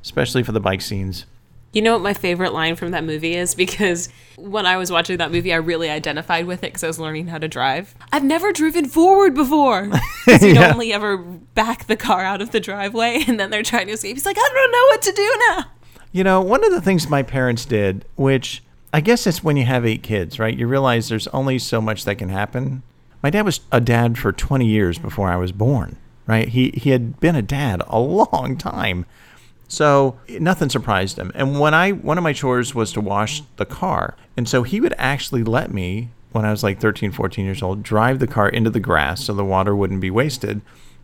especially 0.04 0.44
for 0.44 0.52
the 0.52 0.60
bike 0.60 0.82
scenes. 0.82 1.26
You 1.72 1.82
know 1.82 1.94
what 1.94 2.04
my 2.04 2.14
favorite 2.14 2.54
line 2.54 2.76
from 2.76 2.92
that 2.92 3.04
movie 3.04 3.34
is? 3.34 3.56
Because 3.56 4.08
when 4.38 4.68
I 4.68 4.78
was 4.78 4.92
watching 4.92 5.18
that 5.18 5.32
movie, 5.32 5.52
I 5.52 5.56
really 5.56 5.90
identified 5.90 6.46
with 6.46 6.60
it 6.64 6.68
because 6.68 6.84
I 6.84 6.88
was 6.88 7.00
learning 7.00 7.28
how 7.30 7.40
to 7.40 7.48
drive. 7.48 7.96
I've 8.12 8.24
never 8.24 8.52
driven 8.52 8.86
forward 8.86 9.34
before. 9.34 9.90
'Cause 10.26 10.44
you'd 10.44 10.56
Yeah. 10.58 10.72
only 10.72 10.94
ever 10.94 11.18
back 11.18 11.88
the 11.88 11.96
car 11.96 12.22
out 12.22 12.44
of 12.44 12.52
the 12.52 12.60
driveway 12.60 13.24
and 13.28 13.40
then 13.40 13.50
they're 13.50 13.64
trying 13.64 13.88
to 13.88 13.94
escape. 13.94 14.16
He's 14.16 14.26
like, 14.26 14.38
I 14.38 14.50
don't 14.54 14.72
know 14.72 14.86
what 14.92 15.02
to 15.02 15.12
do 15.14 15.36
now. 15.50 15.66
You 16.12 16.24
know, 16.24 16.42
one 16.42 16.64
of 16.64 16.72
the 16.72 16.82
things 16.82 17.10
my 17.10 17.24
parents 17.24 17.66
did, 17.66 18.06
which 18.18 18.62
I 18.94 19.02
guess 19.02 19.26
it's 19.26 19.44
when 19.44 19.58
you 19.58 19.66
have 19.66 19.84
eight 19.84 20.04
kids, 20.04 20.38
right? 20.38 20.56
You 20.56 20.68
realize 20.68 21.10
there's 21.10 21.28
only 21.30 21.58
so 21.58 21.82
much 21.82 22.06
that 22.06 22.20
can 22.20 22.30
happen. 22.30 22.84
My 23.24 23.32
dad 23.32 23.46
was 23.46 23.62
a 23.72 23.82
dad 23.82 24.20
for 24.20 24.32
20 24.32 24.68
years 24.68 25.00
before 25.00 25.30
I 25.32 25.38
was 25.38 25.52
born, 25.52 25.98
right? 26.28 26.48
He 26.50 26.70
he 26.76 26.92
had 26.92 27.20
been 27.20 27.36
a 27.36 27.42
dad 27.42 27.82
a 27.88 27.98
long 28.00 28.58
time. 28.58 29.08
So 29.68 30.20
nothing 30.28 30.70
surprised 30.70 31.18
him. 31.18 31.32
And 31.34 31.60
when 31.60 31.74
I 31.74 31.92
one 31.92 32.18
of 32.18 32.24
my 32.24 32.34
chores 32.34 32.76
was 32.76 32.92
to 32.94 33.02
wash 33.02 33.42
the 33.58 33.66
car. 33.66 34.16
And 34.38 34.48
so 34.48 34.64
he 34.64 34.80
would 34.80 34.94
actually 34.98 35.44
let 35.44 35.74
me 35.74 36.10
when 36.34 36.46
I 36.46 36.52
was 36.52 36.64
like 36.64 36.80
13, 36.80 37.12
14 37.12 37.46
years 37.46 37.62
old, 37.62 37.84
drive 37.84 38.20
the 38.20 38.28
car 38.28 38.50
into 38.50 38.70
the 38.70 38.80
grass 38.80 39.24
so 39.24 39.34
the 39.34 39.46
water 39.46 39.76
wouldn't 39.76 40.02
be 40.02 40.12
wasted. 40.12 40.62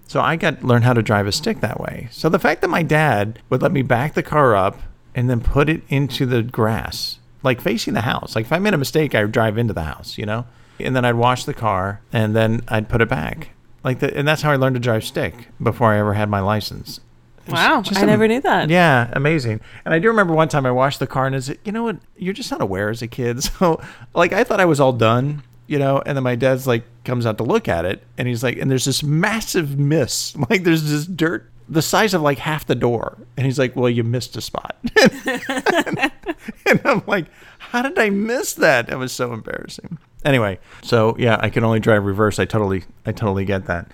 So 0.07 0.21
I 0.21 0.35
got 0.35 0.63
learned 0.63 0.85
how 0.85 0.93
to 0.93 1.03
drive 1.03 1.27
a 1.27 1.31
stick 1.31 1.61
that 1.61 1.79
way. 1.79 2.07
So 2.11 2.29
the 2.29 2.39
fact 2.39 2.61
that 2.61 2.67
my 2.69 2.81
dad 2.81 3.39
would 3.49 3.61
let 3.61 3.71
me 3.71 3.83
back 3.83 4.15
the 4.15 4.23
car 4.23 4.55
up 4.55 4.79
and 5.13 5.29
then 5.29 5.39
put 5.39 5.69
it 5.69 5.83
into 5.87 6.25
the 6.25 6.41
grass, 6.41 7.19
like 7.43 7.61
facing 7.61 7.93
the 7.93 8.01
house. 8.01 8.35
Like 8.35 8.45
if 8.45 8.51
I 8.51 8.57
made 8.57 8.73
a 8.73 8.77
mistake, 8.77 9.13
I 9.13 9.21
would 9.21 9.31
drive 9.31 9.57
into 9.57 9.73
the 9.73 9.83
house, 9.83 10.17
you 10.17 10.25
know? 10.25 10.45
And 10.79 10.95
then 10.95 11.05
I'd 11.05 11.13
wash 11.13 11.45
the 11.45 11.53
car 11.53 12.01
and 12.11 12.35
then 12.35 12.61
I'd 12.67 12.89
put 12.89 13.01
it 13.01 13.09
back. 13.09 13.51
Like 13.83 13.99
the, 13.99 14.15
and 14.17 14.27
that's 14.27 14.41
how 14.41 14.51
I 14.51 14.55
learned 14.55 14.75
to 14.75 14.79
drive 14.79 15.03
stick 15.03 15.49
before 15.61 15.93
I 15.93 15.99
ever 15.99 16.15
had 16.15 16.29
my 16.29 16.39
license. 16.39 16.99
Wow, 17.51 17.83
I 17.95 18.05
never 18.05 18.27
knew 18.27 18.41
that. 18.41 18.69
Yeah, 18.69 19.09
amazing. 19.13 19.62
And 19.85 19.93
I 19.93 19.99
do 19.99 20.07
remember 20.07 20.33
one 20.33 20.49
time 20.49 20.65
I 20.65 20.71
washed 20.71 20.99
the 20.99 21.07
car 21.07 21.25
and 21.27 21.35
it's 21.35 21.51
you 21.63 21.71
know 21.71 21.83
what, 21.83 21.97
you're 22.17 22.33
just 22.33 22.51
not 22.51 22.62
aware 22.62 22.89
as 22.89 23.01
a 23.01 23.07
kid. 23.07 23.43
So 23.59 23.81
like 24.13 24.33
I 24.33 24.43
thought 24.43 24.59
I 24.59 24.65
was 24.65 24.79
all 24.79 24.93
done, 24.93 25.43
you 25.67 25.79
know, 25.79 26.01
and 26.05 26.15
then 26.15 26.23
my 26.23 26.35
dad's 26.35 26.65
like 26.67 26.83
comes 27.03 27.25
out 27.25 27.38
to 27.39 27.43
look 27.43 27.67
at 27.67 27.85
it 27.85 28.03
and 28.17 28.27
he's 28.27 28.43
like 28.43 28.57
and 28.57 28.69
there's 28.69 28.85
this 28.85 29.03
massive 29.03 29.77
miss. 29.77 30.35
Like 30.49 30.63
there's 30.63 30.89
this 30.89 31.05
dirt 31.05 31.49
the 31.67 31.81
size 31.81 32.13
of 32.13 32.21
like 32.21 32.39
half 32.39 32.65
the 32.65 32.75
door. 32.75 33.17
And 33.38 33.45
he's 33.45 33.59
like, 33.59 33.75
Well, 33.75 33.89
you 33.89 34.03
missed 34.03 34.35
a 34.38 34.41
spot. 34.41 34.75
and 36.65 36.81
I'm 36.83 37.03
like, 37.07 37.27
How 37.59 37.81
did 37.81 37.97
I 37.97 38.09
miss 38.09 38.53
that? 38.55 38.88
That 38.88 38.97
was 38.97 39.12
so 39.12 39.33
embarrassing. 39.33 39.97
Anyway, 40.25 40.59
so 40.81 41.15
yeah, 41.17 41.38
I 41.39 41.49
can 41.49 41.63
only 41.63 41.79
drive 41.79 42.03
reverse. 42.03 42.39
I 42.39 42.45
totally 42.45 42.83
I 43.05 43.12
totally 43.12 43.45
get 43.45 43.65
that. 43.67 43.91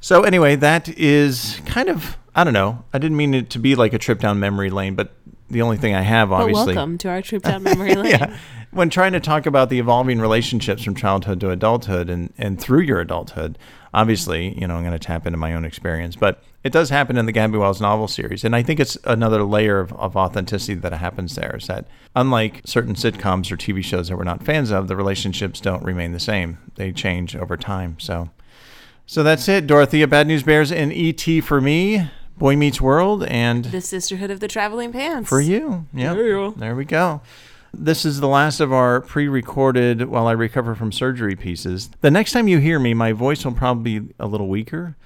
So 0.00 0.22
anyway, 0.22 0.56
that 0.56 0.88
is 0.98 1.60
kind 1.64 1.88
of 1.88 2.18
I 2.34 2.44
don't 2.44 2.52
know. 2.52 2.84
I 2.92 2.98
didn't 2.98 3.16
mean 3.16 3.34
it 3.34 3.50
to 3.50 3.58
be 3.58 3.74
like 3.74 3.92
a 3.92 3.98
trip 3.98 4.20
down 4.20 4.40
memory 4.40 4.70
lane, 4.70 4.94
but 4.94 5.12
the 5.50 5.62
only 5.62 5.76
thing 5.76 5.94
I 5.94 6.02
have 6.02 6.32
obviously. 6.32 6.74
But 6.74 6.76
welcome 6.76 6.98
to 6.98 7.08
our 7.08 7.22
trip 7.22 7.42
down 7.44 7.62
memory 7.62 7.94
lane. 7.94 8.10
yeah. 8.10 8.36
When 8.70 8.90
trying 8.90 9.12
to 9.12 9.20
talk 9.20 9.46
about 9.46 9.70
the 9.70 9.78
evolving 9.78 10.20
relationships 10.20 10.82
from 10.82 10.96
childhood 10.96 11.38
to 11.40 11.50
adulthood 11.50 12.10
and, 12.10 12.32
and 12.36 12.60
through 12.60 12.80
your 12.80 13.00
adulthood, 13.00 13.56
obviously, 13.92 14.58
you 14.58 14.66
know, 14.66 14.74
I'm 14.74 14.82
going 14.82 14.92
to 14.92 14.98
tap 14.98 15.26
into 15.26 15.38
my 15.38 15.54
own 15.54 15.64
experience, 15.64 16.16
but 16.16 16.42
it 16.64 16.72
does 16.72 16.90
happen 16.90 17.16
in 17.16 17.26
the 17.26 17.30
Gabby 17.30 17.56
Wells 17.56 17.80
novel 17.80 18.08
series. 18.08 18.42
And 18.42 18.56
I 18.56 18.64
think 18.64 18.80
it's 18.80 18.98
another 19.04 19.44
layer 19.44 19.78
of, 19.78 19.92
of 19.92 20.16
authenticity 20.16 20.74
that 20.74 20.92
happens 20.92 21.36
there 21.36 21.54
is 21.56 21.68
that 21.68 21.86
unlike 22.16 22.62
certain 22.64 22.94
sitcoms 22.94 23.52
or 23.52 23.56
TV 23.56 23.84
shows 23.84 24.08
that 24.08 24.16
we're 24.16 24.24
not 24.24 24.42
fans 24.42 24.72
of, 24.72 24.88
the 24.88 24.96
relationships 24.96 25.60
don't 25.60 25.84
remain 25.84 26.10
the 26.10 26.18
same. 26.18 26.58
They 26.74 26.90
change 26.90 27.36
over 27.36 27.56
time. 27.56 28.00
So, 28.00 28.30
so 29.06 29.22
that's 29.22 29.48
it. 29.48 29.68
Dorothea, 29.68 30.08
Bad 30.08 30.26
News 30.26 30.42
Bears, 30.42 30.72
and 30.72 30.92
E.T. 30.92 31.42
for 31.42 31.60
me, 31.60 32.10
Boy 32.36 32.56
Meets 32.56 32.80
World, 32.80 33.24
and 33.24 33.66
The 33.66 33.80
Sisterhood 33.80 34.30
of 34.30 34.40
the 34.40 34.48
Traveling 34.48 34.92
Pants. 34.92 35.28
for 35.28 35.40
you. 35.40 35.86
Yep. 35.94 36.16
There 36.16 36.26
you 36.26 36.34
go. 36.34 36.50
There 36.50 36.74
we 36.74 36.84
go. 36.84 37.20
This 37.72 38.04
is 38.04 38.20
the 38.20 38.28
last 38.28 38.60
of 38.60 38.72
our 38.72 39.00
pre 39.00 39.28
recorded 39.28 40.08
while 40.08 40.26
I 40.26 40.32
recover 40.32 40.74
from 40.74 40.92
surgery 40.92 41.36
pieces. 41.36 41.90
The 42.00 42.10
next 42.10 42.32
time 42.32 42.46
you 42.48 42.58
hear 42.58 42.78
me, 42.78 42.94
my 42.94 43.12
voice 43.12 43.44
will 43.44 43.52
probably 43.52 43.98
be 44.00 44.14
a 44.20 44.26
little 44.26 44.48
weaker. 44.48 44.96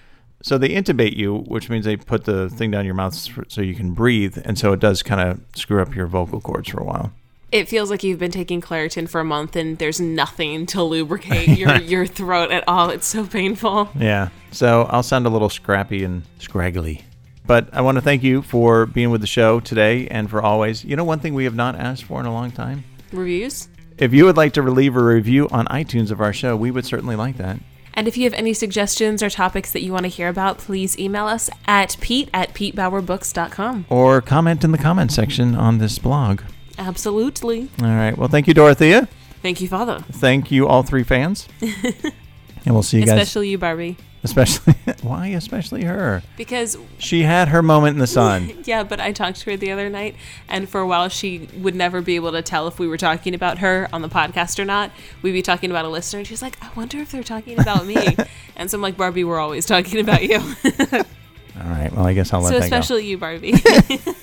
So 0.43 0.57
they 0.57 0.69
intubate 0.69 1.17
you, 1.17 1.39
which 1.49 1.69
means 1.69 1.85
they 1.85 1.97
put 1.97 2.25
the 2.25 2.49
thing 2.49 2.71
down 2.71 2.85
your 2.85 2.95
mouth 2.95 3.15
so 3.49 3.61
you 3.61 3.75
can 3.75 3.93
breathe. 3.93 4.39
And 4.45 4.59
so 4.59 4.73
it 4.73 4.81
does 4.81 5.03
kind 5.03 5.21
of 5.21 5.41
screw 5.57 5.83
up 5.83 5.95
your 5.95 6.07
vocal 6.07 6.41
cords 6.41 6.69
for 6.69 6.81
a 6.81 6.85
while. 6.85 7.13
It 7.51 7.69
feels 7.69 7.91
like 7.91 8.05
you've 8.05 8.19
been 8.19 8.31
taking 8.31 8.61
Claritin 8.61 9.09
for 9.09 9.21
a 9.21 9.25
month 9.25 9.57
and 9.57 9.79
there's 9.79 10.01
nothing 10.01 10.67
to 10.67 10.83
lubricate 10.83 11.49
your, 11.59 11.77
your 11.81 12.07
throat 12.07 12.51
at 12.53 12.63
all. 12.69 12.91
It's 12.91 13.07
so 13.07 13.27
painful. 13.27 13.89
Yeah. 13.99 14.29
So 14.53 14.83
I'll 14.91 15.03
sound 15.03 15.27
a 15.27 15.31
little 15.31 15.49
scrappy 15.49 16.05
and 16.05 16.23
scraggly. 16.39 17.03
But 17.49 17.71
I 17.73 17.81
want 17.81 17.97
to 17.97 18.03
thank 18.03 18.23
you 18.23 18.43
for 18.43 18.85
being 18.85 19.11
with 19.11 19.23
the 19.23 19.27
show 19.27 19.59
today 19.59 20.07
and 20.09 20.29
for 20.29 20.43
always. 20.43 20.85
You 20.85 20.97
know, 20.97 21.03
one 21.03 21.19
thing 21.19 21.33
we 21.33 21.45
have 21.45 21.55
not 21.55 21.77
asked 21.77 22.05
for 22.05 22.21
in 22.21 22.27
a 22.27 22.33
long 22.33 22.51
time? 22.51 22.85
Reviews? 23.11 23.71
If 23.97 24.13
you 24.13 24.27
would 24.27 24.37
like 24.37 24.53
to 24.53 24.63
leave 24.63 24.95
a 24.97 25.03
review 25.03 25.49
on 25.51 25.65
iTunes 25.69 26.11
of 26.11 26.21
our 26.21 26.35
show, 26.35 26.55
we 26.55 26.71
would 26.71 26.85
certainly 26.85 27.17
like 27.17 27.39
that. 27.39 27.59
And 27.95 28.07
if 28.07 28.19
you 28.19 28.25
have 28.25 28.35
any 28.35 28.53
suggestions 28.53 29.23
or 29.23 29.31
topics 29.31 29.73
that 29.73 29.83
you 29.83 29.93
want 29.95 30.05
to 30.05 30.09
hear 30.09 30.29
about, 30.29 30.59
please 30.59 30.99
email 30.99 31.27
us 31.27 31.49
at 31.67 31.97
pete 32.03 32.29
at 32.35 32.53
petebauerbooks.com. 32.53 33.87
Or 33.89 34.21
comment 34.21 34.63
in 34.63 34.73
the 34.73 34.79
comment 34.79 35.11
section 35.11 35.55
on 35.55 35.79
this 35.79 35.99
blog. 35.99 36.43
Absolutely. 36.79 37.71
All 37.81 37.89
right. 37.89 38.17
Well, 38.17 38.29
thank 38.29 38.47
you, 38.47 38.53
Dorothea. 38.53 39.09
Thank 39.41 39.63
you, 39.63 39.69
Father. 39.69 40.05
Thank 40.13 40.51
you, 40.51 40.69
all 40.69 40.83
three 40.83 41.03
fans. 41.03 41.49
and 41.63 42.75
we'll 42.75 42.83
see 42.83 42.99
you 42.99 43.07
guys. 43.07 43.15
Especially 43.15 43.49
you, 43.49 43.57
Barbie. 43.57 43.97
Especially 44.25 44.75
why 45.03 45.29
especially 45.29 45.85
her? 45.85 46.23
Because 46.37 46.77
She 46.99 47.23
had 47.23 47.49
her 47.49 47.63
moment 47.63 47.95
in 47.95 48.01
the 48.01 48.07
sun. 48.07 48.53
Yeah, 48.65 48.83
but 48.83 49.01
I 49.01 49.13
talked 49.13 49.41
to 49.41 49.51
her 49.51 49.57
the 49.57 49.71
other 49.71 49.89
night, 49.89 50.17
and 50.49 50.69
for 50.69 50.81
a 50.81 50.87
while 50.87 51.09
she 51.09 51.49
would 51.57 51.75
never 51.75 52.03
be 52.03 52.17
able 52.17 52.33
to 52.33 52.43
tell 52.43 52.67
if 52.69 52.79
we 52.79 52.87
were 52.89 52.97
talking 52.97 53.35
about 53.35 53.59
her 53.59 53.89
on 53.93 54.03
the 54.03 54.09
podcast 54.09 54.59
or 54.59 54.65
not. 54.65 54.91
We'd 55.23 55.33
be 55.33 55.43
talking 55.43 55.71
about 55.71 55.85
a 55.85 55.89
listener, 55.89 56.19
and 56.19 56.27
she's 56.29 56.43
like, 56.43 56.63
"I 56.63 56.69
wonder 56.75 56.99
if 56.99 57.13
they're 57.13 57.23
talking 57.23 57.59
about 57.59 57.87
me." 57.87 58.17
and 58.57 58.71
so 58.71 58.77
I'm 58.77 58.83
like, 58.83 58.97
"Barbie, 58.97 59.25
we're 59.25 59.39
always 59.39 59.65
talking 59.65 60.01
about 60.01 60.23
you." 60.25 60.37
All 60.39 61.71
right. 61.71 61.91
Well, 61.93 62.07
I 62.07 62.13
guess 62.13 62.33
I'll 62.33 62.41
let 62.41 62.49
so 62.51 62.59
that 62.61 62.69
go. 62.69 62.69
So, 62.69 62.77
especially 62.77 63.07
you, 63.07 63.19
Barbie. 63.19 63.55
All 63.55 64.15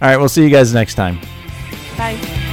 right. 0.00 0.16
We'll 0.16 0.28
see 0.28 0.42
you 0.42 0.50
guys 0.50 0.72
next 0.72 0.94
time. 0.94 1.20
Bye. 1.96 2.51